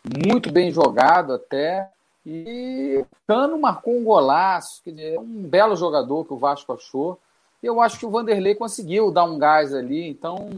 muito 0.04 0.52
bem 0.52 0.72
jogado 0.72 1.34
até. 1.34 1.90
E 2.26 2.98
o 3.00 3.08
Cano 3.28 3.58
marcou 3.60 3.98
um 3.98 4.04
golaço, 4.04 4.82
quer 4.84 4.92
dizer, 4.92 5.20
um 5.20 5.44
belo 5.44 5.76
jogador 5.76 6.26
que 6.26 6.34
o 6.34 6.38
Vasco 6.38 6.74
achou. 6.74 7.20
E 7.62 7.66
eu 7.66 7.82
acho 7.82 7.98
que 7.98 8.06
o 8.06 8.10
Vanderlei 8.10 8.56
conseguiu 8.56 9.12
dar 9.12 9.24
um 9.24 9.38
gás 9.38 9.74
ali. 9.74 10.10
Então, 10.10 10.50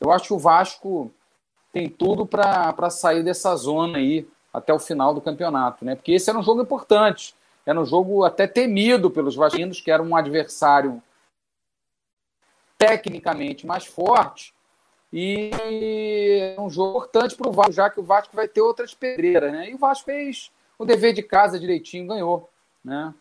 eu 0.00 0.12
acho 0.12 0.28
que 0.28 0.34
o 0.34 0.38
Vasco 0.38 1.10
tem 1.72 1.88
tudo 1.88 2.24
para 2.24 2.90
sair 2.90 3.22
dessa 3.22 3.54
zona 3.56 3.98
aí 3.98 4.26
até 4.52 4.72
o 4.72 4.78
final 4.78 5.12
do 5.12 5.20
campeonato, 5.20 5.84
né? 5.84 5.96
Porque 5.96 6.12
esse 6.12 6.30
era 6.30 6.38
um 6.38 6.42
jogo 6.42 6.62
importante. 6.62 7.34
Era 7.66 7.80
um 7.80 7.84
jogo 7.84 8.24
até 8.24 8.46
temido 8.46 9.10
pelos 9.10 9.34
vascaínos, 9.34 9.80
que 9.80 9.90
era 9.90 10.02
um 10.02 10.14
adversário 10.14 11.02
tecnicamente 12.78 13.66
mais 13.66 13.86
forte 13.86 14.53
e 15.16 15.50
é 16.56 16.60
um 16.60 16.68
jogo 16.68 16.98
importante 16.98 17.36
para 17.36 17.48
o 17.48 17.52
Vasco, 17.52 17.72
já 17.72 17.88
que 17.88 18.00
o 18.00 18.02
Vasco 18.02 18.34
vai 18.34 18.48
ter 18.48 18.60
outras 18.60 18.94
pedreiras, 18.94 19.52
né? 19.52 19.70
E 19.70 19.74
o 19.74 19.78
Vasco 19.78 20.06
fez 20.06 20.50
o 20.76 20.84
dever 20.84 21.12
de 21.12 21.22
casa 21.22 21.56
direitinho, 21.56 22.08
ganhou, 22.08 22.50
né? 22.84 23.14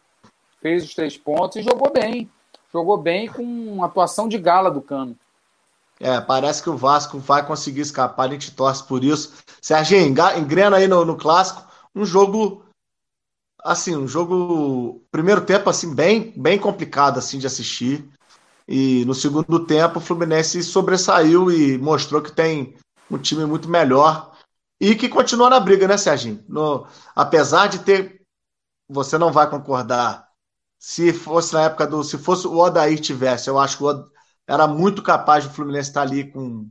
Fez 0.60 0.84
os 0.84 0.96
três 0.96 1.16
pontos 1.16 1.58
e 1.58 1.62
jogou 1.62 1.94
bem. 1.94 2.28
Jogou 2.72 2.98
bem 2.98 3.28
com 3.28 3.84
atuação 3.84 4.28
de 4.28 4.40
gala 4.40 4.72
do 4.72 4.82
Cano. 4.82 5.16
É, 6.00 6.20
parece 6.20 6.64
que 6.64 6.70
o 6.72 6.76
Vasco 6.76 7.20
vai 7.20 7.46
conseguir 7.46 7.82
escapar, 7.82 8.28
a 8.28 8.32
gente 8.32 8.56
torce 8.56 8.84
por 8.84 9.04
isso. 9.04 9.32
Serginho, 9.62 10.16
engrena 10.36 10.78
aí 10.78 10.88
no, 10.88 11.06
no 11.06 11.16
clássico, 11.16 11.64
um 11.96 12.04
jogo 12.04 12.66
assim, 13.64 13.96
um 13.96 14.08
jogo 14.08 15.00
primeiro 15.12 15.46
tempo 15.46 15.70
assim 15.70 15.94
bem 15.94 16.34
bem 16.36 16.58
complicado 16.58 17.20
assim 17.20 17.38
de 17.38 17.46
assistir. 17.46 18.04
E 18.68 19.04
no 19.06 19.14
segundo 19.14 19.66
tempo 19.66 20.00
o 20.00 20.02
Fluminense 20.02 20.64
sobressaiu 20.64 21.52
e 21.52 21.78
mostrou 21.78 22.22
que 22.22 22.32
tem 22.32 22.76
um 23.10 23.18
time 23.18 23.46
muito 23.46 23.70
melhor 23.70 24.32
e 24.80 24.96
que 24.96 25.10
continua 25.10 25.50
na 25.50 25.60
briga, 25.60 25.88
né, 25.88 25.98
Serginho? 25.98 26.44
No, 26.48 26.88
apesar 27.16 27.68
de 27.68 27.80
ter, 27.80 28.22
você 28.90 29.18
não 29.18 29.32
vai 29.32 29.50
concordar. 29.50 30.28
Se 30.80 31.14
fosse 31.14 31.54
na 31.54 31.64
época 31.64 31.88
do, 31.88 32.04
se 32.04 32.18
fosse 32.18 32.48
o 32.48 32.58
Odair 32.58 33.00
tivesse, 33.00 33.50
eu 33.50 33.60
acho 33.60 33.78
que 33.78 33.84
o, 33.84 34.06
era 34.48 34.68
muito 34.68 35.02
capaz 35.02 35.46
do 35.46 35.54
Fluminense 35.54 35.90
estar 35.90 36.02
ali 36.02 36.32
com 36.32 36.70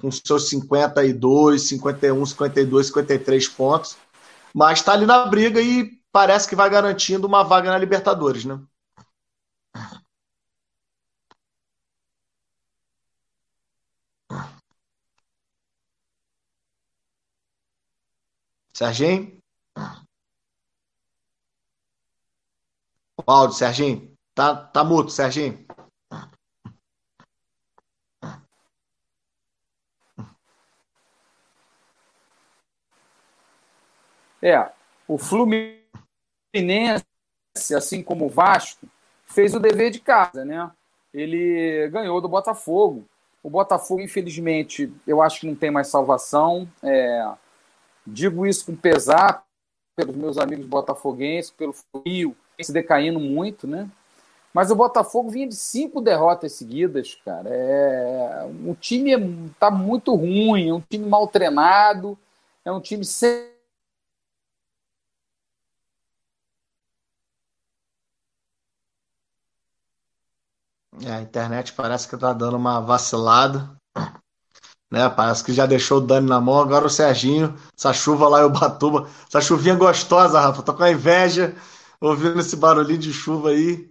com 0.00 0.10
seus 0.10 0.48
52, 0.48 1.68
51, 1.68 2.26
52, 2.26 2.86
53 2.88 3.48
pontos, 3.48 3.96
mas 4.54 4.78
está 4.78 4.92
ali 4.92 5.06
na 5.06 5.26
briga 5.26 5.60
e 5.60 5.90
parece 6.12 6.48
que 6.48 6.56
vai 6.56 6.68
garantindo 6.68 7.26
uma 7.26 7.42
vaga 7.42 7.70
na 7.70 7.78
Libertadores, 7.78 8.44
né? 8.44 8.60
Serginho? 18.76 19.38
O 23.16 23.22
áudio, 23.26 23.56
Serginho. 23.56 24.14
Tá, 24.34 24.54
tá 24.54 24.84
mudo, 24.84 25.10
Serginho. 25.10 25.66
É, 34.42 34.70
o 35.08 35.16
Fluminense, 35.16 37.06
assim 37.74 38.02
como 38.02 38.26
o 38.26 38.28
Vasco, 38.28 38.86
fez 39.24 39.54
o 39.54 39.58
dever 39.58 39.90
de 39.90 40.00
casa, 40.00 40.44
né? 40.44 40.70
Ele 41.14 41.88
ganhou 41.88 42.20
do 42.20 42.28
Botafogo. 42.28 43.08
O 43.42 43.48
Botafogo, 43.48 44.02
infelizmente, 44.02 44.92
eu 45.06 45.22
acho 45.22 45.40
que 45.40 45.46
não 45.46 45.54
tem 45.54 45.70
mais 45.70 45.88
salvação. 45.88 46.70
É, 46.82 47.34
Digo 48.06 48.46
isso 48.46 48.66
com 48.66 48.76
pesar 48.76 49.44
pelos 49.96 50.14
meus 50.14 50.38
amigos 50.38 50.66
botafoguenses, 50.66 51.50
pelo 51.50 51.72
frio, 51.72 52.36
se 52.60 52.72
decaindo 52.72 53.18
muito, 53.18 53.66
né? 53.66 53.90
Mas 54.52 54.70
o 54.70 54.74
Botafogo 54.74 55.28
vinha 55.28 55.46
de 55.46 55.54
cinco 55.54 56.00
derrotas 56.00 56.52
seguidas, 56.52 57.14
cara. 57.24 57.48
É... 57.50 58.48
O 58.66 58.74
time 58.74 59.12
está 59.50 59.70
muito 59.70 60.14
ruim, 60.14 60.70
é 60.70 60.72
um 60.72 60.80
time 60.80 61.06
mal 61.06 61.26
treinado, 61.28 62.18
é 62.64 62.72
um 62.72 62.80
time 62.80 63.04
sem. 63.04 63.54
É, 71.04 71.12
a 71.12 71.20
internet 71.20 71.74
parece 71.74 72.08
que 72.08 72.14
está 72.14 72.32
dando 72.32 72.56
uma 72.56 72.80
vacilada 72.80 73.76
né? 74.90 75.08
Parece 75.08 75.44
que 75.44 75.52
já 75.52 75.66
deixou 75.66 75.98
o 75.98 76.00
Dani 76.00 76.28
na 76.28 76.40
mão, 76.40 76.60
agora 76.60 76.86
o 76.86 76.90
Serginho, 76.90 77.54
essa 77.76 77.92
chuva 77.92 78.28
lá 78.28 78.42
em 78.42 78.44
Ubatuba, 78.44 79.08
essa 79.28 79.40
chuvinha 79.40 79.74
gostosa, 79.74 80.40
Rafa, 80.40 80.62
tô 80.62 80.74
com 80.74 80.82
a 80.82 80.90
inveja, 80.90 81.54
ouvindo 82.00 82.40
esse 82.40 82.56
barulhinho 82.56 82.98
de 82.98 83.12
chuva 83.12 83.50
aí. 83.50 83.90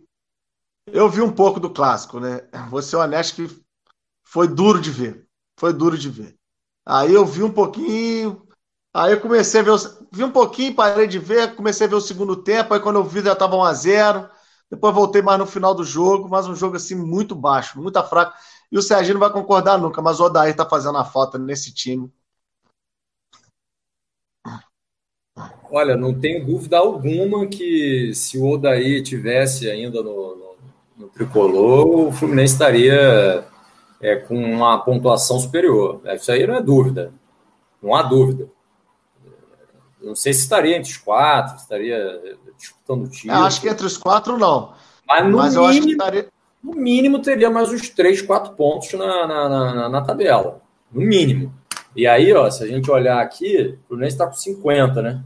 Eu 0.88 1.10
vi 1.10 1.22
um 1.22 1.32
pouco 1.32 1.60
do 1.60 1.70
clássico, 1.70 2.20
né? 2.20 2.42
Vou 2.70 2.82
ser 2.82 2.98
honesto 2.98 3.36
que 3.36 3.66
foi 4.24 4.48
duro 4.48 4.80
de 4.80 4.92
ver. 4.92 5.26
Foi 5.58 5.74
duro 5.74 5.98
de 5.98 6.10
ver. 6.10 6.36
Aí 6.86 7.14
eu 7.14 7.26
vi 7.26 7.42
um 7.42 7.52
pouquinho. 7.52 8.46
Aí 8.94 9.14
eu 9.14 9.22
comecei 9.22 9.62
a 9.62 9.64
ver. 9.64 9.72
Vi 10.12 10.24
um 10.24 10.32
pouquinho, 10.32 10.76
parei 10.76 11.08
de 11.08 11.18
ver, 11.18 11.56
comecei 11.56 11.88
a 11.88 11.90
ver 11.90 11.96
o 11.96 12.02
segundo 12.02 12.36
tempo. 12.36 12.74
Aí 12.74 12.80
quando 12.80 12.98
eu 12.98 13.04
vi 13.04 13.22
já 13.22 13.34
estava 13.34 13.56
1x0. 13.56 14.30
Depois 14.70 14.94
voltei 14.94 15.22
mais 15.22 15.40
no 15.40 15.46
final 15.46 15.74
do 15.76 15.84
jogo, 15.84 16.28
mas 16.28 16.48
um 16.48 16.56
jogo 16.56 16.76
assim 16.76 16.96
muito 16.96 17.36
baixo, 17.36 17.80
muito 17.80 18.02
fraco. 18.04 18.38
E 18.76 18.78
o 18.78 18.82
Serginho 18.82 19.14
não 19.14 19.22
vai 19.22 19.32
concordar 19.32 19.78
nunca, 19.78 20.02
mas 20.02 20.20
o 20.20 20.26
Odair 20.26 20.52
está 20.52 20.66
fazendo 20.66 20.98
a 20.98 21.06
falta 21.06 21.40
nesse 21.40 21.74
time. 21.74 22.12
Olha, 25.72 25.96
não 25.96 26.14
tenho 26.14 26.46
dúvida 26.46 26.78
alguma 26.78 27.48
que 27.48 28.14
se 28.14 28.38
o 28.38 28.46
Odair 28.46 29.02
tivesse 29.02 29.72
ainda 29.72 30.04
no, 30.04 30.36
no, 30.36 30.56
no 30.98 31.08
tricolor, 31.08 32.08
o 32.08 32.12
Fluminense 32.12 32.52
estaria 32.52 33.48
é, 34.02 34.18
com 34.18 34.36
uma 34.36 34.78
pontuação 34.80 35.40
superior. 35.40 36.02
Isso 36.08 36.30
aí 36.34 36.46
não 36.46 36.56
é 36.56 36.62
dúvida. 36.62 37.14
Não 37.82 37.96
há 37.96 38.04
dúvida. 38.04 38.50
Não 40.02 40.18
sei 40.18 40.34
se 40.34 40.42
estaria 40.42 40.76
entre 40.76 40.92
os 40.92 40.98
quatro, 40.98 41.56
estaria 41.56 42.38
disputando 42.58 43.06
o 43.06 43.08
time. 43.08 43.32
acho 43.32 43.62
que 43.62 43.70
entre 43.70 43.86
os 43.86 43.96
quatro 43.96 44.38
não. 44.38 44.74
Mas 45.08 45.26
no, 45.26 45.38
Mas 45.38 45.56
mínimo, 45.56 45.92
estaria... 45.92 46.35
no 46.66 46.74
mínimo 46.74 47.22
teria 47.22 47.52
mais 47.52 47.72
uns 47.72 47.90
três, 47.90 48.24
quatro 48.24 48.54
pontos 48.54 48.92
na, 48.94 49.28
na, 49.28 49.50
na, 49.50 49.90
na 49.90 50.02
tabela. 50.02 50.62
No 50.92 51.00
mínimo. 51.00 51.54
E 51.96 52.08
aí, 52.08 52.34
ó, 52.34 52.50
se 52.50 52.64
a 52.64 52.68
gente 52.68 52.90
olhar 52.90 53.22
aqui, 53.22 53.78
o 53.84 53.88
Fluminense 53.90 54.16
está 54.16 54.26
com 54.26 54.34
50, 54.34 55.02
né? 55.04 55.24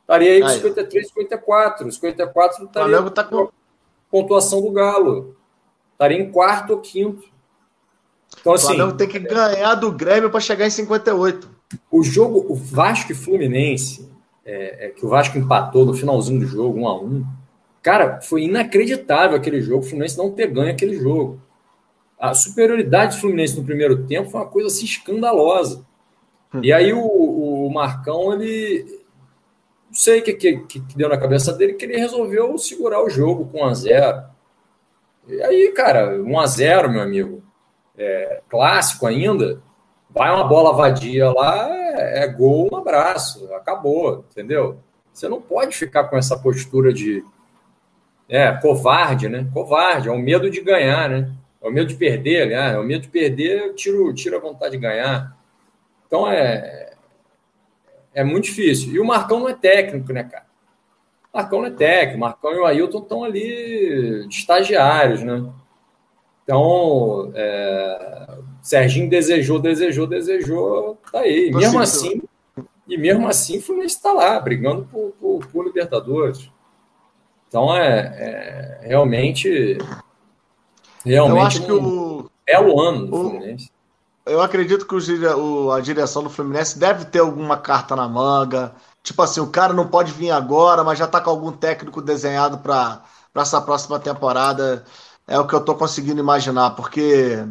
Estaria 0.00 0.32
aí 0.32 0.40
com 0.40 0.48
53, 0.48 1.06
54. 1.06 1.92
54 1.92 2.64
estaria 2.64 3.00
o 3.00 3.10
tá 3.10 3.22
com 3.22 3.48
pontuação 4.10 4.60
do 4.60 4.72
Galo. 4.72 5.36
Estaria 5.92 6.18
em 6.18 6.32
quarto 6.32 6.70
ou 6.72 6.80
quinto. 6.80 7.22
Então, 8.40 8.52
assim. 8.52 8.72
O 8.72 8.74
Flamengo 8.74 8.96
tem 8.96 9.08
que 9.08 9.20
ganhar 9.20 9.76
do 9.76 9.92
Grêmio 9.92 10.30
para 10.30 10.40
chegar 10.40 10.66
em 10.66 10.70
58. 10.70 11.48
O 11.92 12.02
jogo, 12.02 12.44
o 12.48 12.56
Vasco 12.56 13.12
e 13.12 13.14
Fluminense, 13.14 14.10
é, 14.44 14.86
é, 14.86 14.88
que 14.88 15.06
o 15.06 15.08
Vasco 15.08 15.38
empatou 15.38 15.86
no 15.86 15.94
finalzinho 15.94 16.40
do 16.40 16.46
jogo, 16.46 16.80
1 16.80 16.88
a 16.88 17.00
1 17.00 17.41
Cara, 17.82 18.20
foi 18.20 18.44
inacreditável 18.44 19.36
aquele 19.36 19.60
jogo. 19.60 19.84
O 19.84 19.88
Fluminense 19.88 20.16
não 20.16 20.30
ter 20.30 20.46
ganho 20.46 20.70
aquele 20.70 20.96
jogo. 20.96 21.40
A 22.18 22.32
superioridade 22.32 23.16
do 23.16 23.20
Fluminense 23.20 23.58
no 23.58 23.64
primeiro 23.64 24.06
tempo 24.06 24.30
foi 24.30 24.40
uma 24.40 24.46
coisa 24.46 24.68
assim 24.68 24.84
escandalosa. 24.84 25.84
E 26.62 26.72
aí 26.72 26.92
o, 26.92 27.00
o 27.00 27.70
Marcão, 27.72 28.32
ele, 28.34 28.84
não 29.88 29.94
sei 29.94 30.20
o 30.20 30.22
que, 30.22 30.34
que, 30.34 30.58
que, 30.58 30.80
deu 30.96 31.08
na 31.08 31.18
cabeça 31.18 31.52
dele, 31.52 31.72
que 31.72 31.84
ele 31.84 31.96
resolveu 31.96 32.56
segurar 32.58 33.02
o 33.02 33.10
jogo 33.10 33.46
com 33.46 33.58
1x0. 33.58 34.26
E 35.28 35.42
aí, 35.42 35.72
cara, 35.72 36.18
1x0, 36.18 36.88
meu 36.88 37.00
amigo, 37.00 37.42
é, 37.96 38.42
clássico 38.48 39.06
ainda, 39.06 39.62
vai 40.10 40.30
uma 40.30 40.44
bola 40.44 40.76
vadia 40.76 41.30
lá, 41.30 41.68
é, 41.70 42.24
é, 42.24 42.28
gol, 42.28 42.68
um 42.72 42.76
abraço, 42.76 43.52
acabou, 43.54 44.24
entendeu? 44.30 44.78
Você 45.12 45.28
não 45.28 45.40
pode 45.40 45.76
ficar 45.76 46.04
com 46.04 46.16
essa 46.16 46.38
postura 46.38 46.92
de 46.92 47.24
é, 48.32 48.50
covarde, 48.50 49.28
né? 49.28 49.46
Covarde, 49.52 50.08
é 50.08 50.10
o 50.10 50.18
medo 50.18 50.48
de 50.48 50.62
ganhar, 50.62 51.10
né? 51.10 51.30
É 51.60 51.68
o 51.68 51.70
medo 51.70 51.88
de 51.88 51.94
perder, 51.96 52.48
né? 52.48 52.72
É 52.72 52.78
o 52.78 52.82
medo 52.82 53.02
de 53.02 53.08
perder, 53.08 53.58
eu 53.58 53.74
tiro, 53.74 54.14
tiro 54.14 54.38
a 54.38 54.40
vontade 54.40 54.72
de 54.72 54.78
ganhar. 54.78 55.36
Então 56.06 56.26
é, 56.26 56.94
é 58.14 58.24
muito 58.24 58.44
difícil. 58.44 58.90
E 58.90 58.98
o 58.98 59.04
Marcão 59.04 59.40
não 59.40 59.50
é 59.50 59.54
técnico, 59.54 60.14
né, 60.14 60.24
cara? 60.24 60.46
O 61.30 61.36
Marcão 61.36 61.60
não 61.60 61.66
é 61.66 61.72
técnico. 61.72 62.16
O 62.16 62.20
Marcão 62.20 62.52
e 62.54 62.58
o 62.58 62.64
Ailton 62.64 63.00
estão 63.00 63.22
ali 63.22 64.26
de 64.26 64.34
estagiários, 64.34 65.22
né? 65.22 65.44
Então, 66.42 67.30
é... 67.34 68.28
Serginho 68.62 69.10
desejou, 69.10 69.58
desejou, 69.58 70.06
desejou, 70.06 70.98
tá 71.12 71.20
aí. 71.20 71.48
E 71.48 71.54
mesmo 71.54 71.80
assim, 71.80 72.22
e 72.88 72.96
mesmo 72.96 73.26
assim, 73.28 73.58
o 73.58 73.62
Fluminense 73.62 73.96
está 73.96 74.12
lá, 74.12 74.38
brigando 74.40 74.86
por, 74.90 75.12
por, 75.20 75.46
por, 75.46 75.64
Libertadores. 75.64 76.50
Então, 77.52 77.76
é, 77.76 78.80
é 78.82 78.86
realmente. 78.86 79.76
Realmente. 81.04 81.36
Eu 81.36 81.46
acho 81.46 81.62
um, 81.62 81.66
que 81.66 81.72
o. 81.72 82.30
É 82.46 82.58
o 82.58 82.80
ano 82.80 83.06
do 83.06 83.16
Fluminense 83.16 83.70
eu 84.24 84.40
acredito 84.40 84.86
que 84.86 84.94
o, 84.94 85.72
a 85.72 85.80
direção 85.80 86.22
do 86.22 86.30
Fluminense 86.30 86.78
deve 86.78 87.04
ter 87.06 87.18
alguma 87.18 87.56
carta 87.56 87.96
na 87.96 88.08
manga. 88.08 88.74
Tipo 89.02 89.22
assim, 89.22 89.40
o 89.40 89.50
cara 89.50 89.72
não 89.72 89.88
pode 89.88 90.12
vir 90.12 90.30
agora, 90.30 90.84
mas 90.84 90.98
já 90.98 91.06
tá 91.08 91.20
com 91.20 91.30
algum 91.30 91.50
técnico 91.50 92.00
desenhado 92.00 92.58
para 92.58 93.02
essa 93.34 93.60
próxima 93.60 93.98
temporada. 93.98 94.84
É 95.26 95.38
o 95.38 95.46
que 95.46 95.54
eu 95.54 95.60
tô 95.64 95.74
conseguindo 95.74 96.20
imaginar, 96.20 96.70
porque 96.70 97.44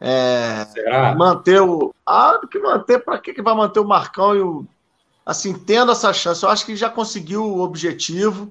é, 0.00 0.66
Será? 0.66 1.14
manter 1.14 1.62
o. 1.62 1.94
Ah, 2.04 2.38
que 2.50 2.58
manter, 2.58 3.02
para 3.02 3.18
que, 3.18 3.32
que 3.32 3.42
vai 3.42 3.54
manter 3.54 3.80
o 3.80 3.88
Marcão 3.88 4.36
e 4.36 4.40
o. 4.40 4.66
Assim, 5.24 5.54
tendo 5.54 5.92
essa 5.92 6.12
chance, 6.12 6.42
eu 6.42 6.50
acho 6.50 6.64
que 6.66 6.76
já 6.76 6.90
conseguiu 6.90 7.44
o 7.44 7.60
objetivo. 7.60 8.50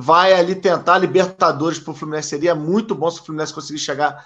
Vai 0.00 0.32
ali 0.32 0.54
tentar 0.54 0.96
Libertadores 0.98 1.80
para 1.80 1.90
o 1.90 1.94
Fluminense. 1.94 2.28
Seria 2.28 2.54
muito 2.54 2.94
bom 2.94 3.10
se 3.10 3.20
o 3.20 3.24
Fluminense 3.24 3.52
conseguir 3.52 3.80
chegar 3.80 4.24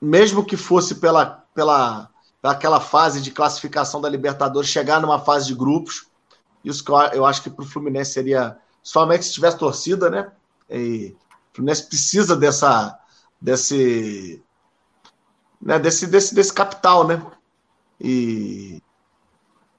mesmo 0.00 0.42
que 0.42 0.56
fosse 0.56 0.94
pela, 0.94 1.44
pela 1.54 2.08
aquela 2.42 2.80
fase 2.80 3.20
de 3.20 3.30
classificação 3.30 4.00
da 4.00 4.08
Libertadores, 4.08 4.70
chegar 4.70 5.02
numa 5.02 5.18
fase 5.18 5.48
de 5.48 5.54
grupos. 5.54 6.06
Isso 6.64 6.82
que 6.82 6.90
eu, 6.90 6.96
eu 7.12 7.26
acho 7.26 7.42
que 7.42 7.50
para 7.50 7.62
o 7.62 7.68
Fluminense 7.68 8.12
seria, 8.12 8.56
somente 8.82 9.26
se 9.26 9.34
tivesse 9.34 9.58
torcida, 9.58 10.08
né? 10.08 10.32
E 10.70 11.14
o 11.52 11.56
Fluminense 11.56 11.86
precisa 11.86 12.34
dessa, 12.34 12.98
desse, 13.38 14.42
né? 15.60 15.78
desse, 15.78 16.06
desse, 16.06 16.34
desse 16.34 16.54
capital, 16.54 17.06
né? 17.06 17.22
E, 18.00 18.82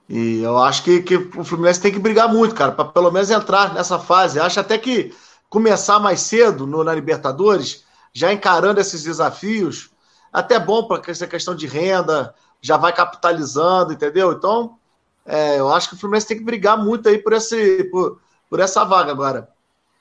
e 0.08 0.42
eu 0.42 0.58
acho 0.58 0.84
que, 0.84 1.02
que 1.02 1.16
o 1.16 1.44
Fluminense 1.44 1.82
tem 1.82 1.92
que 1.92 2.00
brigar 2.00 2.32
muito, 2.32 2.54
cara, 2.54 2.72
para 2.72 2.86
pelo 2.86 3.12
menos 3.12 3.30
entrar 3.30 3.74
nessa 3.74 3.98
fase. 3.98 4.40
Acho 4.40 4.60
até 4.60 4.78
que 4.78 5.14
começar 5.50 6.00
mais 6.00 6.22
cedo 6.22 6.68
no, 6.68 6.84
na 6.84 6.94
Libertadores, 6.94 7.86
já 8.12 8.34
encarando 8.34 8.80
esses 8.80 9.04
desafios, 9.04 9.92
até 10.32 10.60
bom 10.60 10.88
para 10.88 11.02
essa 11.10 11.28
questão 11.28 11.56
de 11.56 11.68
renda, 11.68 12.34
já 12.62 12.78
vai 12.78 12.94
capitalizando, 12.94 13.94
entendeu? 13.94 14.34
Então, 14.34 14.78
é, 15.26 15.60
eu 15.60 15.72
acho 15.72 15.90
que 15.90 15.96
o 15.96 15.98
Fluminense 15.98 16.28
tem 16.28 16.38
que 16.38 16.44
brigar 16.44 16.78
muito 16.78 17.08
aí 17.08 17.18
por, 17.18 17.34
esse, 17.34 17.84
por, 17.86 18.20
por 18.50 18.60
essa 18.60 18.84
vaga 18.84 19.12
agora. 19.12 19.50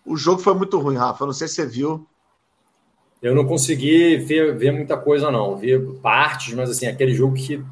O 0.04 0.16
jogo 0.16 0.40
foi 0.40 0.54
muito 0.54 0.78
ruim, 0.78 0.96
Rafa. 0.96 1.24
Não 1.24 1.32
sei 1.32 1.46
se 1.46 1.54
você 1.54 1.66
viu. 1.66 2.06
Eu 3.22 3.34
não 3.34 3.46
consegui 3.46 4.16
ver, 4.16 4.56
ver 4.56 4.72
muita 4.72 4.96
coisa, 4.96 5.30
não. 5.30 5.56
Vi 5.56 5.78
partes, 6.02 6.54
mas 6.54 6.70
assim, 6.70 6.86
aquele 6.86 7.14
jogo 7.14 7.34
que, 7.34 7.64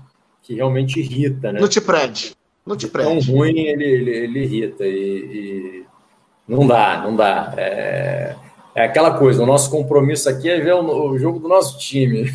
que 0.50 0.56
realmente 0.56 0.98
irrita, 0.98 1.52
né? 1.52 1.60
Não 1.60 1.68
te 1.68 1.80
prende. 1.80 2.34
Não 2.66 2.76
te 2.76 2.88
prende. 2.88 3.24
Tão 3.24 3.34
ruim, 3.34 3.56
ele, 3.56 3.84
ele, 3.84 4.10
ele 4.10 4.42
irrita. 4.42 4.84
E, 4.84 4.90
e, 4.90 5.86
não 6.48 6.66
dá, 6.66 7.02
não 7.02 7.14
dá. 7.14 7.54
É... 7.56 8.34
É 8.74 8.84
aquela 8.84 9.18
coisa, 9.18 9.42
o 9.42 9.46
nosso 9.46 9.68
compromisso 9.68 10.28
aqui 10.28 10.48
é 10.48 10.60
ver 10.60 10.74
o, 10.74 11.10
o 11.10 11.18
jogo 11.18 11.40
do 11.40 11.48
nosso 11.48 11.78
time. 11.78 12.24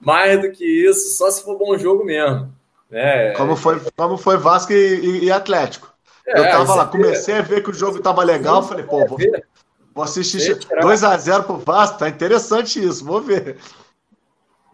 Mais 0.00 0.40
do 0.40 0.50
que 0.50 0.64
isso, 0.64 1.16
só 1.16 1.30
se 1.30 1.42
for 1.42 1.58
bom 1.58 1.76
jogo 1.78 2.04
mesmo. 2.04 2.52
Né? 2.90 3.32
Como, 3.32 3.56
foi, 3.56 3.80
como 3.96 4.16
foi 4.16 4.36
Vasco 4.36 4.72
e, 4.72 5.24
e 5.24 5.32
Atlético. 5.32 5.92
É, 6.26 6.38
eu 6.38 6.44
tava 6.44 6.74
lá, 6.74 6.86
comecei 6.86 7.36
a 7.36 7.42
ver 7.42 7.62
que 7.62 7.70
o 7.70 7.74
jogo 7.74 8.00
tava 8.00 8.22
legal, 8.22 8.62
falei, 8.62 8.84
pô, 8.84 9.06
vou, 9.06 9.18
vou 9.94 10.04
assistir 10.04 10.38
2x0 10.38 11.44
pro 11.44 11.56
Vasco, 11.56 11.98
tá 11.98 12.08
interessante 12.08 12.82
isso, 12.82 13.04
vou 13.04 13.20
ver. 13.20 13.56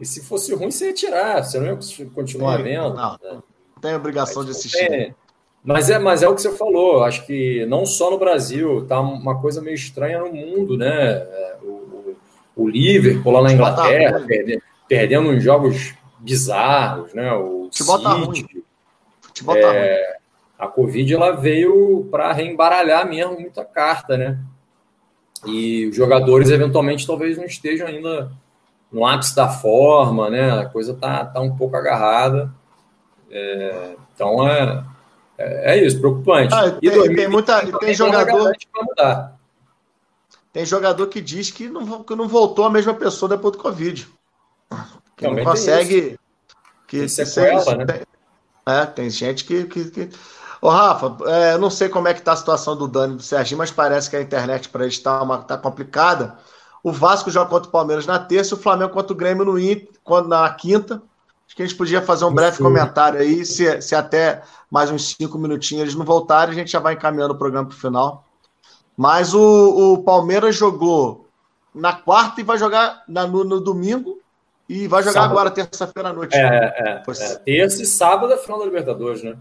E 0.01 0.07
se 0.07 0.22
fosse 0.24 0.55
ruim, 0.55 0.70
você 0.70 0.86
ia 0.86 0.93
tirar, 0.93 1.45
você 1.45 1.59
não 1.59 1.66
ia 1.66 1.78
continuar 2.14 2.59
Sim, 2.59 2.62
vendo. 2.64 2.95
Não, 2.95 3.18
não 3.22 3.43
tem 3.82 3.95
obrigação 3.95 4.45
de 4.45 4.53
assistir. 4.53 4.88
Tem, 4.88 5.14
mas 5.64 5.90
é, 5.90 5.99
mas 5.99 6.22
é 6.22 6.28
o 6.28 6.34
que 6.34 6.43
você 6.43 6.53
falou, 6.53 7.05
acho 7.05 7.24
que 7.26 7.64
não 7.66 7.86
só 7.86 8.11
no 8.11 8.18
Brasil, 8.18 8.84
tá 8.86 9.01
uma 9.01 9.40
coisa 9.40 9.61
meio 9.61 9.74
estranha 9.74 10.18
no 10.18 10.32
mundo, 10.32 10.76
né? 10.76 11.12
É, 11.12 11.57
o, 11.62 12.16
o 12.57 12.68
Liverpool 12.68 13.32
lá 13.32 13.43
na 13.43 13.53
Inglaterra, 13.53 14.20
tá 14.20 14.26
perdendo, 14.26 14.62
perdendo 14.88 15.28
uns 15.28 15.43
jogos 15.43 15.95
bizarros, 16.18 17.14
né? 17.14 17.32
O 17.34 17.68
Futebol 17.70 17.97
City, 17.97 18.05
tá 18.05 18.12
ruim. 18.12 18.64
Futebol 19.20 19.55
tá 19.55 19.74
é, 19.74 19.95
ruim. 19.95 20.22
A 20.59 20.66
Covid 20.68 21.14
ela 21.14 21.30
veio 21.32 22.09
para 22.11 22.32
reembaralhar 22.32 23.09
mesmo 23.09 23.38
muita 23.38 23.64
carta, 23.64 24.16
né? 24.16 24.38
E 25.47 25.86
os 25.86 25.97
jogadores 25.97 26.51
eventualmente 26.51 27.07
talvez 27.07 27.36
não 27.36 27.45
estejam 27.45 27.86
ainda 27.86 28.32
no 28.93 29.07
ápice 29.07 29.34
da 29.34 29.49
forma, 29.49 30.28
né? 30.28 30.61
A 30.61 30.66
coisa 30.66 30.95
tá, 30.95 31.24
tá 31.24 31.40
um 31.40 31.57
pouco 31.57 31.76
agarrada. 31.76 32.53
É, 33.30 33.95
então 34.14 34.47
é 34.47 34.84
é, 35.43 35.74
é 35.74 35.84
isso, 35.84 35.99
preocupante. 35.99 36.55
Ah, 36.55 36.70
tem, 36.70 36.90
e 36.90 37.16
tem 37.16 37.28
muita, 37.28 37.78
tem 37.78 37.95
jogador. 37.95 38.53
Tem 40.53 40.66
jogador 40.66 41.07
que 41.07 41.20
diz 41.20 41.51
que 41.51 41.68
não, 41.68 42.05
que 42.05 42.14
não 42.14 42.28
voltou 42.28 42.64
a 42.64 42.70
mesma 42.70 42.95
pessoa 42.95 43.28
depois 43.28 43.57
do 43.57 43.62
Covid. 43.62 44.07
Que 45.16 45.24
Também 45.24 45.45
não 45.45 45.51
consegue. 45.51 46.18
Que, 46.86 46.99
tem 46.99 47.09
sequela, 47.09 47.64
que 47.64 47.74
né? 47.76 47.86
Tem, 47.86 48.03
é, 48.66 48.86
tem 48.86 49.11
gente 49.11 49.45
que, 49.45 49.64
que, 49.64 49.90
que, 49.90 50.11
Ô, 50.61 50.68
Rafa, 50.68 51.16
é, 51.28 51.59
não 51.59 51.70
sei 51.70 51.88
como 51.88 52.07
é 52.07 52.14
que 52.14 52.22
tá 52.22 52.32
a 52.32 52.36
situação 52.36 52.76
do 52.76 52.86
Dani 52.86 53.14
e 53.14 53.16
do 53.16 53.22
Serginho, 53.22 53.59
mas 53.59 53.70
parece 53.70 54.11
que 54.11 54.16
a 54.16 54.20
internet 54.20 54.68
para 54.68 54.84
eles 54.84 54.95
está 54.95 55.24
tá 55.38 55.57
complicada. 55.57 56.38
O 56.83 56.91
Vasco 56.91 57.30
joga 57.30 57.49
contra 57.49 57.68
o 57.68 57.72
Palmeiras 57.72 58.07
na 58.07 58.18
terça 58.18 58.55
e 58.55 58.59
o 58.59 58.61
Flamengo 58.61 58.93
contra 58.93 59.12
o 59.12 59.16
Grêmio 59.16 59.45
no 59.45 59.59
Inter, 59.59 59.89
na 60.26 60.53
quinta. 60.53 61.03
Acho 61.47 61.57
que 61.57 61.62
a 61.62 61.66
gente 61.66 61.76
podia 61.76 62.03
fazer 62.03 62.24
um 62.24 62.35
breve 62.35 62.57
Sim. 62.57 62.62
comentário 62.62 63.20
aí, 63.20 63.45
se, 63.45 63.80
se 63.83 63.95
até 63.95 64.43
mais 64.70 64.91
uns 64.91 65.14
cinco 65.14 65.39
minutinhos 65.39 65.83
eles 65.83 65.95
não 65.95 66.05
voltarem, 66.05 66.53
a 66.53 66.57
gente 66.57 66.72
já 66.72 66.80
vai 66.80 66.95
encaminhando 66.95 67.35
o 67.35 67.39
programa 67.39 67.68
para 67.68 67.76
o 67.76 67.78
final. 67.78 68.24
Mas 68.97 69.35
o, 69.35 69.93
o 69.93 70.03
Palmeiras 70.03 70.57
jogou 70.57 71.28
na 71.74 71.93
quarta 71.93 72.41
e 72.41 72.45
vai 72.45 72.59
jogar 72.59 73.03
na, 73.07 73.26
no, 73.26 73.45
no 73.45 73.61
domingo 73.61 74.18
e 74.68 74.89
vai 74.89 75.03
jogar 75.03 75.20
sábado. 75.20 75.33
agora, 75.33 75.51
terça-feira 75.51 76.09
à 76.09 76.12
noite. 76.12 76.35
É, 76.35 76.41
é, 76.41 77.03
é, 77.07 77.37
Terça 77.37 77.83
e 77.83 77.87
sábado 77.87 78.33
é 78.33 78.39
final 78.39 78.59
da 78.59 78.64
Libertadores, 78.64 79.22
né? 79.22 79.37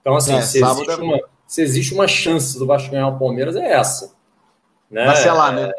Então, 0.00 0.16
assim, 0.16 0.34
é, 0.34 0.42
se, 0.42 0.62
existe 0.62 0.90
é... 0.90 0.96
uma, 0.96 1.20
se 1.46 1.62
existe 1.62 1.94
uma 1.94 2.08
chance 2.08 2.58
do 2.58 2.66
Vasco 2.66 2.90
ganhar 2.90 3.08
o 3.08 3.18
Palmeiras, 3.18 3.56
é 3.56 3.72
essa. 3.72 4.12
Né? 4.90 5.06
Vai 5.06 5.16
ser 5.16 5.32
lá, 5.32 5.52
né? 5.52 5.70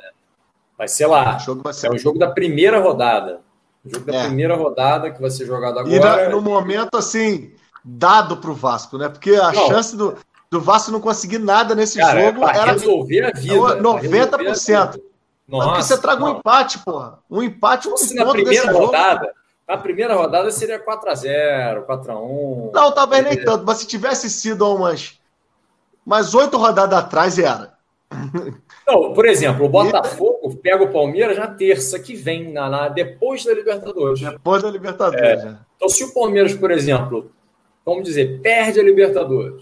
Vai 0.77 0.87
ser 0.87 1.07
lá. 1.07 1.37
O 1.47 1.55
vai 1.55 1.73
ser... 1.73 1.87
É 1.87 1.91
o 1.91 1.97
jogo 1.97 2.19
da 2.19 2.31
primeira 2.31 2.79
rodada. 2.79 3.41
O 3.83 3.89
jogo 3.89 4.05
da 4.05 4.15
é. 4.15 4.25
primeira 4.25 4.55
rodada 4.55 5.11
que 5.11 5.21
vai 5.21 5.29
ser 5.29 5.45
jogado 5.45 5.79
agora. 5.79 6.25
E 6.25 6.29
no 6.29 6.41
momento, 6.41 6.97
assim, 6.97 7.53
dado 7.83 8.37
para 8.37 8.49
o 8.49 8.55
Vasco, 8.55 8.97
né? 8.97 9.07
Porque 9.07 9.35
a 9.35 9.51
não. 9.51 9.67
chance 9.67 9.95
do, 9.95 10.17
do 10.49 10.59
Vasco 10.59 10.91
não 10.91 10.99
conseguir 10.99 11.37
nada 11.37 11.75
nesse 11.75 11.99
Cara, 11.99 12.25
jogo 12.25 12.47
é 12.47 12.57
era 12.57 12.71
resolver 12.73 13.25
a 13.25 13.31
vida. 13.31 13.81
90%. 13.81 15.01
Nossa, 15.47 15.67
porque 15.67 15.83
você 15.83 15.97
traga 16.01 16.25
um 16.25 16.37
empate, 16.37 16.79
porra. 16.79 17.19
Um 17.29 17.43
empate, 17.43 17.87
um 17.87 17.95
Se 17.95 18.15
na 18.15 18.25
primeira 18.31 18.71
rodada, 18.71 19.25
jogo. 19.25 19.33
na 19.67 19.77
primeira 19.77 20.15
rodada 20.15 20.49
seria 20.49 20.83
4x0, 20.83 21.85
4x1. 21.85 22.71
Não, 22.73 22.91
talvez 22.91 23.23
nem 23.23 23.43
tanto, 23.43 23.63
mas 23.63 23.77
se 23.77 23.85
tivesse 23.85 24.27
sido 24.29 24.67
umas, 24.67 25.19
umas 26.03 26.33
oito 26.33 26.57
rodadas 26.57 26.97
atrás, 26.97 27.37
era. 27.37 27.75
Não, 28.87 29.13
por 29.13 29.27
exemplo, 29.27 29.65
o 29.65 29.69
Botafogo 29.69 30.34
pega 30.65 30.83
o 30.83 30.91
Palmeiras 30.91 31.37
na 31.37 31.45
terça 31.45 31.99
que 31.99 32.15
vem, 32.15 32.51
na, 32.51 32.67
na 32.67 32.89
depois 32.89 33.45
da 33.45 33.53
Libertadores. 33.53 34.19
Depois 34.19 34.63
da 34.63 34.71
Libertadores. 34.71 35.43
É. 35.43 35.57
Então, 35.75 35.87
se 35.87 36.03
o 36.03 36.11
Palmeiras, 36.11 36.55
por 36.55 36.71
exemplo, 36.71 37.31
vamos 37.85 38.03
dizer, 38.03 38.41
perde 38.41 38.79
a 38.79 38.83
Libertadores, 38.83 39.61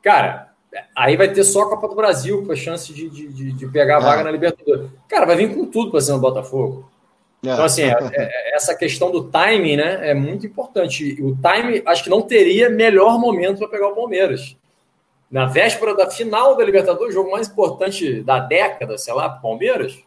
cara, 0.00 0.52
aí 0.94 1.16
vai 1.16 1.32
ter 1.32 1.42
só 1.42 1.62
a 1.62 1.68
Copa 1.68 1.88
do 1.88 1.96
Brasil 1.96 2.46
com 2.46 2.52
a 2.52 2.54
chance 2.54 2.94
de, 2.94 3.10
de, 3.10 3.52
de 3.52 3.66
pegar 3.66 3.96
a 3.96 4.00
vaga 4.00 4.20
é. 4.20 4.24
na 4.24 4.30
Libertadores. 4.30 4.88
Cara, 5.08 5.26
vai 5.26 5.34
vir 5.34 5.52
com 5.52 5.66
tudo 5.66 5.90
para 5.90 6.00
cima 6.00 6.18
do 6.18 6.22
Botafogo. 6.22 6.88
É. 7.44 7.50
Então, 7.50 7.64
assim, 7.64 7.82
é, 7.82 7.96
é, 8.12 8.54
essa 8.54 8.72
questão 8.76 9.10
do 9.10 9.24
timing, 9.24 9.78
né, 9.78 10.10
é 10.10 10.14
muito 10.14 10.46
importante. 10.46 11.20
O 11.20 11.36
timing, 11.42 11.82
acho 11.86 12.04
que 12.04 12.10
não 12.10 12.22
teria 12.22 12.70
melhor 12.70 13.18
momento 13.18 13.58
para 13.58 13.66
pegar 13.66 13.88
o 13.88 13.96
Palmeiras 13.96 14.56
na 15.30 15.46
véspera 15.46 15.94
da 15.94 16.10
final 16.10 16.56
da 16.56 16.64
Libertadores, 16.64 17.14
jogo 17.14 17.30
mais 17.30 17.48
importante 17.48 18.22
da 18.22 18.40
década, 18.40 18.98
sei 18.98 19.14
lá, 19.14 19.28
para 19.28 19.38
o 19.38 19.42
Palmeiras, 19.42 20.02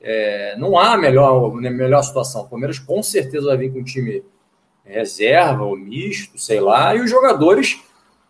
é, 0.00 0.54
não 0.58 0.78
há 0.78 0.96
melhor, 0.96 1.54
melhor 1.54 2.02
situação. 2.02 2.42
O 2.42 2.48
Palmeiras 2.48 2.78
com 2.78 3.02
certeza 3.02 3.46
vai 3.46 3.56
vir 3.56 3.72
com 3.72 3.80
um 3.80 3.84
time 3.84 4.22
reserva 4.84 5.64
ou 5.64 5.76
misto, 5.76 6.38
sei 6.38 6.60
lá, 6.60 6.94
e 6.94 7.00
os 7.00 7.10
jogadores, 7.10 7.80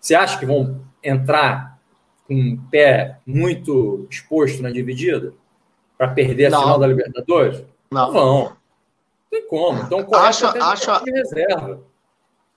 você 0.01 0.15
acha 0.15 0.39
que 0.39 0.47
vão 0.47 0.81
entrar 1.03 1.79
com 2.27 2.35
um 2.35 2.57
pé 2.71 3.19
muito 3.27 4.07
exposto 4.11 4.63
na 4.63 4.71
dividida 4.71 5.33
para 5.97 6.09
perder 6.09 6.47
a 6.47 6.51
não. 6.51 6.61
final 6.63 6.79
da 6.79 6.87
Libertadores? 6.87 7.65
Não. 7.91 8.07
não 8.07 8.13
vão. 8.13 8.43
Não 8.43 8.57
tem 9.31 9.47
como. 9.49 9.83
Então, 9.83 10.07
acha, 10.15 10.51
acha, 10.51 11.03
reserva. 11.05 11.81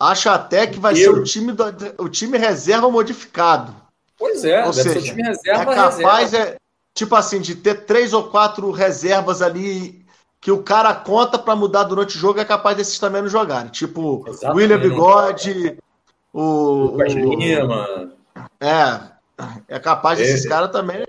Acho 0.01 0.29
até 0.29 0.65
que 0.65 0.79
vai 0.79 0.95
ser 0.95 1.11
o 1.11 1.23
time, 1.23 1.51
do, 1.51 1.63
o 1.99 2.09
time 2.09 2.35
reserva 2.35 2.89
modificado. 2.89 3.75
Pois 4.17 4.43
é, 4.43 4.65
Ou 4.65 4.73
seja, 4.73 4.97
o 4.97 5.01
time 5.03 5.21
reserva. 5.21 5.61
É 5.61 5.75
capaz, 5.75 6.31
reserva. 6.31 6.53
é, 6.53 6.55
tipo 6.95 7.15
assim, 7.15 7.39
de 7.39 7.53
ter 7.53 7.85
três 7.85 8.11
ou 8.11 8.23
quatro 8.23 8.71
reservas 8.71 9.43
ali 9.43 10.03
que 10.39 10.51
o 10.51 10.63
cara 10.63 10.95
conta 10.95 11.37
para 11.37 11.55
mudar 11.55 11.83
durante 11.83 12.17
o 12.17 12.19
jogo, 12.19 12.39
é 12.39 12.45
capaz 12.45 12.75
desses 12.75 12.97
também 12.97 13.21
não 13.21 13.29
jogarem. 13.29 13.69
Tipo, 13.69 14.25
Exatamente. 14.27 14.57
William 14.57 14.79
Bigode, 14.79 15.77
o. 16.33 16.95
O 16.95 17.03
Lima. 17.03 18.11
É, 18.59 19.01
é 19.67 19.79
capaz 19.79 20.17
desses 20.17 20.45
é. 20.45 20.49
caras 20.49 20.71
também. 20.71 21.05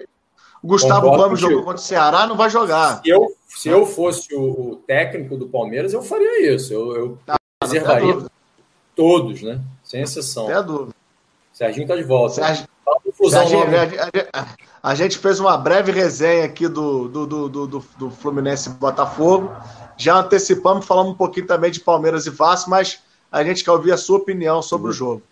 O 0.63 0.69
Gustavo 0.69 1.11
Gomes 1.17 1.41
jogou 1.41 1.61
contra 1.61 1.77
o 1.77 1.79
Ceará, 1.79 2.27
não 2.27 2.37
vai 2.37 2.51
jogar. 2.51 3.01
Se 3.03 3.09
eu, 3.09 3.37
se 3.49 3.69
eu 3.71 3.87
fosse 3.87 4.35
o, 4.35 4.83
técnico 4.87 5.35
do 5.35 5.49
Palmeiras, 5.49 5.95
eu 5.95 6.03
faria 6.03 6.55
isso. 6.55 6.75
Eu, 6.75 6.95
eu 6.95 7.19
ah, 7.27 7.37
reservaria 7.63 8.31
Todos, 8.95 9.43
né? 9.43 9.61
Sem 9.83 10.03
exceção. 10.03 10.45
Até 10.45 10.55
a 10.55 10.63
dúvida. 10.63 10.95
Serginho 11.53 11.87
tá 11.87 11.97
de 11.97 12.03
volta. 12.03 12.35
Serginho, 12.35 12.69
Serginho, 13.29 13.65
a, 14.33 14.41
a, 14.41 14.47
a, 14.83 14.95
gente 14.95 15.19
fez 15.19 15.39
uma 15.39 15.57
breve 15.57 15.93
resenha 15.93 16.45
aqui 16.45 16.67
do, 16.69 17.09
do, 17.09 17.27
do, 17.27 17.49
do, 17.49 17.85
do 17.99 18.11
Fluminense 18.11 18.69
e 18.69 18.73
Botafogo. 18.73 19.53
Já 19.97 20.17
antecipamos, 20.17 20.87
falamos 20.87 21.13
um 21.13 21.17
pouquinho 21.17 21.47
também 21.47 21.71
de 21.71 21.81
Palmeiras 21.81 22.27
e 22.27 22.31
Vasco, 22.31 22.71
mas 22.71 23.03
a 23.31 23.45
gente 23.45 23.65
quer 23.65 23.71
ouvir 23.71 23.93
a 23.93 23.97
sua 23.97 24.19
opinião 24.19 24.61
sobre 24.61 24.87
uhum. 24.87 24.91
o 24.91 24.95
jogo. 24.95 25.23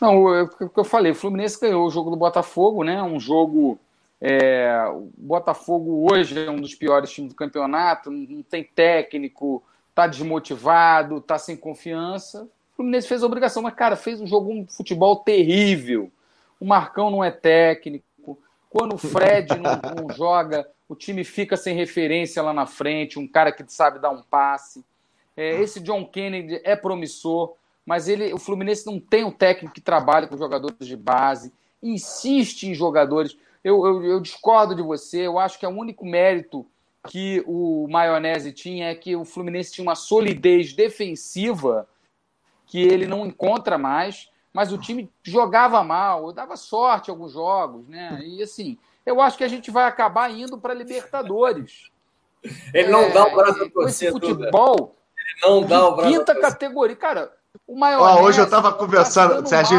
Não, 0.00 0.24
o 0.24 0.48
que 0.48 0.80
eu 0.80 0.84
falei, 0.84 1.12
o 1.12 1.14
Fluminense 1.14 1.60
ganhou 1.60 1.86
o 1.86 1.90
jogo 1.90 2.10
do 2.10 2.16
Botafogo, 2.16 2.82
né? 2.82 3.00
Um 3.02 3.20
jogo. 3.20 3.78
É, 4.20 4.84
o 4.92 5.10
Botafogo 5.16 6.08
hoje 6.10 6.38
é 6.38 6.50
um 6.50 6.60
dos 6.60 6.74
piores 6.74 7.10
times 7.10 7.32
do 7.32 7.36
campeonato, 7.36 8.10
não 8.10 8.42
tem 8.42 8.62
técnico, 8.62 9.62
tá 9.94 10.06
desmotivado, 10.06 11.20
tá 11.20 11.38
sem 11.38 11.56
confiança. 11.56 12.44
O 12.72 12.76
Fluminense 12.76 13.08
fez 13.08 13.22
a 13.22 13.26
obrigação, 13.26 13.62
mas, 13.62 13.74
cara, 13.74 13.96
fez 13.96 14.20
um 14.20 14.26
jogo, 14.26 14.50
um 14.52 14.66
futebol 14.66 15.16
terrível. 15.16 16.10
O 16.58 16.64
Marcão 16.64 17.10
não 17.10 17.22
é 17.22 17.30
técnico. 17.30 18.38
Quando 18.70 18.94
o 18.94 18.98
Fred 18.98 19.58
não, 19.58 20.04
não 20.04 20.10
joga, 20.16 20.66
o 20.88 20.94
time 20.94 21.24
fica 21.24 21.56
sem 21.56 21.74
referência 21.74 22.42
lá 22.42 22.52
na 22.52 22.66
frente, 22.66 23.18
um 23.18 23.28
cara 23.28 23.52
que 23.52 23.64
sabe 23.68 23.98
dar 23.98 24.10
um 24.10 24.22
passe. 24.22 24.84
É, 25.36 25.60
esse 25.60 25.80
John 25.80 26.04
Kennedy 26.04 26.60
é 26.64 26.76
promissor, 26.76 27.54
mas 27.84 28.08
ele, 28.08 28.32
o 28.32 28.38
Fluminense 28.38 28.86
não 28.86 28.98
tem 28.98 29.24
um 29.24 29.30
técnico 29.30 29.74
que 29.74 29.80
trabalhe 29.80 30.26
com 30.26 30.36
jogadores 30.36 30.86
de 30.86 30.96
base, 30.96 31.52
insiste 31.82 32.64
em 32.64 32.74
jogadores. 32.74 33.36
Eu, 33.62 33.84
eu, 33.86 34.04
eu 34.04 34.20
discordo 34.20 34.74
de 34.74 34.82
você, 34.82 35.26
eu 35.26 35.38
acho 35.38 35.58
que 35.58 35.66
é 35.66 35.68
o 35.68 35.76
único 35.76 36.04
mérito 36.04 36.66
que 37.08 37.42
o 37.46 37.86
Maionese 37.88 38.52
tinha 38.52 38.90
é 38.90 38.94
que 38.94 39.16
o 39.16 39.24
Fluminense 39.24 39.72
tinha 39.72 39.82
uma 39.82 39.94
solidez 39.94 40.72
defensiva 40.72 41.88
que 42.66 42.80
ele 42.80 43.06
não 43.06 43.26
encontra 43.26 43.76
mais, 43.76 44.30
mas 44.52 44.72
o 44.72 44.78
time 44.78 45.10
jogava 45.22 45.82
mal, 45.82 46.32
dava 46.32 46.56
sorte 46.56 47.08
em 47.08 47.10
alguns 47.10 47.32
jogos, 47.32 47.86
né? 47.88 48.20
E 48.24 48.42
assim, 48.42 48.78
eu 49.04 49.20
acho 49.20 49.36
que 49.36 49.44
a 49.44 49.48
gente 49.48 49.70
vai 49.70 49.84
acabar 49.84 50.30
indo 50.30 50.58
para 50.58 50.74
Libertadores. 50.74 51.90
Ele 52.72 52.88
não 52.88 53.02
é, 53.02 53.10
dá 53.10 53.26
o 53.26 53.34
braço 53.34 53.70
para 53.70 53.88
esse 53.88 54.10
futebol. 54.10 54.96
Ele 55.16 55.40
não 55.42 55.66
dá 55.66 55.88
o 55.88 55.96
braço. 55.96 56.12
Quinta 56.12 56.40
categoria, 56.40 56.96
cara. 56.96 57.32
O 57.66 57.78
hoje 58.22 58.40
eu 58.40 58.44
estava 58.44 58.72
conversando, 58.72 59.46
Sérgio. 59.46 59.78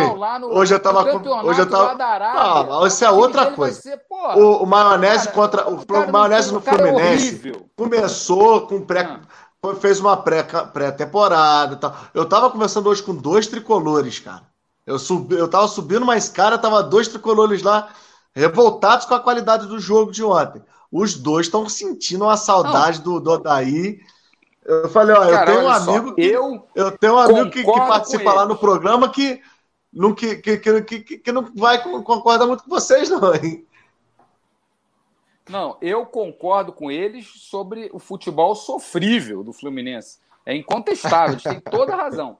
hoje 0.52 0.74
eu 0.74 0.78
estava 0.78 1.04
hoje 1.44 1.62
eu 1.62 1.70
tava. 1.70 1.96
Ah, 2.22 2.88
isso 2.88 3.04
é 3.04 3.10
outra 3.10 3.52
coisa. 3.52 3.82
Ser, 3.82 4.00
o, 4.10 4.64
o 4.64 4.66
maionese 4.66 5.26
cara, 5.26 5.32
contra 5.32 5.70
o, 5.70 5.76
o 5.78 6.12
maionese 6.12 6.52
no 6.52 6.60
é 6.60 6.62
Fluminense 6.62 7.50
é 7.50 7.60
começou 7.76 8.68
com 8.68 8.82
pré 8.82 9.20
ah. 9.64 9.76
fez 9.76 10.00
uma 10.00 10.16
pré 10.16 10.44
pré-temporada, 10.44 11.76
tal. 11.78 11.96
Eu 12.14 12.24
estava 12.24 12.50
conversando 12.52 12.90
hoje 12.90 13.02
com 13.02 13.16
dois 13.16 13.48
tricolores, 13.48 14.20
cara. 14.20 14.44
Eu 14.86 15.00
subi, 15.00 15.36
eu 15.36 15.48
tava 15.48 15.68
subindo 15.68 16.04
uma 16.04 16.18
escada, 16.18 16.60
tava 16.60 16.84
dois 16.84 17.08
tricolores 17.08 17.64
lá 17.64 17.90
revoltados 18.36 19.06
com 19.06 19.16
a 19.16 19.20
qualidade 19.20 19.66
do 19.66 19.80
jogo 19.80 20.12
de 20.12 20.24
ontem. 20.24 20.62
Os 20.92 21.16
dois 21.16 21.48
estão 21.48 21.68
sentindo 21.68 22.26
uma 22.26 22.38
saudade 22.38 23.02
do, 23.02 23.20
do 23.20 23.32
Odaí 23.32 24.00
eu 24.66 24.90
falei, 24.90 25.16
ó, 25.16 25.24
eu 25.24 25.46
tenho 25.46 25.62
um 25.62 25.70
amigo 25.70 26.16
que, 26.16 26.22
eu, 26.22 26.68
eu 26.76 26.98
tenho 26.98 27.14
um 27.14 27.20
amigo 27.20 27.50
que, 27.50 27.64
que 27.64 27.72
participa 27.72 28.34
lá 28.34 28.46
no 28.46 28.58
programa 28.58 29.10
que 29.10 29.42
não, 29.92 30.14
que, 30.16 30.38
que, 30.38 30.58
que, 30.58 31.00
que, 31.20 31.32
não 31.32 31.52
vai 31.56 31.84
concordar 31.84 32.48
muito 32.48 32.64
com 32.64 32.70
vocês, 32.70 33.10
não, 33.10 33.36
hein? 33.36 33.66
Não, 35.48 35.78
eu 35.82 36.06
concordo 36.06 36.72
com 36.72 36.90
eles 36.90 37.28
sobre 37.28 37.90
o 37.94 38.00
futebol 38.00 38.56
sofrível 38.56 39.44
do 39.44 39.54
Fluminense. 39.54 40.20
É 40.46 40.56
incontestável, 40.56 41.34
eles 41.34 41.44
têm 41.44 41.60
toda 41.70 41.94
a 41.94 41.98
razão. 41.98 42.40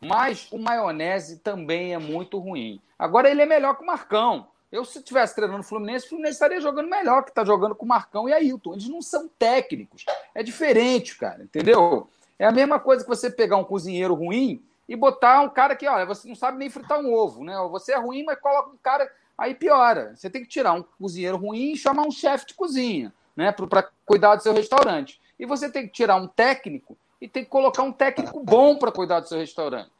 Mas 0.00 0.48
o 0.50 0.58
maionese 0.58 1.38
também 1.38 1.94
é 1.94 1.98
muito 1.98 2.38
ruim. 2.38 2.80
Agora 2.98 3.30
ele 3.30 3.42
é 3.42 3.46
melhor 3.46 3.76
que 3.76 3.82
o 3.82 3.86
Marcão. 3.86 4.48
Eu, 4.70 4.84
se 4.84 4.98
estivesse 4.98 5.34
treinando 5.34 5.60
o 5.60 5.64
Fluminense, 5.64 6.06
o 6.06 6.10
Fluminense 6.10 6.34
estaria 6.34 6.60
jogando 6.60 6.88
melhor, 6.88 7.24
que 7.24 7.30
está 7.30 7.44
jogando 7.44 7.74
com 7.74 7.84
Marcão 7.84 8.28
e 8.28 8.32
Ailton. 8.32 8.74
Eles 8.74 8.88
não 8.88 9.02
são 9.02 9.28
técnicos. 9.38 10.04
É 10.34 10.42
diferente, 10.42 11.18
cara, 11.18 11.42
entendeu? 11.42 12.08
É 12.38 12.46
a 12.46 12.52
mesma 12.52 12.78
coisa 12.78 13.02
que 13.02 13.08
você 13.08 13.28
pegar 13.28 13.56
um 13.56 13.64
cozinheiro 13.64 14.14
ruim 14.14 14.62
e 14.88 14.94
botar 14.94 15.40
um 15.40 15.48
cara 15.48 15.74
que, 15.74 15.88
olha, 15.88 16.06
você 16.06 16.28
não 16.28 16.36
sabe 16.36 16.58
nem 16.58 16.70
fritar 16.70 17.00
um 17.00 17.12
ovo, 17.12 17.44
né? 17.44 17.56
Você 17.70 17.92
é 17.92 17.98
ruim, 17.98 18.24
mas 18.24 18.38
coloca 18.40 18.70
um 18.70 18.78
cara, 18.82 19.10
aí 19.36 19.54
piora. 19.54 20.14
Você 20.16 20.30
tem 20.30 20.42
que 20.42 20.48
tirar 20.48 20.72
um 20.72 20.84
cozinheiro 21.00 21.36
ruim 21.36 21.72
e 21.72 21.76
chamar 21.76 22.06
um 22.06 22.10
chefe 22.10 22.46
de 22.46 22.54
cozinha, 22.54 23.12
né? 23.36 23.52
Para 23.52 23.88
cuidar 24.06 24.36
do 24.36 24.42
seu 24.42 24.52
restaurante. 24.52 25.20
E 25.38 25.44
você 25.44 25.68
tem 25.68 25.86
que 25.86 25.92
tirar 25.92 26.16
um 26.16 26.28
técnico 26.28 26.96
e 27.20 27.28
tem 27.28 27.44
que 27.44 27.50
colocar 27.50 27.82
um 27.82 27.92
técnico 27.92 28.40
bom 28.40 28.76
para 28.76 28.92
cuidar 28.92 29.20
do 29.20 29.28
seu 29.28 29.38
restaurante. 29.38 29.90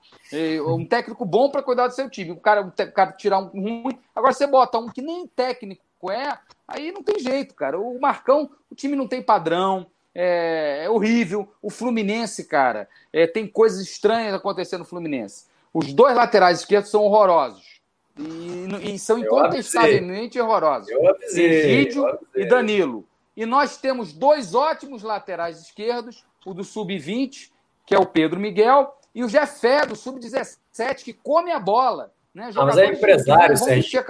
Um 0.66 0.84
técnico 0.84 1.24
bom 1.24 1.50
para 1.50 1.62
cuidar 1.62 1.88
do 1.88 1.94
seu 1.94 2.08
time. 2.08 2.32
O 2.32 2.36
cara, 2.36 2.62
o 2.62 2.92
cara 2.92 3.12
tirar 3.12 3.38
um 3.38 3.48
ruim. 3.82 3.98
Agora 4.14 4.32
você 4.32 4.46
bota 4.46 4.78
um 4.78 4.88
que 4.88 5.02
nem 5.02 5.26
técnico 5.26 5.82
é, 6.08 6.38
aí 6.66 6.92
não 6.92 7.02
tem 7.02 7.18
jeito, 7.18 7.54
cara. 7.54 7.78
O 7.78 8.00
Marcão, 8.00 8.50
o 8.70 8.74
time 8.74 8.96
não 8.96 9.06
tem 9.06 9.20
padrão. 9.20 9.86
É, 10.14 10.84
é 10.84 10.90
horrível. 10.90 11.52
O 11.60 11.68
Fluminense, 11.68 12.44
cara, 12.44 12.88
é, 13.12 13.26
tem 13.26 13.46
coisas 13.46 13.80
estranhas 13.80 14.32
acontecendo 14.32 14.80
no 14.80 14.86
Fluminense. 14.86 15.46
Os 15.74 15.92
dois 15.92 16.16
laterais 16.16 16.60
esquerdos 16.60 16.90
são 16.90 17.02
horrorosos. 17.02 17.80
E, 18.18 18.94
e 18.94 18.98
são 18.98 19.18
incontestavelmente 19.18 20.40
horrorosos. 20.40 20.88
Eu 20.88 21.08
avisei, 21.08 21.88
e 22.34 22.46
Danilo. 22.46 23.06
E 23.36 23.46
nós 23.46 23.76
temos 23.76 24.12
dois 24.12 24.54
ótimos 24.54 25.02
laterais 25.02 25.60
esquerdos, 25.60 26.24
o 26.44 26.52
do 26.52 26.64
sub-20, 26.64 27.50
que 27.86 27.94
é 27.94 27.98
o 27.98 28.06
Pedro 28.06 28.40
Miguel, 28.40 28.94
e 29.14 29.24
o 29.24 29.28
Jefé, 29.28 29.84
do 29.84 29.96
sub-17, 29.96 31.04
que 31.04 31.12
come 31.12 31.50
a 31.50 31.58
bola. 31.58 32.12
Né? 32.34 32.50
Mas 32.54 32.76
é 32.76 32.86
empresário, 32.86 33.56
Sérgio. 33.56 34.04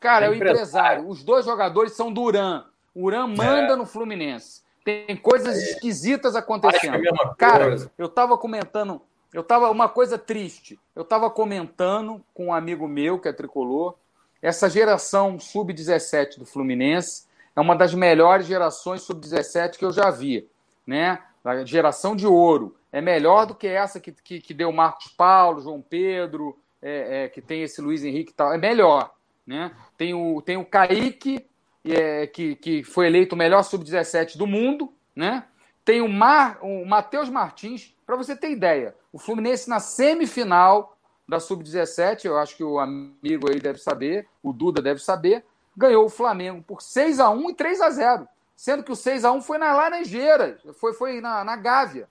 Cara, 0.00 0.26
é, 0.26 0.28
é 0.28 0.30
o 0.30 0.34
empresário. 0.34 1.08
Os 1.08 1.22
dois 1.22 1.44
jogadores 1.44 1.92
são 1.92 2.12
do 2.12 2.22
Uran. 2.22 2.64
O 2.94 3.04
Uran 3.04 3.28
manda 3.28 3.74
é. 3.74 3.76
no 3.76 3.86
Fluminense. 3.86 4.62
Tem 4.84 5.16
coisas 5.16 5.56
é. 5.56 5.62
esquisitas 5.62 6.34
acontecendo. 6.34 6.96
É 6.96 7.34
Cara, 7.36 7.76
eu 7.96 8.06
estava 8.06 8.36
comentando, 8.38 9.02
eu 9.32 9.42
tava 9.42 9.70
uma 9.70 9.88
coisa 9.88 10.18
triste. 10.18 10.78
Eu 10.96 11.02
estava 11.02 11.30
comentando 11.30 12.24
com 12.32 12.46
um 12.46 12.52
amigo 12.52 12.88
meu 12.88 13.18
que 13.18 13.28
é 13.28 13.32
tricolor, 13.32 13.94
essa 14.40 14.70
geração 14.70 15.38
sub-17 15.38 16.38
do 16.38 16.46
Fluminense 16.46 17.26
é 17.56 17.60
uma 17.60 17.74
das 17.74 17.92
melhores 17.92 18.46
gerações 18.46 19.02
sub-17 19.02 19.76
que 19.76 19.84
eu 19.84 19.92
já 19.92 20.10
vi, 20.10 20.48
né? 20.86 21.20
A 21.44 21.64
geração 21.64 22.14
de 22.14 22.26
ouro 22.26 22.76
é 22.92 23.00
melhor 23.00 23.46
do 23.46 23.54
que 23.54 23.66
essa 23.66 24.00
que, 24.00 24.12
que, 24.12 24.40
que 24.40 24.54
deu 24.54 24.72
Marcos 24.72 25.08
Paulo, 25.08 25.60
João 25.60 25.82
Pedro, 25.82 26.58
é, 26.80 27.24
é, 27.24 27.28
que 27.28 27.40
tem 27.40 27.62
esse 27.62 27.80
Luiz 27.80 28.04
Henrique 28.04 28.32
e 28.32 28.34
tal. 28.34 28.52
É 28.52 28.58
melhor, 28.58 29.12
né? 29.46 29.72
Tem 29.96 30.14
o 30.14 30.40
tem 30.42 30.56
o 30.56 30.64
Kaique 30.64 31.46
é, 31.84 32.26
que, 32.26 32.56
que 32.56 32.82
foi 32.82 33.06
eleito 33.06 33.34
o 33.34 33.38
melhor 33.38 33.62
sub-17 33.62 34.36
do 34.36 34.46
mundo, 34.46 34.92
né? 35.14 35.44
Tem 35.84 36.00
o, 36.02 36.08
Mar, 36.08 36.58
o 36.60 36.84
Matheus 36.84 37.30
Martins, 37.30 37.94
para 38.04 38.16
você 38.16 38.36
ter 38.36 38.50
ideia, 38.50 38.94
o 39.10 39.18
Fluminense 39.18 39.70
na 39.70 39.80
semifinal 39.80 40.96
da 41.26 41.40
sub-17, 41.40 42.26
eu 42.26 42.36
acho 42.36 42.56
que 42.56 42.64
o 42.64 42.78
amigo 42.78 43.50
aí 43.50 43.58
deve 43.58 43.78
saber, 43.78 44.26
o 44.42 44.52
Duda 44.52 44.82
deve 44.82 45.00
saber, 45.00 45.44
ganhou 45.76 46.04
o 46.04 46.10
Flamengo 46.10 46.62
por 46.62 46.82
6 46.82 47.20
a 47.20 47.30
1 47.30 47.50
e 47.50 47.54
3 47.54 47.80
a 47.80 47.90
0 47.90 48.28
sendo 48.58 48.82
que 48.82 48.90
o 48.90 48.96
6 48.96 49.24
a 49.24 49.30
1 49.30 49.40
foi 49.40 49.56
na 49.56 49.72
Laranjeiras, 49.72 50.60
foi, 50.80 50.92
foi 50.92 51.20
na, 51.20 51.44
na 51.44 51.54
Gávea. 51.54 52.08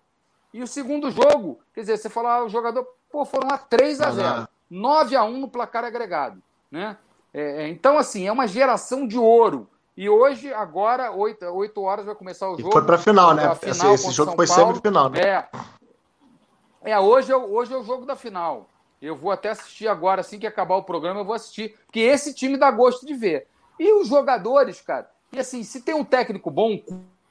E 0.57 0.63
o 0.63 0.65
segundo 0.65 1.11
jogo, 1.11 1.59
quer 1.71 1.81
dizer, 1.81 1.97
você 1.97 2.09
falou, 2.09 2.31
ah, 2.31 2.43
o 2.43 2.49
jogador, 2.49 2.83
pô, 3.11 3.23
foram 3.23 3.47
lá 3.47 3.59
3 3.59 4.01
a 4.01 4.09
0 4.09 4.47
9 4.67 5.15
a 5.15 5.23
1 5.23 5.37
no 5.37 5.47
placar 5.47 5.85
agregado, 5.85 6.41
né? 6.71 6.97
É, 7.31 7.61
é, 7.61 7.67
então, 7.67 7.95
assim, 7.95 8.25
é 8.25 8.31
uma 8.31 8.47
geração 8.47 9.07
de 9.07 9.19
ouro. 9.19 9.69
E 9.95 10.09
hoje, 10.09 10.51
agora, 10.51 11.11
8, 11.11 11.45
8 11.45 11.81
horas, 11.83 12.05
vai 12.07 12.15
começar 12.15 12.49
o 12.49 12.57
jogo. 12.57 12.69
E 12.69 12.71
foi 12.71 12.83
para 12.83 12.97
final, 12.97 13.35
né? 13.35 13.53
Final, 13.53 13.93
esse, 13.93 14.07
esse 14.07 14.11
jogo 14.11 14.31
foi 14.35 14.47
semifinal, 14.47 15.11
né? 15.11 15.19
É, 15.21 15.47
é 16.81 16.99
hoje, 16.99 17.31
é, 17.31 17.35
hoje 17.37 17.71
é 17.71 17.77
o 17.77 17.83
jogo 17.83 18.07
da 18.07 18.15
final. 18.15 18.67
Eu 18.99 19.15
vou 19.15 19.31
até 19.31 19.49
assistir 19.49 19.87
agora, 19.87 20.21
assim 20.21 20.39
que 20.39 20.47
acabar 20.47 20.77
o 20.77 20.83
programa, 20.83 21.19
eu 21.19 21.25
vou 21.25 21.35
assistir. 21.35 21.77
Porque 21.85 21.99
esse 21.99 22.33
time 22.33 22.57
dá 22.57 22.71
gosto 22.71 23.05
de 23.05 23.13
ver. 23.13 23.45
E 23.79 23.93
os 23.93 24.07
jogadores, 24.07 24.81
cara, 24.81 25.07
e 25.31 25.37
assim, 25.37 25.61
se 25.61 25.81
tem 25.81 25.93
um 25.93 26.03
técnico 26.03 26.49
bom, 26.49 26.81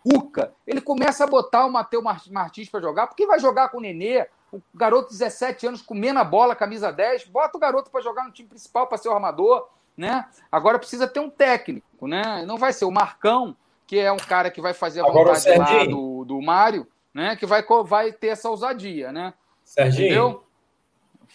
Cuca, 0.09 0.53
ele 0.67 0.81
começa 0.81 1.25
a 1.25 1.27
botar 1.27 1.67
o 1.67 1.73
Matheus 1.73 2.29
Martins 2.31 2.69
para 2.69 2.81
jogar, 2.81 3.07
porque 3.07 3.27
vai 3.27 3.41
jogar 3.41 3.71
com 3.71 3.79
o 3.79 3.81
Nenê, 3.81 4.27
o 4.53 4.61
garoto 4.75 5.11
de 5.11 5.19
17 5.19 5.67
anos 5.67 5.83
comendo 5.83 6.21
a 6.21 6.25
bola, 6.25 6.55
camisa 6.55 6.93
10, 6.93 7.25
bota 7.27 7.57
o 7.57 7.61
garoto 7.61 7.91
para 7.91 8.01
jogar 8.01 8.25
no 8.25 8.31
time 8.31 8.49
principal, 8.49 8.87
para 8.87 8.99
ser 8.99 9.09
o 9.09 9.13
armador 9.13 9.69
né? 9.97 10.27
Agora 10.53 10.79
precisa 10.79 11.09
ter 11.09 11.21
um 11.21 11.31
técnico, 11.31 12.07
né? 12.07 12.45
Não 12.47 12.59
vai 12.59 12.73
ser 12.73 12.85
o 12.85 12.91
Marcão, 12.91 13.57
que 13.87 13.99
é 13.99 14.13
um 14.13 14.19
cara 14.19 14.51
que 14.51 14.61
vai 14.61 14.75
fazer 14.75 15.01
a 15.01 15.05
vontade 15.05 15.89
do, 15.89 16.25
do 16.25 16.41
Mário, 16.43 16.87
né? 17.15 17.35
Que 17.37 17.47
vai, 17.47 17.65
vai 17.85 18.13
ter 18.13 18.29
essa 18.29 18.51
ousadia, 18.51 19.11
né? 19.11 19.33
Serginho, 19.65 20.07
Entendeu? 20.07 20.45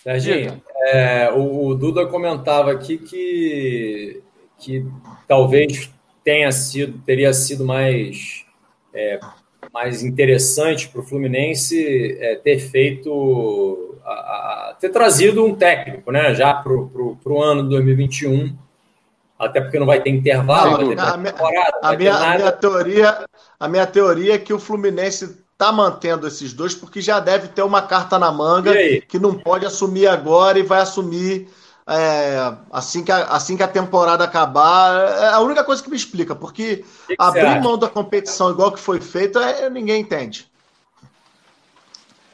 Serginho, 0.01 0.63
é, 0.77 1.31
o, 1.31 1.67
o, 1.67 1.75
Duda 1.75 2.07
comentava 2.07 2.71
aqui 2.71 2.97
que, 2.97 4.23
que 4.57 4.85
talvez 5.27 5.91
tenha 6.23 6.51
sido, 6.51 6.99
teria 7.01 7.33
sido 7.33 7.65
mais, 7.65 8.45
é, 8.93 9.19
mais 9.73 10.03
interessante 10.03 10.87
para 10.89 11.01
o 11.01 11.03
Fluminense 11.03 12.17
é, 12.19 12.35
ter 12.35 12.59
feito 12.59 13.99
a, 14.05 14.11
a 14.11 14.77
ter 14.79 14.89
trazido 14.89 15.45
um 15.45 15.55
técnico, 15.55 16.11
né? 16.11 16.33
Já 16.33 16.53
para 16.53 16.73
o 16.73 17.41
ano 17.41 17.63
de 17.63 17.69
2021, 17.69 18.55
até 19.37 19.61
porque 19.61 19.79
não 19.79 19.85
vai 19.85 20.01
ter 20.01 20.09
intervalo, 20.09 20.71
não, 20.71 20.77
vai 20.77 20.95
ter 20.95 21.01
a, 21.01 21.17
temporada. 21.17 21.77
A, 21.81 21.95
minha, 21.95 22.15
a, 22.15 22.37
minha 22.37 22.51
teoria, 22.51 23.25
a 23.59 23.67
minha 23.67 23.87
teoria 23.87 24.35
é 24.35 24.39
que 24.39 24.53
o 24.53 24.59
Fluminense 24.59 25.37
está 25.53 25.71
mantendo 25.71 26.27
esses 26.27 26.53
dois 26.53 26.73
porque 26.73 27.01
já 27.01 27.19
deve 27.19 27.47
ter 27.47 27.61
uma 27.61 27.83
carta 27.83 28.17
na 28.17 28.31
manga 28.31 28.73
que 29.07 29.19
não 29.19 29.35
pode 29.35 29.65
assumir 29.65 30.07
agora 30.07 30.57
e 30.57 30.63
vai 30.63 30.81
assumir 30.81 31.47
é, 31.91 32.57
assim, 32.71 33.03
que 33.03 33.11
a, 33.11 33.25
assim 33.25 33.57
que 33.57 33.63
a 33.63 33.67
temporada 33.67 34.23
acabar. 34.23 34.95
É 35.17 35.27
a 35.29 35.39
única 35.39 35.63
coisa 35.63 35.83
que 35.83 35.89
me 35.89 35.95
explica, 35.95 36.33
porque 36.33 36.77
que 36.77 36.83
que 37.07 37.15
abrir 37.17 37.61
mão 37.61 37.77
da 37.77 37.89
competição 37.89 38.49
igual 38.49 38.71
que 38.71 38.79
foi 38.79 39.01
feito, 39.01 39.37
é, 39.39 39.69
ninguém 39.69 40.01
entende. 40.01 40.49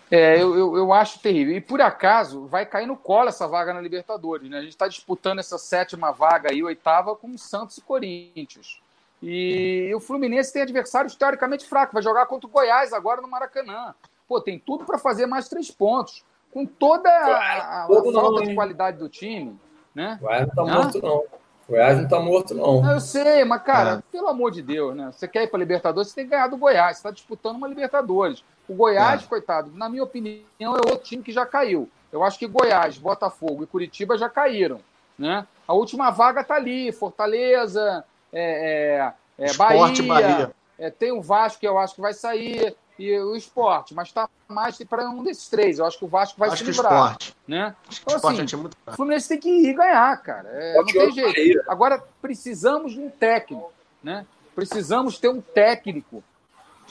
É, 0.10 0.42
eu, 0.42 0.58
eu, 0.58 0.78
eu, 0.78 0.94
acho 0.94 1.20
terrível. 1.20 1.56
E 1.56 1.60
por 1.60 1.82
acaso 1.82 2.46
vai 2.46 2.66
cair 2.66 2.86
no 2.86 2.96
colo 2.96 3.30
essa 3.30 3.48
vaga 3.48 3.74
na 3.74 3.82
Libertadores. 3.82 4.50
Né? 4.50 4.58
A 4.58 4.62
gente 4.62 4.72
está 4.72 4.88
disputando 4.88 5.40
essa 5.40 5.58
sétima 5.58 6.12
vaga 6.12 6.52
aí, 6.52 6.64
oitava, 6.64 7.16
com 7.16 7.38
Santos 7.38 7.78
e 7.78 7.82
Corinthians. 7.82 8.80
E 9.22 9.92
o 9.96 10.00
Fluminense 10.00 10.54
tem 10.54 10.62
adversários 10.62 11.16
teoricamente 11.16 11.66
fracos. 11.66 11.94
Vai 11.94 12.04
jogar 12.04 12.26
contra 12.28 12.48
o 12.48 12.52
Goiás 12.52 12.94
agora 12.94 13.22
no 13.22 13.28
Maracanã. 13.28 13.94
Pô, 14.28 14.40
tem 14.40 14.60
tudo 14.60 14.86
para 14.86 14.98
fazer 14.98 15.26
mais 15.26 15.50
três 15.50 15.72
pontos. 15.72 16.24
Com 16.58 16.66
toda 16.66 17.08
a, 17.08 17.36
a, 17.38 17.84
a 17.84 17.88
falta 17.88 18.12
não, 18.12 18.42
de 18.42 18.56
qualidade 18.56 18.98
do 18.98 19.08
time. 19.08 19.60
Né? 19.94 20.18
O 20.20 20.26
Goiás 20.26 20.48
não 20.48 20.56
tá 20.56 20.66
morto, 20.66 21.02
não. 21.04 21.18
O 21.18 21.28
Goiás 21.70 22.02
não 22.02 22.08
tá 22.08 22.20
morto, 22.20 22.56
não. 22.56 22.92
Eu 22.92 23.00
sei, 23.00 23.46
mas, 23.46 23.62
cara, 23.62 23.92
é. 24.00 24.04
pelo 24.12 24.28
amor 24.28 24.50
de 24.50 24.64
Deus, 24.64 24.96
né? 24.96 25.12
Você 25.12 25.28
quer 25.28 25.44
ir 25.44 25.52
para 25.52 25.60
Libertadores, 25.60 26.10
você 26.10 26.16
tem 26.16 26.24
que 26.24 26.32
ganhar 26.32 26.48
do 26.48 26.58
Goiás. 26.58 26.98
Você 26.98 27.02
está 27.02 27.12
disputando 27.12 27.58
uma 27.58 27.68
Libertadores. 27.68 28.44
O 28.68 28.74
Goiás, 28.74 29.24
é. 29.24 29.28
coitado, 29.28 29.70
na 29.76 29.88
minha 29.88 30.02
opinião, 30.04 30.42
é 30.60 30.68
outro 30.68 31.04
time 31.04 31.22
que 31.22 31.32
já 31.32 31.46
caiu. 31.46 31.88
Eu 32.12 32.24
acho 32.24 32.40
que 32.40 32.48
Goiás, 32.48 32.98
Botafogo 32.98 33.64
e 33.64 33.68
Curitiba 33.68 34.18
já 34.18 34.28
caíram. 34.28 34.80
Né? 35.16 35.46
A 35.68 35.76
última 35.76 36.10
vaga 36.10 36.42
está 36.42 36.56
ali, 36.56 36.92
Fortaleza, 36.92 38.04
é, 38.34 39.14
é, 39.38 39.46
é 39.46 39.54
Bahia, 39.54 40.04
Bahia. 40.08 40.52
É, 40.80 40.90
tem 40.90 41.12
o 41.12 41.22
Vasco 41.22 41.60
que 41.60 41.68
eu 41.68 41.78
acho 41.78 41.94
que 41.94 42.02
vai 42.02 42.16
sair, 42.16 42.76
e 42.98 43.20
o 43.20 43.36
esporte, 43.36 43.94
mas 43.94 44.08
está 44.08 44.30
mais 44.48 44.78
para 44.84 45.10
um 45.10 45.24
desses 45.24 45.48
três. 45.48 45.80
Eu 45.80 45.86
acho 45.86 46.00
que 46.00 46.06
o 46.06 46.08
Vasco 46.08 46.40
vai 46.40 46.50
acho 46.50 46.58
se 46.58 46.72
livrar. 46.72 47.12
Esporte. 47.12 47.36
Né? 47.48 47.76
Acho 47.88 48.02
que 48.02 48.14
então, 48.14 48.30
assim, 48.30 48.56
é 48.56 48.58
muito 48.58 48.78
o 48.86 48.92
Fluminense 48.94 49.30
tem 49.30 49.40
que 49.40 49.50
ir 49.50 49.74
ganhar, 49.74 50.18
cara. 50.24 50.50
É, 50.50 50.76
não 50.76 50.86
tem 50.86 51.12
jeito. 51.12 51.64
Agora, 51.68 52.04
precisamos 52.22 52.94
de 52.94 53.00
um 53.00 53.10
técnico. 53.10 53.72
Né? 54.04 54.26
Precisamos 54.56 55.20
ter 55.20 55.30
um 55.30 55.42
técnico 55.42 56.24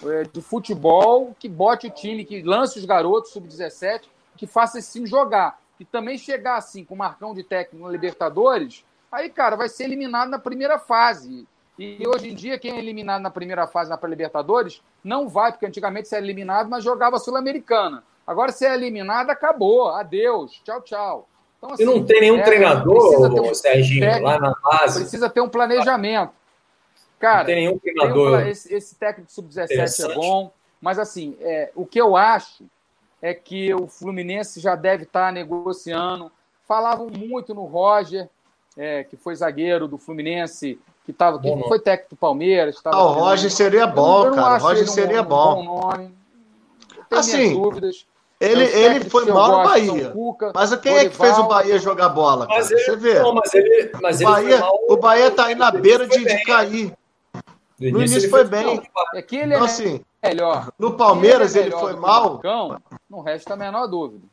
é, 0.04 0.24
de 0.24 0.40
futebol 0.40 1.34
que 1.38 1.48
bote 1.48 1.86
o 1.86 1.90
time, 1.90 2.24
que 2.24 2.42
lance 2.42 2.78
os 2.78 2.84
garotos 2.84 3.32
sub-17, 3.32 4.02
que 4.36 4.46
faça 4.46 4.78
esse 4.78 4.92
time 4.92 5.06
jogar. 5.06 5.58
E 5.78 5.84
também 5.84 6.16
chegar 6.16 6.56
assim, 6.56 6.84
com 6.84 6.94
o 6.94 6.98
Marcão 6.98 7.34
de 7.34 7.42
técnico 7.42 7.84
no 7.84 7.90
Libertadores, 7.90 8.84
aí, 9.10 9.28
cara, 9.28 9.56
vai 9.56 9.68
ser 9.68 9.84
eliminado 9.84 10.28
na 10.28 10.38
primeira 10.38 10.78
fase. 10.78 11.46
E 11.78 12.06
hoje 12.06 12.30
em 12.30 12.34
dia, 12.34 12.58
quem 12.58 12.72
é 12.72 12.78
eliminado 12.78 13.20
na 13.20 13.30
primeira 13.30 13.66
fase 13.66 13.90
na 13.90 13.98
Libertadores 14.08 14.82
não 15.04 15.28
vai, 15.28 15.52
porque 15.52 15.66
antigamente 15.66 16.08
você 16.08 16.16
era 16.16 16.24
eliminado, 16.24 16.70
mas 16.70 16.82
jogava 16.82 17.18
Sul-Americana. 17.18 18.02
Agora, 18.26 18.50
se 18.50 18.66
é 18.66 18.74
eliminado, 18.74 19.30
acabou. 19.30 19.88
Adeus. 19.88 20.60
Tchau, 20.64 20.80
tchau. 20.80 21.28
Então, 21.58 21.72
assim, 21.72 21.82
e 21.82 21.86
não 21.86 22.04
tem 22.04 22.20
nenhum 22.20 22.38
é, 22.38 22.42
treinador, 22.42 23.50
um 23.50 23.54
Serginho, 23.54 24.00
técnico, 24.00 24.26
lá 24.26 24.38
na 24.38 24.54
base. 24.62 25.00
Precisa 25.00 25.30
ter 25.30 25.40
um 25.40 25.48
planejamento. 25.48 26.32
Cara, 27.18 27.38
não 27.38 27.46
tem 27.46 27.54
nenhum 27.56 27.78
treinador. 27.78 28.38
Tem 28.38 28.46
um, 28.46 28.50
esse, 28.50 28.74
esse, 28.74 28.94
técnico 28.94 29.30
sub-17 29.30 30.10
é 30.10 30.14
bom, 30.14 30.52
mas 30.80 30.98
assim, 30.98 31.36
é, 31.40 31.70
o 31.74 31.86
que 31.86 32.00
eu 32.00 32.16
acho 32.16 32.64
é 33.22 33.32
que 33.32 33.72
o 33.74 33.86
Fluminense 33.86 34.60
já 34.60 34.74
deve 34.74 35.04
estar 35.04 35.32
negociando. 35.32 36.30
Falavam 36.66 37.08
muito 37.08 37.54
no 37.54 37.64
Roger, 37.64 38.28
é, 38.76 39.04
que 39.04 39.16
foi 39.16 39.34
zagueiro 39.34 39.88
do 39.88 39.96
Fluminense, 39.96 40.78
que, 41.06 41.12
tava, 41.12 41.38
que 41.38 41.48
foi 41.68 41.78
técnico 41.78 42.16
do 42.16 42.18
Palmeiras. 42.18 42.80
Ah, 42.84 43.04
o 43.04 43.12
Roger 43.12 43.48
seria 43.48 43.86
bom, 43.86 44.24
eu, 44.24 44.30
eu 44.30 44.34
cara. 44.34 44.62
O 44.62 44.66
Roger 44.66 44.88
seria 44.88 45.22
um, 45.22 45.24
bom. 45.24 45.62
Um 45.62 45.66
bom 45.66 45.80
nome. 45.80 46.14
assim, 47.12 47.54
dúvidas. 47.54 48.04
Ele, 48.40 48.64
ele 48.64 49.08
foi 49.08 49.24
mal 49.24 49.58
no 49.58 49.64
Bahia. 49.64 50.10
Cuca, 50.10 50.52
mas 50.52 50.70
quem 50.76 50.92
Dorival, 50.92 50.98
é 50.98 51.08
que 51.08 51.16
fez 51.16 51.38
o 51.38 51.44
Bahia 51.44 51.78
jogar 51.78 52.08
bola? 52.10 52.46
Mas 52.48 52.70
ele, 52.70 52.80
Você 52.80 52.96
vê. 52.96 53.20
Não, 53.20 53.32
mas 53.32 53.54
ele, 53.54 53.92
mas 54.02 54.20
o, 54.20 54.24
Bahia, 54.24 54.58
mal, 54.58 54.78
o 54.88 54.96
Bahia 54.96 55.30
tá 55.30 55.46
aí 55.46 55.54
na 55.54 55.70
beira 55.70 56.06
de, 56.06 56.22
de 56.22 56.44
cair. 56.44 56.92
No 57.78 57.86
início, 57.86 57.98
no 57.98 58.02
início 58.02 58.30
foi 58.30 58.44
bem. 58.44 58.82
É 59.14 59.22
que 59.22 59.36
ele 59.36 59.54
então, 59.54 59.64
é 59.64 59.70
assim, 59.70 60.04
melhor. 60.22 60.72
No 60.76 60.96
Palmeiras 60.96 61.54
ele, 61.54 61.66
é 61.66 61.72
ele 61.72 61.80
foi 61.80 61.94
mal. 61.94 62.32
Marcão, 62.32 62.82
não 63.08 63.20
resta 63.20 63.54
a 63.54 63.56
menor 63.56 63.86
dúvida. 63.86 64.26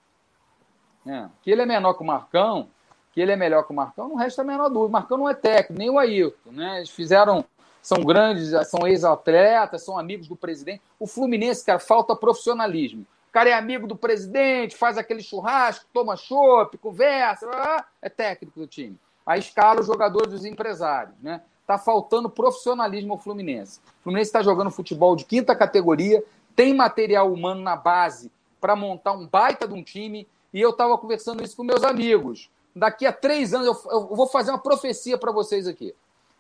né? 1.06 1.30
que 1.42 1.52
ele 1.52 1.62
é 1.62 1.66
menor 1.66 1.94
que 1.94 2.02
o 2.02 2.06
Marcão, 2.06 2.68
que 3.14 3.22
ele 3.22 3.32
é 3.32 3.36
melhor 3.36 3.64
que 3.64 3.72
o 3.72 3.76
Marcão, 3.76 4.10
não 4.10 4.16
resta 4.16 4.42
a 4.42 4.46
menor 4.46 4.70
dúvida. 4.70 4.88
O 4.88 4.92
Marcão 4.92 5.18
não 5.18 5.30
é 5.30 5.36
técnico, 5.36 5.80
nem 5.80 5.90
o 5.90 6.00
Ailton. 6.00 6.52
Né? 6.52 6.78
Eles 6.78 6.90
fizeram, 6.90 7.46
são 7.82 8.04
grandes, 8.04 8.52
são 8.68 8.88
ex-atletas, 8.88 9.86
são 9.86 9.98
amigos 9.98 10.28
do 10.28 10.36
presidente. 10.36 10.82
O 11.00 11.06
Fluminense, 11.06 11.64
cara, 11.64 11.80
falta 11.80 12.16
profissionalismo. 12.16 13.06
O 13.30 13.32
cara 13.32 13.50
é 13.50 13.54
amigo 13.54 13.88
do 13.88 13.96
presidente, 13.96 14.76
faz 14.76 14.98
aquele 14.98 15.22
churrasco, 15.22 15.86
toma 15.94 16.16
chopp, 16.16 16.78
conversa, 16.78 17.48
é 18.02 18.10
técnico 18.10 18.60
do 18.60 18.68
time. 18.68 18.98
Aí 19.26 19.40
escala 19.40 19.80
os 19.80 19.88
jogadores 19.88 20.32
dos 20.32 20.46
empresários, 20.46 21.16
né? 21.22 21.42
Tá 21.66 21.78
faltando 21.78 22.30
profissionalismo 22.30 23.14
ao 23.14 23.20
Fluminense. 23.20 23.80
O 24.02 24.04
Fluminense 24.04 24.30
está 24.30 24.42
jogando 24.42 24.70
futebol 24.70 25.16
de 25.16 25.24
quinta 25.24 25.56
categoria, 25.56 26.24
tem 26.56 26.74
material 26.74 27.32
humano 27.32 27.62
na 27.62 27.76
base 27.76 28.32
para 28.60 28.76
montar 28.76 29.14
um 29.14 29.28
baita 29.28 29.68
de 29.68 29.74
um 29.74 29.84
time. 29.84 30.28
E 30.54 30.62
eu 30.62 30.72
estava 30.72 30.98
conversando 30.98 31.44
isso 31.44 31.56
com 31.56 31.64
meus 31.64 31.84
amigos. 31.84 32.50
Daqui 32.76 33.06
a 33.06 33.14
três 33.14 33.54
anos, 33.54 33.68
eu, 33.68 33.92
eu 33.92 34.16
vou 34.16 34.28
fazer 34.28 34.52
uma 34.52 34.60
profecia 34.60 35.18
para 35.18 35.32
vocês 35.32 35.68
aqui. 35.68 35.94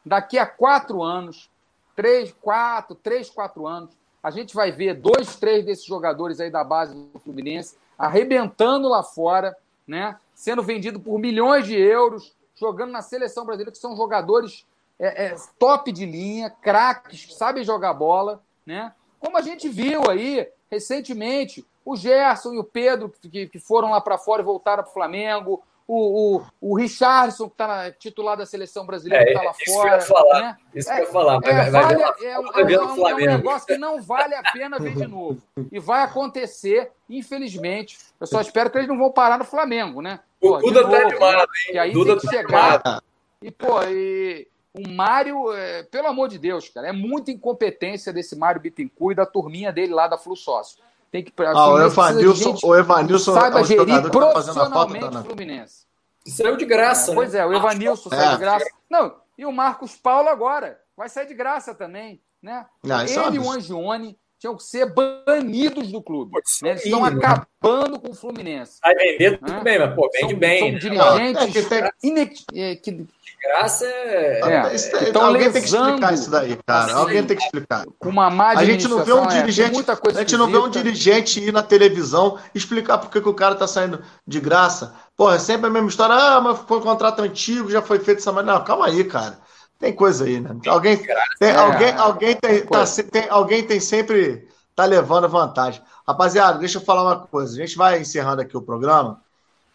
Daqui 0.06 0.38
a 0.38 0.46
quatro 0.46 1.04
anos, 1.04 1.50
três, 1.96 2.34
quatro, 2.42 2.96
três, 2.96 3.30
quatro 3.30 3.68
anos, 3.68 3.92
a 4.22 4.32
gente 4.32 4.56
vai 4.56 4.72
ver 4.72 4.96
dois, 4.96 5.36
três 5.36 5.66
desses 5.66 5.86
jogadores 5.86 6.40
aí 6.40 6.50
da 6.50 6.64
base 6.64 6.96
do 6.96 7.20
Fluminense 7.20 7.76
arrebentando 7.98 8.90
lá 8.90 9.04
fora, 9.04 9.56
né? 9.88 10.18
Sendo 10.34 10.64
vendido 10.64 11.00
por 11.00 11.20
milhões 11.20 11.66
de 11.66 11.78
euros, 11.78 12.34
jogando 12.56 12.92
na 12.92 13.02
seleção 13.02 13.46
brasileira, 13.46 13.72
que 13.72 13.78
são 13.78 13.96
jogadores 13.96 14.66
é, 15.00 15.26
é, 15.26 15.36
top 15.60 15.92
de 15.92 16.06
linha, 16.06 16.50
craques, 16.50 17.36
sabem 17.36 17.64
jogar 17.64 17.94
bola, 17.94 18.42
né? 18.66 18.94
Como 19.20 19.38
a 19.38 19.42
gente 19.42 19.70
viu 19.70 20.10
aí 20.10 20.48
recentemente, 20.70 21.66
o 21.86 21.96
Gerson 21.96 22.54
e 22.54 22.60
o 22.60 22.64
Pedro, 22.64 23.14
que, 23.22 23.48
que 23.48 23.60
foram 23.60 23.92
lá 23.92 24.02
para 24.02 24.18
fora 24.18 24.42
e 24.42 24.46
voltaram 24.46 24.84
para 24.84 24.90
o 24.90 24.94
Flamengo, 24.94 25.62
o, 25.88 26.38
o, 26.38 26.46
o 26.62 26.78
Richardson, 26.78 27.48
que 27.48 27.54
está 27.54 27.92
titular 27.92 28.38
da 28.38 28.46
seleção 28.46 28.86
brasileira, 28.86 29.24
é, 29.24 29.26
que 29.26 29.32
está 29.34 29.44
lá 29.44 29.54
fora. 29.54 29.98
Que 29.98 30.06
falar, 30.06 30.42
né? 30.42 30.58
Isso 30.74 30.90
que 30.90 30.96
eu 30.96 31.00
ia 31.00 31.12
falar. 31.12 31.40
É, 31.44 31.70
vai, 31.70 31.72
vai 31.72 31.94
é, 31.94 32.32
é, 32.32 32.40
um, 32.40 33.08
é 33.08 33.14
um 33.14 33.18
negócio 33.18 33.68
que 33.68 33.78
não 33.78 34.02
vale 34.02 34.34
a 34.36 34.44
pena 34.52 34.80
ver 34.80 34.96
de 34.96 35.08
novo. 35.08 35.42
E 35.72 35.80
vai 35.80 36.04
acontecer, 36.04 36.92
infelizmente. 37.10 37.98
Eu 38.20 38.28
só 38.28 38.40
espero 38.40 38.70
que 38.70 38.78
eles 38.78 38.88
não 38.88 38.98
vão 38.98 39.12
parar 39.12 39.38
no 39.38 39.46
Flamengo, 39.46 40.02
né? 40.02 40.20
Pô, 40.40 40.58
o 40.58 40.62
Duda 40.62 40.84
de 40.84 40.92
tá 40.92 41.02
animado, 41.02 41.50
hein? 41.66 41.72
Que 41.72 41.78
aí 41.78 41.92
Duda 41.92 42.12
tem 42.12 42.20
que 42.22 42.26
tá 42.26 42.32
chegar. 42.32 42.74
Animado. 42.76 43.04
E, 43.42 43.52
pô, 43.52 43.84
e 43.84 44.48
o 44.74 44.90
Mário, 44.90 45.54
é, 45.54 45.84
pelo 45.84 46.08
amor 46.08 46.30
de 46.30 46.40
Deus, 46.40 46.70
cara, 46.70 46.88
é 46.88 46.92
muita 46.92 47.30
incompetência 47.30 48.12
desse 48.12 48.36
Mário 48.36 48.62
Bittencourt 48.62 49.14
e 49.14 49.16
da 49.16 49.26
turminha 49.26 49.72
dele 49.72 49.94
lá 49.94 50.08
da 50.08 50.18
Flu 50.18 50.36
Sócio. 50.36 50.82
Tem 51.14 51.24
que, 51.24 51.32
ah, 51.44 51.70
o 51.70 51.80
Evanilson, 51.80 52.58
o 52.64 52.76
Evanilson 52.76 53.36
saiba 53.36 53.60
é 53.60 53.64
gerir 53.64 54.10
profissionalmente 54.10 55.12
tá 55.12 55.20
o 55.20 55.24
Fluminense. 55.24 55.86
Saiu 56.26 56.58
de 56.58 56.66
graça. 56.66 57.12
É, 57.12 57.14
pois 57.14 57.36
é, 57.36 57.46
o 57.46 57.54
Evanilson 57.54 58.10
é. 58.12 58.16
saiu 58.16 58.32
de 58.32 58.38
graça. 58.40 58.66
Não, 58.90 59.16
e 59.38 59.46
o 59.46 59.52
Marcos 59.52 59.96
Paulo 59.96 60.28
agora 60.28 60.80
vai 60.98 61.08
sair 61.10 61.28
de 61.28 61.36
graça 61.36 61.76
também. 61.76 62.20
Né? 62.42 62.66
Não, 62.82 63.00
Ele 63.00 63.12
é 63.14 63.32
e 63.32 63.38
o 63.38 63.52
Angione 63.52 64.18
tinham 64.44 64.58
que 64.58 64.64
ser 64.64 64.94
banidos 64.94 65.90
do 65.90 66.02
clube. 66.02 66.32
Pô, 66.32 66.42
né? 66.64 66.72
Eles 66.72 66.84
estão 66.84 67.06
acabando 67.06 67.98
com 67.98 68.12
o 68.12 68.14
Fluminense. 68.14 68.78
Vai 68.84 68.94
vender 68.94 69.40
tudo 69.40 69.62
bem, 69.62 69.80
mas 69.80 69.96
pô, 69.96 70.10
vende 70.14 70.32
são, 70.32 70.40
bem. 70.40 70.60
São 70.60 70.80
dirigentes 70.80 71.34
não, 71.34 71.48
é 71.48 72.76
que, 72.76 72.92
tem... 72.92 73.08
que, 73.08 73.08
graça 73.42 73.86
é. 73.86 74.42
é 74.42 75.10
então, 75.10 75.26
alguém 75.28 75.50
tem 75.50 75.62
que 75.62 75.68
explicar 75.70 76.14
isso 76.14 76.30
daí, 76.30 76.60
cara. 76.66 76.86
Assim, 76.86 76.94
alguém 76.94 77.24
tem 77.24 77.38
que 77.38 77.44
explicar. 77.44 77.86
Uma 78.02 78.30
má 78.30 78.50
a 78.50 78.66
gente 78.66 78.86
não 78.86 79.06
vê 79.06 79.14
um 79.14 79.24
é, 79.24 79.28
dirigente. 79.28 79.80
É, 79.80 80.10
a 80.10 80.20
gente 80.20 80.36
não 80.36 80.48
vê 80.48 80.58
um 80.58 80.70
dirigente 80.70 81.40
ir 81.40 81.54
na 81.54 81.64
televisão 81.64 82.38
explicar 82.54 82.98
por 82.98 83.10
que, 83.10 83.22
que 83.22 83.30
o 83.30 83.34
cara 83.34 83.56
tá 83.56 83.66
saindo 83.66 84.04
de 84.28 84.42
graça. 84.42 84.94
Pô, 85.16 85.32
é 85.32 85.40
sempre 85.40 85.68
a 85.68 85.70
mesma 85.70 85.88
história. 85.88 86.16
Ah, 86.16 86.42
mas 86.42 86.60
foi 86.60 86.80
um 86.80 86.82
contrato 86.82 87.22
antigo, 87.22 87.72
já 87.72 87.82
foi 87.82 88.00
feito 88.00 88.18
essa 88.18 88.32
maneira. 88.34 88.60
Não, 88.60 88.66
calma 88.66 88.88
aí, 88.88 89.06
cara. 89.06 89.40
Tem 89.84 89.92
coisa 89.92 90.24
aí, 90.24 90.40
né? 90.40 90.56
Alguém 90.66 90.96
tem, 90.96 91.14
é, 91.42 91.56
alguém, 91.58 91.92
alguém 91.92 92.36
tem, 92.38 92.66
tá, 92.66 92.86
tem, 93.12 93.30
alguém 93.30 93.68
tem 93.68 93.82
sempre 93.82 94.48
tá 94.74 94.86
levando 94.86 95.28
vantagem. 95.28 95.82
Rapaziada, 96.08 96.58
deixa 96.58 96.78
eu 96.78 96.82
falar 96.86 97.04
uma 97.04 97.28
coisa. 97.28 97.52
A 97.52 97.58
gente 97.58 97.76
vai 97.76 98.00
encerrando 98.00 98.42
aqui 98.42 98.56
o 98.56 98.62
programa. 98.62 99.20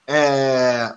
É 0.06 0.94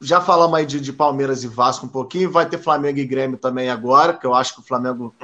já 0.00 0.20
falamos 0.20 0.56
aí 0.56 0.64
de, 0.64 0.80
de, 0.80 0.92
Palmeiras 0.92 1.42
e 1.42 1.48
Vasco 1.48 1.86
um 1.86 1.88
pouquinho, 1.88 2.30
vai 2.30 2.48
ter 2.48 2.58
Flamengo 2.58 2.98
e 2.98 3.04
Grêmio 3.04 3.38
também 3.38 3.68
agora, 3.70 4.12
que 4.12 4.26
eu 4.26 4.34
acho 4.34 4.54
que 4.54 4.60
o 4.60 4.64
Flamengo 4.64 5.14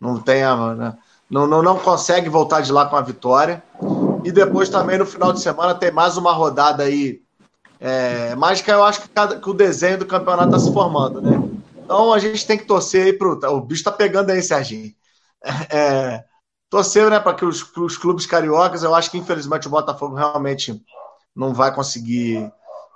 não 0.00 0.18
tem 0.18 0.42
a, 0.42 0.74
né, 0.74 0.98
não, 1.30 1.46
não, 1.46 1.62
não 1.62 1.78
consegue 1.78 2.28
voltar 2.28 2.62
de 2.62 2.72
lá 2.72 2.86
com 2.86 2.96
a 2.96 3.02
vitória. 3.02 3.62
E 4.24 4.32
depois 4.32 4.68
também 4.68 4.98
no 4.98 5.06
final 5.06 5.32
de 5.32 5.40
semana 5.40 5.74
tem 5.74 5.90
mais 5.90 6.16
uma 6.16 6.32
rodada 6.32 6.82
aí 6.82 7.20
é, 7.80 8.34
mágica, 8.36 8.70
eu 8.70 8.84
acho 8.84 9.00
que, 9.00 9.08
cada, 9.08 9.40
que 9.40 9.48
o 9.48 9.54
desenho 9.54 9.98
do 9.98 10.06
campeonato 10.06 10.48
está 10.48 10.58
se 10.58 10.72
formando, 10.72 11.22
né? 11.22 11.39
Então 11.90 12.12
a 12.12 12.20
gente 12.20 12.46
tem 12.46 12.56
que 12.56 12.66
torcer 12.66 13.06
aí 13.06 13.12
pro. 13.12 13.32
O 13.48 13.60
bicho 13.60 13.82
tá 13.82 13.90
pegando 13.90 14.30
aí, 14.30 14.40
Serginho. 14.40 14.94
É, 15.44 15.76
é 15.76 16.24
torcer, 16.70 17.10
né, 17.10 17.18
para 17.18 17.34
que 17.34 17.44
os, 17.44 17.68
os 17.76 17.96
clubes 17.96 18.26
cariocas, 18.26 18.84
eu 18.84 18.94
acho 18.94 19.10
que 19.10 19.18
infelizmente 19.18 19.66
o 19.66 19.70
Botafogo 19.70 20.14
realmente 20.14 20.80
não 21.34 21.52
vai 21.52 21.74
conseguir 21.74 22.48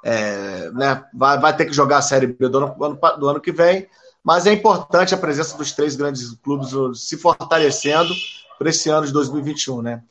é, 0.04 0.70
né, 0.70 1.04
vai, 1.12 1.40
vai 1.40 1.56
ter 1.56 1.66
que 1.66 1.72
jogar 1.72 1.98
a 1.98 2.02
Série 2.02 2.28
B 2.28 2.48
do 2.48 2.58
ano, 2.58 2.98
do 3.18 3.28
ano 3.28 3.40
que 3.40 3.50
vem, 3.50 3.88
mas 4.22 4.46
é 4.46 4.52
importante 4.52 5.12
a 5.12 5.18
presença 5.18 5.58
dos 5.58 5.72
três 5.72 5.96
grandes 5.96 6.32
clubes 6.36 6.70
se 7.00 7.16
fortalecendo 7.16 8.14
para 8.56 8.70
esse 8.70 8.88
ano 8.90 9.08
de 9.08 9.12
2021, 9.12 9.82
né? 9.82 10.04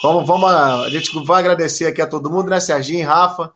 Vamos, 0.00 0.24
vamos 0.28 0.48
a, 0.48 0.82
a 0.82 0.90
gente 0.90 1.10
vai 1.24 1.40
agradecer 1.40 1.86
aqui 1.86 2.00
a 2.00 2.06
todo 2.06 2.30
mundo, 2.30 2.50
né, 2.50 2.60
Serginho, 2.60 3.04
Rafa, 3.04 3.52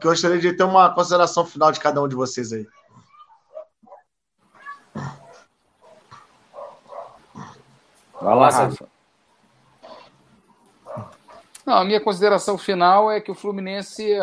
que 0.00 0.06
eu 0.06 0.10
gostaria 0.10 0.38
de 0.38 0.54
ter 0.54 0.64
uma 0.64 0.88
consideração 0.88 1.44
final 1.44 1.70
de 1.70 1.80
cada 1.80 2.00
um 2.00 2.08
de 2.08 2.14
vocês 2.14 2.50
aí. 2.50 2.66
Vai 8.22 8.34
lá, 8.36 8.48
Rafa. 8.48 8.88
Não, 11.64 11.74
a 11.74 11.84
minha 11.84 12.00
consideração 12.00 12.58
final 12.58 13.10
é 13.10 13.20
que 13.20 13.30
o 13.30 13.34
Fluminense 13.34 14.20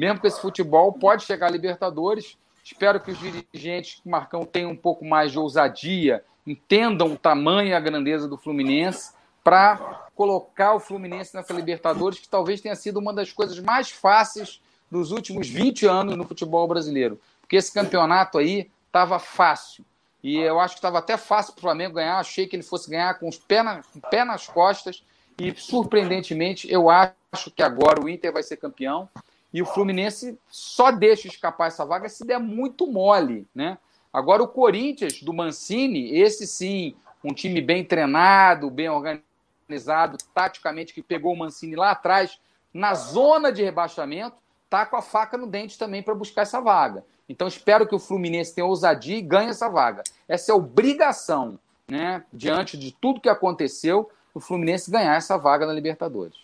mesmo 0.00 0.18
com 0.18 0.26
esse 0.26 0.40
futebol, 0.40 0.94
pode 0.94 1.24
chegar 1.24 1.48
a 1.48 1.50
Libertadores. 1.50 2.38
Espero 2.64 2.98
que 3.00 3.10
os 3.10 3.18
dirigentes, 3.18 4.00
Marcão, 4.02 4.46
tenham 4.46 4.70
um 4.70 4.76
pouco 4.76 5.04
mais 5.04 5.30
de 5.30 5.38
ousadia, 5.38 6.24
entendam 6.46 7.12
o 7.12 7.18
tamanho 7.18 7.68
e 7.68 7.74
a 7.74 7.80
grandeza 7.80 8.26
do 8.26 8.38
Fluminense 8.38 9.12
para 9.44 10.06
colocar 10.14 10.72
o 10.72 10.80
Fluminense 10.80 11.36
nessa 11.36 11.52
Libertadores, 11.52 12.18
que 12.18 12.26
talvez 12.26 12.62
tenha 12.62 12.74
sido 12.74 12.98
uma 12.98 13.12
das 13.12 13.30
coisas 13.30 13.58
mais 13.58 13.90
fáceis 13.90 14.62
dos 14.90 15.12
últimos 15.12 15.50
20 15.50 15.84
anos 15.86 16.16
no 16.16 16.24
futebol 16.24 16.66
brasileiro. 16.66 17.20
Porque 17.42 17.56
esse 17.56 17.70
campeonato 17.70 18.38
aí 18.38 18.70
estava 18.86 19.18
fácil. 19.18 19.84
E 20.22 20.36
eu 20.36 20.60
acho 20.60 20.74
que 20.74 20.78
estava 20.78 20.98
até 20.98 21.16
fácil 21.16 21.54
para 21.54 21.60
o 21.60 21.62
Flamengo 21.62 21.94
ganhar. 21.94 22.18
Achei 22.18 22.46
que 22.46 22.56
ele 22.56 22.62
fosse 22.62 22.90
ganhar 22.90 23.18
com 23.18 23.28
os 23.28 23.38
pés 23.38 23.64
na, 23.64 23.82
pé 24.10 24.24
nas 24.24 24.46
costas. 24.46 25.02
E, 25.38 25.54
surpreendentemente, 25.54 26.70
eu 26.70 26.90
acho 26.90 27.50
que 27.54 27.62
agora 27.62 28.02
o 28.02 28.08
Inter 28.08 28.32
vai 28.32 28.42
ser 28.42 28.58
campeão. 28.58 29.08
E 29.52 29.62
o 29.62 29.66
Fluminense 29.66 30.38
só 30.48 30.90
deixa 30.90 31.26
escapar 31.26 31.68
essa 31.68 31.84
vaga 31.84 32.08
se 32.08 32.24
der 32.24 32.38
muito 32.38 32.86
mole, 32.86 33.48
né? 33.54 33.78
Agora 34.12 34.42
o 34.42 34.48
Corinthians 34.48 35.22
do 35.22 35.32
Mancini, 35.32 36.16
esse 36.18 36.46
sim, 36.46 36.94
um 37.22 37.32
time 37.32 37.60
bem 37.60 37.84
treinado, 37.84 38.70
bem 38.70 38.88
organizado, 38.88 40.18
taticamente 40.34 40.92
que 40.92 41.02
pegou 41.02 41.32
o 41.32 41.38
Mancini 41.38 41.76
lá 41.76 41.92
atrás, 41.92 42.38
na 42.72 42.94
zona 42.94 43.52
de 43.52 43.62
rebaixamento, 43.62 44.36
tá 44.68 44.86
com 44.86 44.96
a 44.96 45.02
faca 45.02 45.36
no 45.36 45.46
dente 45.46 45.78
também 45.78 46.02
para 46.02 46.14
buscar 46.14 46.42
essa 46.42 46.60
vaga. 46.60 47.04
Então 47.30 47.46
espero 47.46 47.86
que 47.86 47.94
o 47.94 47.98
Fluminense 48.00 48.52
tenha 48.52 48.66
ousadia 48.66 49.16
e 49.16 49.22
ganhe 49.22 49.50
essa 49.50 49.68
vaga. 49.68 50.02
Essa 50.28 50.50
é 50.50 50.54
obrigação, 50.54 51.60
né? 51.88 52.24
Diante 52.32 52.76
de 52.76 52.92
tudo 53.00 53.20
que 53.20 53.28
aconteceu, 53.28 54.10
o 54.34 54.40
Fluminense 54.40 54.90
ganhar 54.90 55.14
essa 55.14 55.38
vaga 55.38 55.64
na 55.64 55.72
Libertadores. 55.72 56.36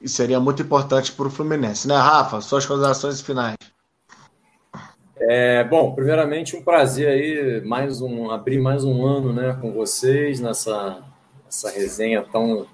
E 0.00 0.08
seria 0.08 0.38
muito 0.38 0.62
importante 0.62 1.10
para 1.10 1.26
o 1.26 1.30
Fluminense, 1.30 1.88
né, 1.88 1.96
Rafa? 1.96 2.40
Suas 2.40 2.64
considerações 2.64 3.20
finais. 3.20 3.56
É, 5.18 5.64
bom, 5.64 5.92
primeiramente 5.92 6.54
um 6.54 6.62
prazer 6.62 7.08
aí, 7.08 7.60
mais 7.66 8.00
um, 8.00 8.30
abrir 8.30 8.60
mais 8.60 8.84
um 8.84 9.04
ano 9.04 9.32
né, 9.32 9.58
com 9.60 9.72
vocês 9.72 10.38
nessa, 10.38 11.02
nessa 11.44 11.68
resenha 11.70 12.22
tão, 12.22 12.64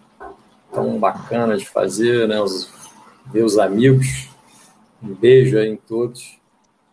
tão 0.70 0.98
bacana 0.98 1.56
de 1.56 1.66
fazer, 1.66 2.28
né? 2.28 2.42
Os 2.42 2.70
meus 3.32 3.56
amigos. 3.56 4.28
Um 5.02 5.14
beijo 5.14 5.56
aí 5.56 5.70
em 5.70 5.76
todos. 5.76 6.41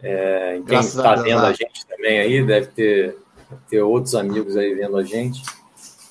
É, 0.01 0.57
em 0.57 0.63
quem 0.63 0.79
está 0.79 1.15
vendo 1.15 1.45
a 1.45 1.51
gente 1.51 1.85
também 1.85 2.19
aí, 2.19 2.45
deve 2.45 2.67
ter, 2.67 3.17
ter 3.69 3.81
outros 3.81 4.15
amigos 4.15 4.55
aí 4.55 4.73
vendo 4.73 4.97
a 4.97 5.03
gente. 5.03 5.41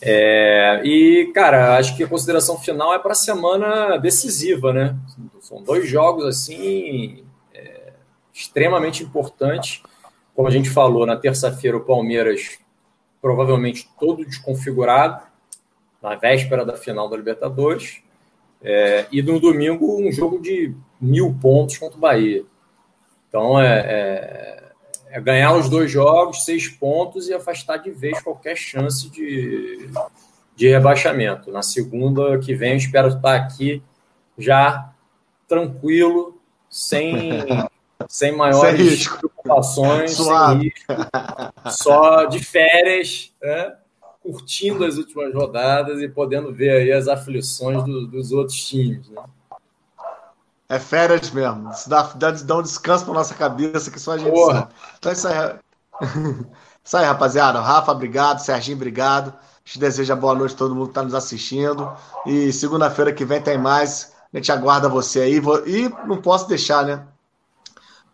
É, 0.01 0.81
e, 0.85 1.33
cara, 1.35 1.77
acho 1.77 1.97
que 1.97 2.05
a 2.05 2.09
consideração 2.09 2.59
final 2.59 2.95
é 2.95 2.99
para 2.99 3.13
a 3.13 3.17
semana 3.17 3.97
decisiva, 3.97 4.73
né? 4.73 4.97
São 5.41 5.63
dois 5.63 5.89
jogos, 5.89 6.25
assim, 6.25 7.25
é, 7.55 7.93
extremamente 8.33 9.03
importantes. 9.03 9.83
Como 10.35 10.47
a 10.47 10.51
gente 10.51 10.71
falou, 10.71 11.05
na 11.05 11.17
terça-feira 11.17 11.77
o 11.77 11.85
Palmeiras 11.85 12.59
provavelmente 13.21 13.89
todo 13.99 14.25
desconfigurado, 14.25 15.27
na 16.01 16.15
véspera 16.15 16.65
da 16.65 16.77
final 16.77 17.09
da 17.09 17.17
Libertadores. 17.17 18.01
É, 18.63 19.07
e 19.11 19.23
no 19.23 19.41
domingo, 19.41 20.01
um 20.01 20.13
jogo 20.13 20.41
de 20.41 20.75
mil 21.01 21.37
pontos 21.41 21.79
contra 21.79 21.97
o 21.97 22.01
Bahia. 22.01 22.45
Então, 23.29 23.61
é, 23.61 23.79
é, 23.79 24.73
é, 25.11 25.21
ganhar 25.21 25.55
os 25.55 25.69
dois 25.69 25.91
jogos, 25.91 26.45
seis 26.45 26.69
pontos 26.69 27.29
e 27.29 27.35
afastar 27.35 27.77
de 27.79 27.91
vez 27.91 28.21
qualquer 28.23 28.57
chance 28.57 29.09
de, 29.11 29.91
de 30.57 30.69
rebaixamento. 30.69 31.53
Na 31.53 31.63
segunda 31.63 32.39
que 32.39 32.55
vem, 32.55 32.73
eu 32.73 32.77
espero 32.79 33.09
estar 33.09 33.35
aqui 33.35 33.83
já 34.37 34.93
tranquilo, 35.47 36.41
sem, 36.71 37.45
sem 38.09 38.35
maiores 38.35 39.05
sem 39.05 39.19
preocupações, 39.19 40.13
sem 40.13 40.59
risco, 40.59 40.93
só 41.71 42.25
de 42.25 42.43
férias, 42.43 43.33
né? 43.43 43.75
curtindo 44.23 44.85
as 44.85 44.99
últimas 44.99 45.33
rodadas 45.35 46.03
e 46.03 46.09
podendo 46.09 46.53
ver 46.53 46.71
aí 46.71 46.93
as 46.93 47.09
aflições 47.09 47.83
do, 47.85 48.07
dos 48.07 48.33
outros 48.33 48.59
times. 48.67 49.09
Né? 49.09 49.23
É 50.69 50.79
férias 50.79 51.31
mesmo. 51.31 51.71
Isso 51.71 51.89
dá, 51.89 52.03
dá, 52.15 52.31
dá 52.31 52.57
um 52.57 52.63
descanso 52.63 53.05
para 53.05 53.15
nossa 53.15 53.35
cabeça, 53.35 53.91
que 53.91 53.99
só 53.99 54.13
a 54.13 54.19
gente 54.19 54.31
Porra. 54.31 54.61
sabe. 54.61 54.75
Então 54.99 55.11
é 55.11 55.15
isso 55.15 55.29
aí. 55.29 55.59
isso 56.85 56.97
aí, 56.97 57.07
rapaziada. 57.07 57.61
Rafa, 57.61 57.91
obrigado. 57.93 58.41
Serginho, 58.41 58.77
obrigado. 58.77 59.33
Te 59.65 59.79
deseja 59.79 60.15
boa 60.15 60.35
noite 60.35 60.55
a 60.55 60.59
todo 60.59 60.75
mundo 60.75 60.87
que 60.87 60.91
está 60.91 61.03
nos 61.03 61.15
assistindo. 61.15 61.91
E 62.27 62.53
segunda-feira 62.53 63.13
que 63.13 63.25
vem 63.25 63.41
tem 63.41 63.57
mais. 63.57 64.13
A 64.33 64.37
gente 64.37 64.53
aguarda 64.53 64.89
você 64.91 65.21
aí. 65.21 65.41
E 65.67 65.89
não 66.07 66.21
posso 66.21 66.47
deixar, 66.47 66.85
né? 66.85 67.07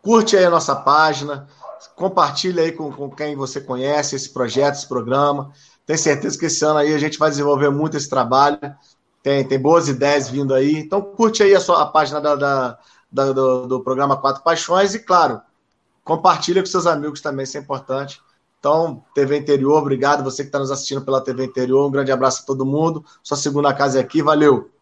Curte 0.00 0.36
aí 0.36 0.44
a 0.44 0.50
nossa 0.50 0.76
página. 0.76 1.48
Compartilha 1.96 2.62
aí 2.62 2.70
com, 2.70 2.92
com 2.92 3.10
quem 3.10 3.34
você 3.34 3.60
conhece 3.60 4.14
esse 4.14 4.32
projeto, 4.32 4.76
esse 4.76 4.86
programa. 4.86 5.50
Tenho 5.84 5.98
certeza 5.98 6.38
que 6.38 6.46
esse 6.46 6.64
ano 6.64 6.78
aí 6.78 6.94
a 6.94 6.98
gente 6.98 7.18
vai 7.18 7.30
desenvolver 7.30 7.70
muito 7.70 7.96
esse 7.96 8.08
trabalho. 8.08 8.58
Tem, 9.24 9.42
tem 9.42 9.58
boas 9.58 9.88
ideias 9.88 10.28
vindo 10.28 10.52
aí. 10.52 10.76
Então 10.76 11.00
curte 11.00 11.42
aí 11.42 11.54
a, 11.54 11.60
sua, 11.60 11.80
a 11.80 11.86
página 11.86 12.20
da, 12.20 12.36
da, 12.36 12.78
da 13.10 13.32
do, 13.32 13.66
do, 13.66 13.80
programa 13.80 14.18
Quatro 14.18 14.42
Paixões 14.42 14.94
e, 14.94 14.98
claro, 14.98 15.40
compartilha 16.04 16.60
com 16.60 16.66
seus 16.66 16.86
amigos 16.86 17.22
também, 17.22 17.44
isso 17.44 17.56
é 17.56 17.60
importante. 17.60 18.20
Então, 18.60 19.02
TV 19.14 19.38
Interior, 19.38 19.78
obrigado. 19.78 20.22
Você 20.22 20.42
que 20.42 20.48
está 20.48 20.58
nos 20.58 20.70
assistindo 20.70 21.00
pela 21.02 21.22
TV 21.22 21.42
Interior, 21.42 21.86
um 21.86 21.90
grande 21.90 22.12
abraço 22.12 22.42
a 22.42 22.46
todo 22.46 22.66
mundo. 22.66 23.02
Sua 23.22 23.36
segunda 23.38 23.72
casa 23.72 23.98
é 23.98 24.02
aqui, 24.02 24.22
valeu! 24.22 24.73